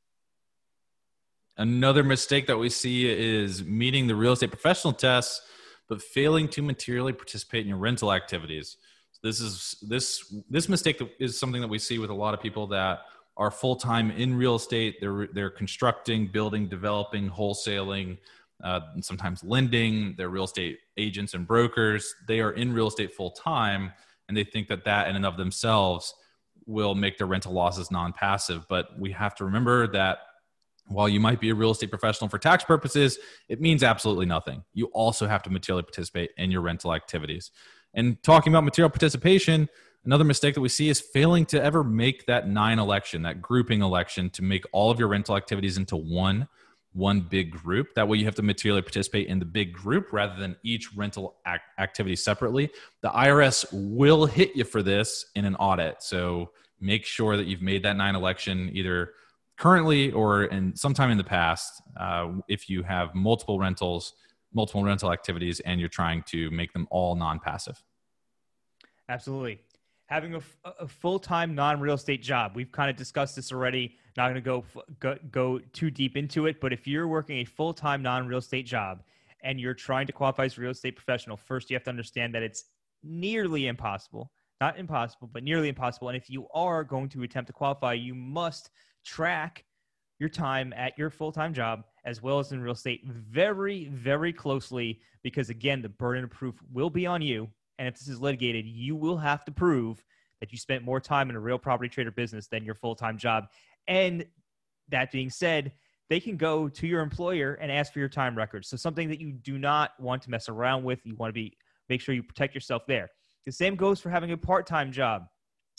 Another 1.57 2.03
mistake 2.03 2.47
that 2.47 2.57
we 2.57 2.71
see 2.71 3.09
is 3.09 3.63
meeting 3.63 4.07
the 4.07 4.15
real 4.15 4.33
estate 4.33 4.51
professional 4.51 4.93
tests, 4.93 5.43
but 5.89 6.03
failing 6.03 6.49
to 6.49 6.63
materially 6.63 7.13
participate 7.13 7.63
in 7.63 7.69
your 7.69 7.79
rental 7.79 8.13
activities. 8.13 8.79
This 9.23 9.41
is 9.41 9.77
this 9.83 10.33
this 10.49 10.69
mistake 10.71 11.03
is 11.19 11.39
something 11.39 11.61
that 11.61 11.69
we 11.69 11.79
see 11.79 11.99
with 11.99 12.09
a 12.09 12.15
lot 12.15 12.33
of 12.33 12.41
people 12.41 12.67
that 12.69 13.01
are 13.37 13.51
full 13.51 13.77
time 13.77 14.11
in 14.11 14.35
real 14.35 14.57
estate. 14.57 14.97
They're 15.01 15.29
they're 15.33 15.51
constructing, 15.51 16.27
building, 16.27 16.69
developing, 16.69 17.31
wholesaling, 17.31 18.19
uh, 18.63 18.81
and 18.95 19.05
sometimes 19.05 19.43
lending. 19.43 20.15
They're 20.17 20.29
real 20.29 20.45
estate 20.45 20.79
agents 20.97 21.35
and 21.35 21.47
brokers. 21.47 22.15
They 22.29 22.41
are 22.41 22.53
in 22.53 22.73
real 22.73 22.89
estate 22.89 23.15
full 23.15 23.31
time, 23.31 23.93
and 24.29 24.37
they 24.37 24.45
think 24.45 24.69
that 24.69 24.85
that 24.85 25.09
in 25.09 25.17
and 25.17 25.27
of 25.27 25.37
themselves 25.37 26.15
will 26.67 26.95
make 26.95 27.19
their 27.19 27.27
rental 27.27 27.53
losses 27.53 27.91
non-passive. 27.91 28.67
But 28.69 28.99
we 28.99 29.11
have 29.13 29.35
to 29.37 29.45
remember 29.45 29.87
that 29.89 30.19
while 30.87 31.09
you 31.09 31.21
might 31.21 31.41
be 31.41 31.51
a 31.51 31.55
real 31.55 31.71
estate 31.71 31.91
professional 31.91 32.29
for 32.29 32.39
tax 32.39 32.65
purposes, 32.65 33.19
it 33.49 33.61
means 33.61 33.83
absolutely 33.83 34.27
nothing. 34.27 34.63
You 34.75 34.87
also 34.87 35.27
have 35.27 35.43
to 35.45 35.51
materially 35.51 35.83
participate 35.83 36.31
in 36.37 36.51
your 36.51 36.61
rental 36.61 36.93
activities. 36.93 37.51
And 37.95 38.23
talking 38.23 38.53
about 38.53 38.65
material 38.65 38.91
participation, 38.91 39.69
another 40.05 40.25
mistake 40.25 40.55
that 40.55 40.61
we 40.61 40.69
see 40.69 40.89
is 40.89 41.01
failing 41.01 41.47
to 41.47 41.63
ever 41.63 41.85
make 41.85 42.27
that 42.27 42.49
nine 42.49 42.79
election, 42.79 43.23
that 43.23 43.41
grouping 43.41 43.83
election 43.83 44.31
to 44.31 44.43
make 44.43 44.65
all 44.73 44.91
of 44.91 44.99
your 44.99 45.09
rental 45.09 45.37
activities 45.37 45.77
into 45.77 45.97
one 45.97 46.49
one 46.93 47.21
big 47.21 47.53
group. 47.53 47.95
That 47.95 48.09
way 48.09 48.19
you 48.19 48.25
have 48.25 48.35
to 48.35 48.43
materially 48.43 48.83
participate 48.83 49.29
in 49.29 49.39
the 49.39 49.45
big 49.45 49.73
group 49.73 50.13
rather 50.13 50.35
than 50.37 50.57
each 50.65 50.93
rental 50.97 51.37
act- 51.47 51.79
activity 51.79 52.17
separately. 52.17 52.71
The 53.03 53.11
IRS 53.11 53.65
will 53.73 54.27
hit 54.27 54.57
you 54.57 54.65
for 54.65 54.83
this 54.83 55.27
in 55.37 55.45
an 55.45 55.55
audit. 55.55 56.03
So 56.03 56.51
make 56.81 57.05
sure 57.05 57.37
that 57.37 57.47
you've 57.47 57.63
made 57.63 57.85
that 57.85 57.97
nine 57.97 58.17
election 58.17 58.71
either 58.73 59.13
currently 59.57 60.11
or 60.13 60.45
in 60.45 60.75
sometime 60.75 61.11
in 61.11 61.19
the 61.19 61.25
past 61.25 61.83
uh, 61.99 62.33
if 62.49 62.69
you 62.71 62.83
have 62.83 63.15
multiple 63.15 63.59
rentals 63.59 64.15
multiple 64.55 64.83
rental 64.83 65.13
activities 65.13 65.61
and 65.61 65.79
you're 65.79 65.89
trying 65.89 66.23
to 66.23 66.51
make 66.51 66.73
them 66.73 66.89
all 66.91 67.15
non-passive 67.15 67.83
absolutely 69.11 69.61
having 70.11 70.35
a, 70.35 70.87
full-time 70.87 71.55
non-real 71.55 71.95
estate 71.95 72.23
job 72.23 72.53
we've 72.55 72.73
kind 72.73 72.91
of 72.91 72.97
discussed 72.97 73.37
this 73.37 73.53
already 73.53 73.97
not 74.17 74.25
going 74.25 74.35
to 74.35 74.41
go, 74.41 74.65
go 74.99 75.17
go 75.31 75.59
too 75.73 75.91
deep 75.91 76.17
into 76.17 76.47
it 76.47 76.61
but 76.61 76.73
if 76.73 76.87
you're 76.87 77.09
working 77.09 77.39
a 77.39 77.45
full-time 77.45 78.03
non-real 78.03 78.39
estate 78.39 78.67
job 78.67 79.03
and 79.43 79.59
you're 79.59 79.75
trying 79.75 80.07
to 80.07 80.13
qualify 80.13 80.45
as 80.45 80.59
a 80.59 80.61
real 80.61 80.71
estate 80.71 80.97
professional 80.97 81.37
first 81.37 81.71
you 81.71 81.77
have 81.77 81.85
to 81.85 81.91
understand 81.91 82.35
that 82.35 82.43
it's 82.43 82.65
nearly 83.03 83.69
impossible 83.69 84.31
not 84.61 84.79
impossible, 84.79 85.29
but 85.33 85.43
nearly 85.43 85.69
impossible. 85.69 86.09
And 86.09 86.17
if 86.17 86.29
you 86.29 86.47
are 86.53 86.85
going 86.85 87.09
to 87.11 87.23
attempt 87.23 87.47
to 87.47 87.53
qualify, 87.53 87.95
you 87.95 88.15
must 88.15 88.71
track 89.05 89.65
your 90.19 90.29
time 90.29 90.75
at 90.75 90.97
your 90.99 91.09
full 91.09 91.33
time 91.33 91.55
job 91.55 91.85
as 92.05 92.23
well 92.23 92.39
as 92.39 92.53
in 92.53 92.61
real 92.61 92.75
estate 92.75 93.05
very, 93.07 93.87
very 93.87 94.33
closely 94.33 95.01
because, 95.23 95.49
again, 95.51 95.81
the 95.81 95.89
burden 95.89 96.25
of 96.25 96.31
proof 96.31 96.55
will 96.73 96.91
be 96.91 97.07
on 97.07 97.23
you. 97.23 97.49
And 97.81 97.89
if 97.89 97.99
this 97.99 98.09
is 98.09 98.21
litigated, 98.21 98.67
you 98.67 98.95
will 98.95 99.17
have 99.17 99.43
to 99.47 99.51
prove 99.51 100.05
that 100.41 100.53
you 100.53 100.59
spent 100.59 100.85
more 100.85 101.01
time 101.01 101.31
in 101.31 101.35
a 101.35 101.41
real 101.41 101.59
property 101.59 101.89
trade 101.89 102.07
or 102.07 102.11
business 102.11 102.47
than 102.47 102.63
your 102.63 102.75
full 102.75 102.95
time 102.95 103.17
job. 103.17 103.47
And 103.89 104.27
that 104.91 105.11
being 105.11 105.31
said, 105.31 105.73
they 106.11 106.21
can 106.21 106.37
go 106.37 106.69
to 106.69 106.87
your 106.87 107.01
employer 107.01 107.55
and 107.55 107.73
ask 107.73 107.95
for 107.95 107.99
your 107.99 108.09
time 108.09 108.37
records. 108.37 108.69
So 108.69 108.77
something 108.77 109.09
that 109.09 109.19
you 109.19 109.33
do 109.33 109.59
not 109.59 109.93
want 109.99 110.21
to 110.23 110.31
mess 110.31 110.51
around 110.51 110.85
with. 110.85 111.01
You 111.05 111.17
want 111.17 111.31
to 111.31 111.33
be 111.33 111.57
make 111.89 112.03
sure 112.03 112.15
you 112.15 112.23
protect 112.23 112.55
yourself 112.55 112.83
there. 112.87 113.09
The 113.47 113.53
same 113.53 113.77
goes 113.77 113.99
for 113.99 114.11
having 114.11 114.33
a 114.33 114.37
part 114.37 114.67
time 114.67 114.93
job, 114.93 115.25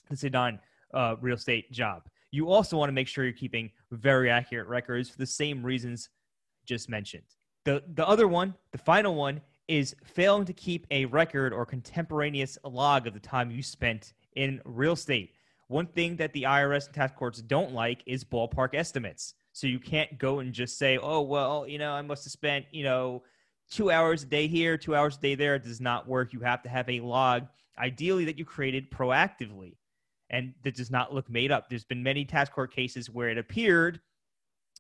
let's 0.10 0.22
say 0.22 0.30
non 0.30 0.58
uh, 0.96 1.18
real 1.22 1.36
estate 1.36 1.72
job. 1.72 2.02
You 2.32 2.50
also 2.50 2.78
want 2.78 2.90
to 2.90 2.94
make 2.94 3.08
sure 3.08 3.26
you're 3.26 3.34
keeping 3.34 3.70
very 3.92 4.32
accurate 4.32 4.68
records 4.68 5.08
for 5.08 5.20
the 5.20 5.28
same 5.28 5.62
reasons 5.62 6.10
just 6.66 6.90
mentioned. 6.90 7.26
The, 7.66 7.84
the 7.94 8.08
other 8.08 8.28
one, 8.28 8.56
the 8.72 8.80
final 8.80 9.14
one, 9.14 9.42
is 9.72 9.96
failing 10.04 10.44
to 10.44 10.52
keep 10.52 10.86
a 10.92 11.06
record 11.06 11.54
or 11.54 11.66
contemporaneous 11.66 12.58
log 12.66 13.08
of 13.08 13.14
the 13.14 13.20
time 13.22 13.50
you 13.50 13.64
spent 13.64 14.12
in 14.36 14.60
real 14.66 14.92
estate. 14.92 15.34
One 15.70 15.88
thing 15.88 16.18
that 16.18 16.34
the 16.34 16.44
IRS 16.44 16.88
and 16.88 16.94
tax 16.94 17.14
courts 17.18 17.42
don't 17.42 17.72
like 17.72 18.04
is 18.06 18.26
ballpark 18.26 18.76
estimates. 18.76 19.34
So 19.54 19.68
you 19.68 19.80
can't 19.80 20.18
go 20.18 20.40
and 20.40 20.52
just 20.52 20.78
say, 20.78 20.98
oh, 20.98 21.22
well, 21.22 21.66
you 21.66 21.78
know, 21.78 21.94
I 21.94 22.02
must 22.02 22.26
have 22.26 22.34
spent, 22.34 22.66
you 22.72 22.84
know, 22.84 23.24
two 23.70 23.90
hours 23.90 24.24
a 24.24 24.26
day 24.26 24.48
here, 24.48 24.78
two 24.78 24.94
hours 24.94 25.16
a 25.16 25.22
day 25.22 25.36
there. 25.36 25.56
It 25.56 25.64
does 25.64 25.80
not 25.80 26.06
work. 26.06 26.34
You 26.34 26.42
have 26.42 26.62
to 26.64 26.70
have 26.70 26.90
a 26.90 27.00
log, 27.00 27.48
ideally, 27.80 28.26
that 28.26 28.38
you 28.38 28.44
created 28.44 28.92
proactively 28.92 29.78
and 30.30 30.54
that 30.66 30.76
does 30.76 30.92
not 30.92 31.14
look 31.14 31.30
made 31.30 31.50
up. 31.50 31.70
There's 31.70 31.86
been 31.86 32.04
many 32.04 32.26
tax 32.26 32.50
court 32.50 32.76
cases 32.76 33.10
where 33.10 33.30
it 33.30 33.38
appeared 33.38 34.02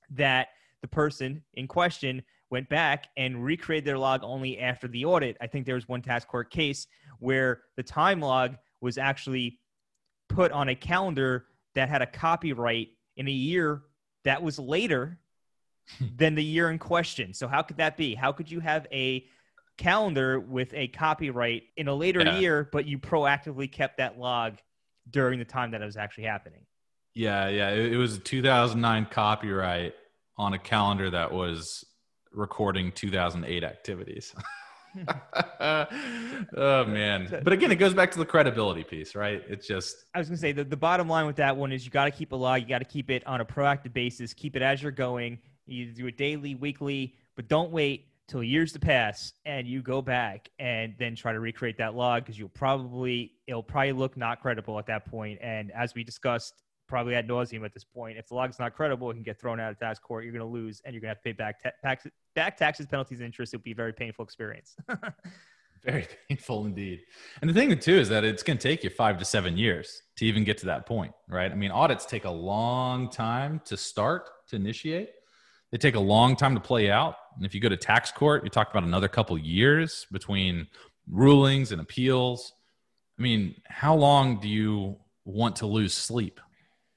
that 0.09 0.49
the 0.81 0.89
person 0.89 1.43
in 1.53 1.69
question 1.69 2.23
went 2.51 2.69
back 2.69 3.07
and 3.17 3.43
recreated 3.43 3.85
their 3.85 3.97
log 3.97 4.21
only 4.23 4.59
after 4.59 4.87
the 4.87 5.05
audit. 5.05 5.37
I 5.41 5.47
think 5.47 5.65
there 5.65 5.75
was 5.75 5.87
one 5.87 6.01
tax 6.01 6.25
court 6.25 6.51
case 6.51 6.85
where 7.19 7.61
the 7.77 7.83
time 7.83 8.19
log 8.19 8.57
was 8.81 8.97
actually 8.97 9.59
put 10.27 10.51
on 10.51 10.69
a 10.69 10.75
calendar 10.75 11.45
that 11.75 11.89
had 11.89 12.01
a 12.01 12.05
copyright 12.05 12.89
in 13.15 13.27
a 13.27 13.31
year 13.31 13.83
that 14.25 14.43
was 14.43 14.59
later 14.59 15.17
than 16.17 16.35
the 16.35 16.43
year 16.43 16.69
in 16.69 16.77
question. 16.77 17.33
So 17.33 17.47
how 17.47 17.61
could 17.61 17.77
that 17.77 17.97
be? 17.97 18.13
How 18.13 18.33
could 18.33 18.51
you 18.51 18.59
have 18.59 18.85
a 18.91 19.25
calendar 19.77 20.39
with 20.39 20.73
a 20.73 20.89
copyright 20.89 21.63
in 21.77 21.87
a 21.87 21.95
later 21.95 22.21
yeah. 22.21 22.37
year, 22.37 22.69
but 22.71 22.85
you 22.85 22.99
proactively 22.99 23.71
kept 23.71 23.97
that 23.97 24.19
log 24.19 24.57
during 25.09 25.39
the 25.39 25.45
time 25.45 25.71
that 25.71 25.81
it 25.81 25.85
was 25.85 25.97
actually 25.97 26.25
happening? 26.25 26.65
Yeah, 27.13 27.47
yeah. 27.47 27.69
It, 27.69 27.93
it 27.93 27.97
was 27.97 28.17
a 28.17 28.19
2009 28.19 29.07
copyright 29.09 29.95
on 30.37 30.53
a 30.53 30.59
calendar 30.59 31.09
that 31.09 31.31
was 31.31 31.85
recording 32.31 32.91
2008 32.91 33.63
activities. 33.63 34.33
oh 35.61 36.83
man 36.85 37.39
but 37.45 37.53
again 37.53 37.71
it 37.71 37.77
goes 37.77 37.93
back 37.93 38.11
to 38.11 38.19
the 38.19 38.25
credibility 38.25 38.83
piece 38.83 39.15
right 39.15 39.41
it's 39.47 39.65
just 39.65 40.03
i 40.13 40.19
was 40.19 40.27
gonna 40.27 40.35
say 40.35 40.51
the, 40.51 40.65
the 40.65 40.75
bottom 40.75 41.07
line 41.07 41.25
with 41.25 41.37
that 41.37 41.55
one 41.55 41.71
is 41.71 41.85
you 41.85 41.91
got 41.91 42.03
to 42.03 42.11
keep 42.11 42.33
a 42.33 42.35
log 42.35 42.59
you 42.59 42.67
got 42.67 42.79
to 42.79 42.83
keep 42.83 43.09
it 43.09 43.25
on 43.25 43.39
a 43.39 43.45
proactive 43.45 43.93
basis 43.93 44.33
keep 44.33 44.53
it 44.53 44.61
as 44.61 44.83
you're 44.83 44.91
going 44.91 45.39
you 45.71 45.93
do 45.93 46.07
it 46.07 46.17
daily, 46.17 46.55
weekly, 46.55 47.15
but 47.35 47.47
don't 47.47 47.71
wait 47.71 48.07
till 48.27 48.43
years 48.43 48.71
to 48.73 48.79
pass 48.79 49.33
and 49.45 49.67
you 49.67 49.81
go 49.81 50.01
back 50.01 50.49
and 50.59 50.93
then 50.99 51.15
try 51.15 51.33
to 51.33 51.39
recreate 51.39 51.77
that 51.77 51.95
log 51.95 52.23
because 52.23 52.37
you'll 52.37 52.49
probably 52.49 53.33
it'll 53.47 53.63
probably 53.63 53.91
look 53.91 54.15
not 54.15 54.41
credible 54.41 54.79
at 54.79 54.85
that 54.87 55.05
point. 55.05 55.39
And 55.41 55.71
as 55.71 55.93
we 55.93 56.03
discussed, 56.03 56.53
probably 56.91 57.15
ad 57.15 57.27
nauseum 57.27 57.65
at 57.65 57.73
this 57.73 57.83
point, 57.83 58.17
if 58.17 58.27
the 58.27 58.35
log's 58.35 58.59
not 58.59 58.75
credible, 58.75 59.09
it 59.09 59.15
can 59.15 59.23
get 59.23 59.39
thrown 59.39 59.59
out 59.59 59.71
of 59.71 59.79
tax 59.79 59.97
court. 59.97 60.23
You're 60.23 60.33
going 60.33 60.45
to 60.45 60.51
lose, 60.51 60.81
and 60.85 60.93
you're 60.93 61.01
going 61.01 61.09
to 61.09 61.15
have 61.15 61.23
to 61.23 61.23
pay 61.23 61.31
back 61.31 61.63
ta- 61.63 61.71
taxes, 61.81 62.11
back 62.35 62.57
taxes, 62.57 62.85
penalties, 62.85 63.19
and 63.19 63.25
interest. 63.25 63.53
It'll 63.53 63.63
be 63.63 63.71
a 63.71 63.75
very 63.75 63.93
painful 63.93 64.23
experience. 64.23 64.75
very 65.83 66.07
painful 66.29 66.65
indeed. 66.65 67.01
And 67.41 67.49
the 67.49 67.53
thing 67.55 67.75
too 67.79 67.95
is 67.95 68.09
that 68.09 68.23
it's 68.23 68.43
going 68.43 68.57
to 68.57 68.61
take 68.61 68.83
you 68.83 68.91
five 68.91 69.17
to 69.17 69.25
seven 69.25 69.57
years 69.57 70.03
to 70.17 70.25
even 70.25 70.43
get 70.43 70.59
to 70.59 70.67
that 70.67 70.85
point, 70.85 71.13
right? 71.27 71.51
I 71.51 71.55
mean, 71.55 71.71
audits 71.71 72.05
take 72.05 72.25
a 72.25 72.29
long 72.29 73.09
time 73.09 73.61
to 73.65 73.75
start 73.75 74.29
to 74.49 74.57
initiate 74.57 75.09
they 75.71 75.77
take 75.77 75.95
a 75.95 75.99
long 75.99 76.35
time 76.35 76.53
to 76.53 76.59
play 76.59 76.91
out. 76.91 77.15
And 77.35 77.45
if 77.45 77.55
you 77.55 77.61
go 77.61 77.69
to 77.69 77.77
tax 77.77 78.11
court, 78.11 78.43
you 78.43 78.49
talk 78.49 78.69
about 78.69 78.83
another 78.83 79.07
couple 79.07 79.37
years 79.37 80.05
between 80.11 80.67
rulings 81.09 81.71
and 81.71 81.81
appeals. 81.81 82.53
I 83.17 83.21
mean, 83.21 83.55
how 83.67 83.95
long 83.95 84.39
do 84.39 84.49
you 84.49 84.97
want 85.23 85.55
to 85.57 85.65
lose 85.65 85.93
sleep? 85.93 86.39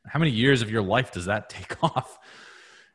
How 0.07 0.19
many 0.19 0.31
years 0.31 0.63
of 0.63 0.71
your 0.71 0.83
life 0.83 1.13
does 1.13 1.27
that 1.27 1.49
take 1.49 1.83
off? 1.83 2.19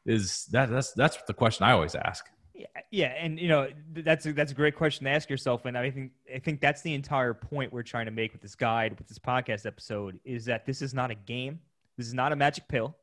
Is 0.05 0.45
that 0.51 0.69
that's 0.69 0.91
that's 0.93 1.17
the 1.23 1.33
question 1.33 1.65
I 1.65 1.71
always 1.71 1.95
ask. 1.95 2.25
Yeah, 2.53 2.65
yeah, 2.91 3.07
and 3.07 3.39
you 3.39 3.47
know 3.47 3.69
that's 3.93 4.25
a, 4.25 4.33
that's 4.33 4.51
a 4.51 4.55
great 4.55 4.75
question 4.75 5.05
to 5.05 5.11
ask 5.11 5.29
yourself, 5.29 5.65
and 5.65 5.77
I 5.77 5.91
think 5.91 6.11
I 6.33 6.39
think 6.39 6.61
that's 6.61 6.81
the 6.81 6.93
entire 6.93 7.33
point 7.33 7.71
we're 7.71 7.83
trying 7.83 8.05
to 8.05 8.11
make 8.11 8.33
with 8.33 8.41
this 8.41 8.55
guide, 8.55 8.97
with 8.97 9.07
this 9.07 9.19
podcast 9.19 9.65
episode, 9.65 10.19
is 10.25 10.45
that 10.45 10.65
this 10.65 10.81
is 10.81 10.93
not 10.93 11.11
a 11.11 11.15
game. 11.15 11.59
This 11.97 12.07
is 12.07 12.13
not 12.13 12.31
a 12.31 12.35
magic 12.35 12.67
pill. 12.67 12.95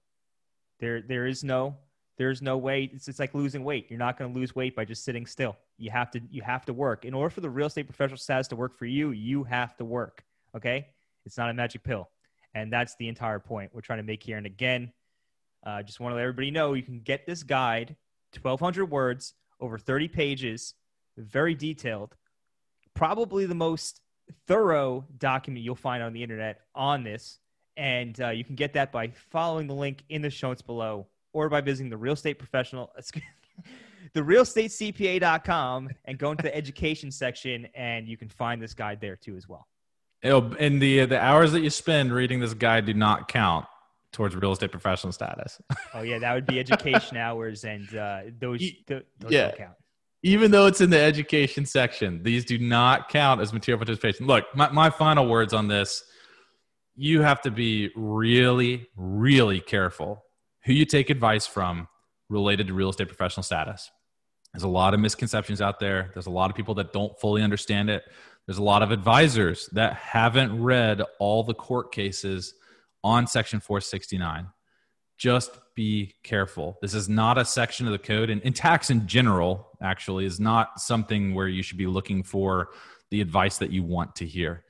There 0.80 1.02
there 1.02 1.26
is 1.26 1.44
no 1.44 1.76
there's 2.16 2.40
no 2.42 2.56
way 2.56 2.90
it's, 2.92 3.08
it's 3.08 3.18
like 3.18 3.34
losing 3.34 3.64
weight 3.64 3.86
you're 3.90 3.98
not 3.98 4.18
going 4.18 4.32
to 4.32 4.38
lose 4.38 4.54
weight 4.54 4.74
by 4.74 4.84
just 4.84 5.04
sitting 5.04 5.26
still 5.26 5.56
you 5.78 5.90
have 5.90 6.10
to 6.10 6.20
you 6.30 6.42
have 6.42 6.64
to 6.64 6.72
work 6.72 7.04
in 7.04 7.14
order 7.14 7.30
for 7.30 7.40
the 7.40 7.50
real 7.50 7.66
estate 7.66 7.86
professional 7.86 8.16
status 8.16 8.48
to 8.48 8.56
work 8.56 8.76
for 8.76 8.86
you 8.86 9.10
you 9.10 9.44
have 9.44 9.76
to 9.76 9.84
work 9.84 10.24
okay 10.54 10.86
it's 11.24 11.36
not 11.36 11.50
a 11.50 11.54
magic 11.54 11.82
pill 11.82 12.08
and 12.56 12.72
that's 12.72 12.96
the 12.96 13.06
entire 13.06 13.38
point. 13.38 13.70
We're 13.74 13.82
trying 13.82 13.98
to 13.98 14.02
make 14.02 14.22
here. 14.22 14.38
And 14.38 14.46
again 14.46 14.92
uh, 15.64 15.82
just 15.82 16.00
want 16.00 16.12
to 16.12 16.16
let 16.16 16.22
everybody 16.22 16.50
know 16.50 16.72
you 16.74 16.82
can 16.82 17.00
get 17.00 17.26
this 17.26 17.42
guide 17.42 17.96
1200 18.40 18.86
words 18.86 19.34
over 19.60 19.78
30 19.78 20.08
pages 20.08 20.74
very 21.16 21.54
detailed 21.54 22.14
probably 22.94 23.46
the 23.46 23.54
most 23.54 24.00
thorough 24.46 25.04
document 25.18 25.64
you'll 25.64 25.74
find 25.74 26.02
on 26.02 26.12
the 26.12 26.22
internet 26.22 26.60
on 26.74 27.04
this. 27.04 27.38
And 27.76 28.18
uh, 28.20 28.30
you 28.30 28.44
can 28.44 28.54
get 28.54 28.72
that 28.72 28.90
by 28.90 29.08
following 29.30 29.66
the 29.66 29.74
link 29.74 30.02
in 30.08 30.22
the 30.22 30.30
show 30.30 30.48
notes 30.48 30.62
below 30.62 31.06
or 31.32 31.48
by 31.48 31.60
visiting 31.60 31.90
the 31.90 31.96
real 31.96 32.14
estate 32.14 32.38
professional 32.38 32.90
the 34.14 34.20
realestatecpa.com 34.20 35.90
and 36.06 36.18
go 36.18 36.30
into 36.30 36.42
the 36.42 36.56
education 36.56 37.10
section 37.10 37.66
and 37.74 38.08
you 38.08 38.16
can 38.16 38.28
find 38.28 38.62
this 38.62 38.72
guide 38.72 39.00
there 39.00 39.16
too 39.16 39.36
as 39.36 39.46
well 39.46 39.66
It'll, 40.26 40.54
and 40.56 40.80
the 40.80 41.06
the 41.06 41.20
hours 41.20 41.52
that 41.52 41.60
you 41.60 41.70
spend 41.70 42.12
reading 42.12 42.40
this 42.40 42.54
guide 42.54 42.86
do 42.86 42.94
not 42.94 43.28
count 43.28 43.66
towards 44.12 44.34
real 44.34 44.52
estate 44.52 44.70
professional 44.70 45.12
status 45.12 45.60
oh 45.94 46.00
yeah 46.00 46.18
that 46.18 46.32
would 46.32 46.46
be 46.46 46.58
education 46.58 47.18
hours 47.18 47.64
and 47.64 47.94
uh, 47.94 48.22
those, 48.38 48.62
those 48.86 49.04
yeah. 49.28 49.50
count 49.52 49.74
even 50.22 50.50
though 50.50 50.66
it's 50.66 50.80
in 50.80 50.90
the 50.90 50.98
education 50.98 51.64
section, 51.64 52.22
these 52.24 52.44
do 52.44 52.58
not 52.58 53.08
count 53.10 53.40
as 53.40 53.52
material 53.52 53.78
participation. 53.78 54.26
Look, 54.26 54.44
my, 54.56 54.68
my 54.70 54.90
final 54.90 55.28
words 55.28 55.52
on 55.52 55.68
this 55.68 56.02
you 56.96 57.20
have 57.20 57.42
to 57.42 57.50
be 57.50 57.90
really, 57.94 58.88
really 58.96 59.60
careful 59.60 60.24
who 60.64 60.72
you 60.72 60.86
take 60.86 61.10
advice 61.10 61.46
from 61.46 61.86
related 62.28 62.66
to 62.66 62.74
real 62.74 62.88
estate 62.88 63.06
professional 63.06 63.44
status. 63.44 63.90
There's 64.52 64.64
a 64.64 64.68
lot 64.68 64.94
of 64.94 65.00
misconceptions 65.00 65.60
out 65.60 65.78
there. 65.78 66.10
There's 66.14 66.26
a 66.26 66.30
lot 66.30 66.50
of 66.50 66.56
people 66.56 66.74
that 66.76 66.94
don't 66.94 67.18
fully 67.20 67.42
understand 67.42 67.90
it. 67.90 68.02
There's 68.46 68.58
a 68.58 68.62
lot 68.62 68.82
of 68.82 68.92
advisors 68.92 69.68
that 69.72 69.94
haven't 69.94 70.62
read 70.62 71.02
all 71.18 71.42
the 71.42 71.54
court 71.54 71.92
cases 71.92 72.54
on 73.02 73.26
Section 73.26 73.60
469. 73.60 74.46
Just 75.18 75.58
be 75.74 76.14
careful. 76.22 76.78
This 76.80 76.94
is 76.94 77.08
not 77.08 77.38
a 77.38 77.44
section 77.44 77.86
of 77.86 77.92
the 77.92 77.98
code, 77.98 78.30
and, 78.30 78.40
and 78.44 78.54
tax 78.54 78.90
in 78.90 79.06
general, 79.06 79.68
actually, 79.82 80.26
is 80.26 80.38
not 80.38 80.80
something 80.80 81.34
where 81.34 81.48
you 81.48 81.62
should 81.62 81.78
be 81.78 81.86
looking 81.86 82.22
for 82.22 82.70
the 83.10 83.20
advice 83.20 83.58
that 83.58 83.70
you 83.70 83.82
want 83.82 84.14
to 84.16 84.26
hear. 84.26 84.64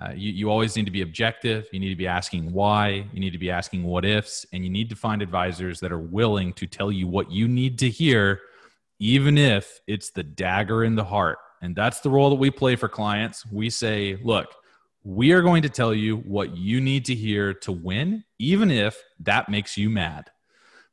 Uh, 0.00 0.10
you, 0.14 0.32
you 0.32 0.50
always 0.50 0.74
need 0.76 0.86
to 0.86 0.90
be 0.90 1.02
objective. 1.02 1.68
You 1.72 1.78
need 1.78 1.90
to 1.90 1.96
be 1.96 2.06
asking 2.06 2.52
why. 2.52 3.06
You 3.12 3.20
need 3.20 3.32
to 3.32 3.38
be 3.38 3.50
asking 3.50 3.84
what 3.84 4.04
ifs. 4.04 4.44
And 4.52 4.64
you 4.64 4.70
need 4.70 4.90
to 4.90 4.96
find 4.96 5.22
advisors 5.22 5.80
that 5.80 5.92
are 5.92 6.00
willing 6.00 6.52
to 6.54 6.66
tell 6.66 6.90
you 6.90 7.06
what 7.06 7.30
you 7.30 7.46
need 7.46 7.78
to 7.78 7.88
hear, 7.88 8.40
even 8.98 9.38
if 9.38 9.80
it's 9.86 10.10
the 10.10 10.24
dagger 10.24 10.82
in 10.82 10.96
the 10.96 11.04
heart. 11.04 11.38
And 11.64 11.74
that's 11.74 12.00
the 12.00 12.10
role 12.10 12.28
that 12.28 12.36
we 12.36 12.50
play 12.50 12.76
for 12.76 12.90
clients. 12.90 13.50
We 13.50 13.70
say, 13.70 14.18
look, 14.22 14.48
we 15.02 15.32
are 15.32 15.40
going 15.40 15.62
to 15.62 15.70
tell 15.70 15.94
you 15.94 16.18
what 16.18 16.54
you 16.58 16.78
need 16.78 17.06
to 17.06 17.14
hear 17.14 17.54
to 17.54 17.72
win, 17.72 18.24
even 18.38 18.70
if 18.70 19.02
that 19.20 19.48
makes 19.48 19.78
you 19.78 19.88
mad. 19.88 20.30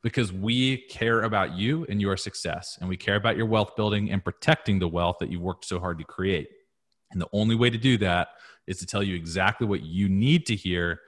Because 0.02 0.32
we 0.32 0.78
care 0.88 1.24
about 1.24 1.58
you 1.58 1.86
and 1.90 2.00
your 2.00 2.16
success, 2.16 2.78
and 2.80 2.88
we 2.88 2.96
care 2.96 3.18
about 3.18 3.36
your 3.36 3.48
wealth 3.48 3.76
building 3.76 4.12
and 4.12 4.24
protecting 4.24 4.80
the 4.80 4.88
wealth 4.88 5.18
that 5.20 5.30
you've 5.30 5.42
worked 5.42 5.66
so 5.66 5.78
hard 5.78 6.00
to 6.00 6.06
create. 6.06 6.48
And 7.12 7.20
the 7.20 7.28
only 7.34 7.56
way 7.56 7.70
to 7.70 7.78
do 7.78 7.98
that 7.98 8.30
is 8.66 8.80
to 8.80 8.86
tell 8.86 9.04
you 9.04 9.14
exactly 9.14 9.68
what 9.68 9.84
you 9.84 10.08
need 10.08 10.46
to 10.46 10.56
hear 10.56 11.02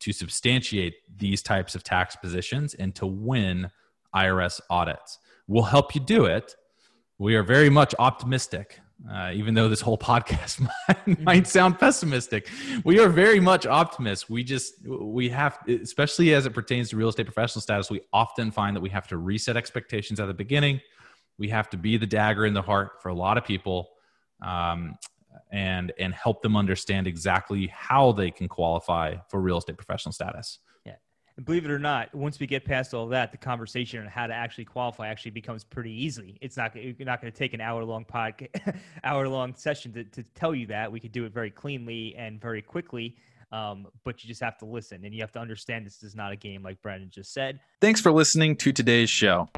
to 0.00 0.12
substantiate 0.12 0.94
these 1.16 1.42
types 1.42 1.76
of 1.76 1.84
tax 1.84 2.16
positions 2.16 2.74
and 2.74 2.92
to 2.96 3.06
win 3.06 3.70
IRS 4.12 4.60
audits. 4.68 5.20
We'll 5.46 5.62
help 5.62 5.94
you 5.94 6.00
do 6.00 6.24
it. 6.24 6.56
We 7.18 7.36
are 7.36 7.44
very 7.44 7.70
much 7.70 7.94
optimistic, 8.00 8.80
uh, 9.10 9.30
even 9.34 9.54
though 9.54 9.68
this 9.68 9.80
whole 9.80 9.98
podcast 10.12 10.60
might, 10.88 11.20
might 11.22 11.46
sound 11.46 11.78
pessimistic. 11.78 12.48
We 12.84 12.98
are 12.98 13.08
very 13.08 13.40
much 13.40 13.66
optimists. 13.66 14.28
We 14.28 14.44
just, 14.44 14.86
we 14.86 15.28
have, 15.30 15.58
especially 15.68 16.34
as 16.34 16.46
it 16.46 16.54
pertains 16.54 16.90
to 16.90 16.96
real 16.96 17.08
estate 17.08 17.26
professional 17.26 17.62
status, 17.62 17.90
we 17.90 18.00
often 18.12 18.50
find 18.50 18.74
that 18.76 18.80
we 18.80 18.90
have 18.90 19.06
to 19.08 19.16
reset 19.18 19.56
expectations 19.56 20.20
at 20.20 20.26
the 20.26 20.34
beginning. 20.34 20.80
We 21.38 21.48
have 21.48 21.68
to 21.70 21.76
be 21.76 21.96
the 21.96 22.06
dagger 22.06 22.46
in 22.46 22.54
the 22.54 22.62
heart 22.62 23.02
for 23.02 23.08
a 23.10 23.14
lot 23.14 23.38
of 23.38 23.44
people. 23.44 23.90
Um, 24.42 24.96
and 25.52 25.92
and 25.98 26.14
help 26.14 26.42
them 26.42 26.56
understand 26.56 27.06
exactly 27.06 27.68
how 27.68 28.12
they 28.12 28.30
can 28.30 28.48
qualify 28.48 29.14
for 29.28 29.40
real 29.40 29.58
estate 29.58 29.76
professional 29.76 30.12
status. 30.12 30.58
And 31.36 31.44
believe 31.44 31.64
it 31.64 31.70
or 31.70 31.78
not, 31.78 32.14
once 32.14 32.40
we 32.40 32.46
get 32.46 32.64
past 32.64 32.94
all 32.94 33.08
that, 33.08 33.30
the 33.30 33.36
conversation 33.36 34.00
on 34.00 34.06
how 34.06 34.26
to 34.26 34.32
actually 34.32 34.64
qualify 34.64 35.08
actually 35.08 35.32
becomes 35.32 35.64
pretty 35.64 35.92
easy. 35.92 36.38
It's 36.40 36.56
not 36.56 36.74
you're 36.74 36.94
not 37.00 37.20
going 37.20 37.30
to 37.32 37.38
take 37.38 37.52
an 37.52 37.60
hour 37.60 37.84
long 37.84 38.06
podcast, 38.06 38.78
hour 39.04 39.28
long 39.28 39.54
session 39.54 39.92
to, 39.92 40.04
to 40.04 40.22
tell 40.34 40.54
you 40.54 40.66
that. 40.68 40.90
We 40.90 40.98
could 40.98 41.12
do 41.12 41.24
it 41.24 41.32
very 41.32 41.50
cleanly 41.50 42.14
and 42.16 42.40
very 42.40 42.62
quickly. 42.62 43.16
Um, 43.52 43.86
but 44.02 44.24
you 44.24 44.28
just 44.28 44.42
have 44.42 44.58
to 44.58 44.64
listen 44.64 45.04
and 45.04 45.14
you 45.14 45.20
have 45.20 45.30
to 45.32 45.38
understand 45.38 45.86
this 45.86 46.02
is 46.02 46.16
not 46.16 46.32
a 46.32 46.36
game 46.36 46.64
like 46.64 46.82
Brandon 46.82 47.10
just 47.10 47.32
said. 47.32 47.60
Thanks 47.80 48.00
for 48.00 48.10
listening 48.10 48.56
to 48.56 48.72
today's 48.72 49.08
show. 49.08 49.48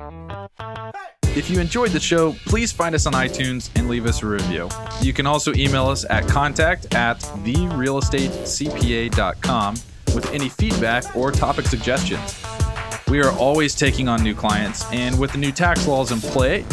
If 1.34 1.48
you 1.48 1.58
enjoyed 1.60 1.92
the 1.92 2.00
show, 2.00 2.34
please 2.44 2.70
find 2.72 2.94
us 2.94 3.06
on 3.06 3.14
iTunes 3.14 3.70
and 3.76 3.88
leave 3.88 4.04
us 4.04 4.22
a 4.22 4.26
review. 4.26 4.68
You 5.00 5.14
can 5.14 5.26
also 5.26 5.54
email 5.54 5.86
us 5.86 6.04
at 6.10 6.28
contact 6.28 6.94
at 6.94 7.20
therealestatecpa.com 7.20 9.76
with 10.14 10.32
any 10.32 10.48
feedback 10.48 11.16
or 11.16 11.32
topic 11.32 11.66
suggestions. 11.66 12.42
We 13.08 13.20
are 13.20 13.32
always 13.32 13.74
taking 13.74 14.08
on 14.08 14.22
new 14.22 14.34
clients, 14.34 14.84
and 14.92 15.18
with 15.18 15.32
the 15.32 15.38
new 15.38 15.52
tax 15.52 15.86
laws 15.86 16.12
in 16.12 16.20
play, 16.20 16.64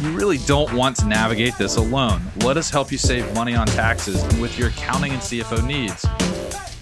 you 0.00 0.10
really 0.10 0.38
don't 0.38 0.72
want 0.72 0.96
to 0.96 1.06
navigate 1.06 1.56
this 1.56 1.76
alone. 1.76 2.20
Let 2.38 2.56
us 2.56 2.68
help 2.68 2.90
you 2.92 2.98
save 2.98 3.32
money 3.34 3.54
on 3.54 3.66
taxes 3.66 4.22
and 4.22 4.40
with 4.40 4.58
your 4.58 4.68
accounting 4.68 5.12
and 5.12 5.20
CFO 5.20 5.66
needs. 5.66 6.04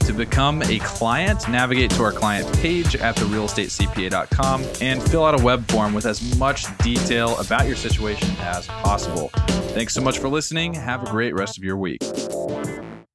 To 0.06 0.12
become 0.12 0.62
a 0.62 0.80
client, 0.80 1.48
navigate 1.48 1.92
to 1.92 2.02
our 2.02 2.10
client 2.10 2.52
page 2.58 2.96
at 2.96 3.14
therealestatecpa.com 3.16 4.64
and 4.80 5.02
fill 5.02 5.24
out 5.24 5.40
a 5.40 5.44
web 5.44 5.64
form 5.70 5.94
with 5.94 6.06
as 6.06 6.36
much 6.38 6.66
detail 6.78 7.38
about 7.38 7.66
your 7.66 7.76
situation 7.76 8.28
as 8.40 8.66
possible. 8.66 9.28
Thanks 9.74 9.94
so 9.94 10.00
much 10.00 10.18
for 10.18 10.28
listening. 10.28 10.74
Have 10.74 11.04
a 11.04 11.10
great 11.10 11.34
rest 11.34 11.56
of 11.56 11.62
your 11.62 11.76
week. 11.76 12.02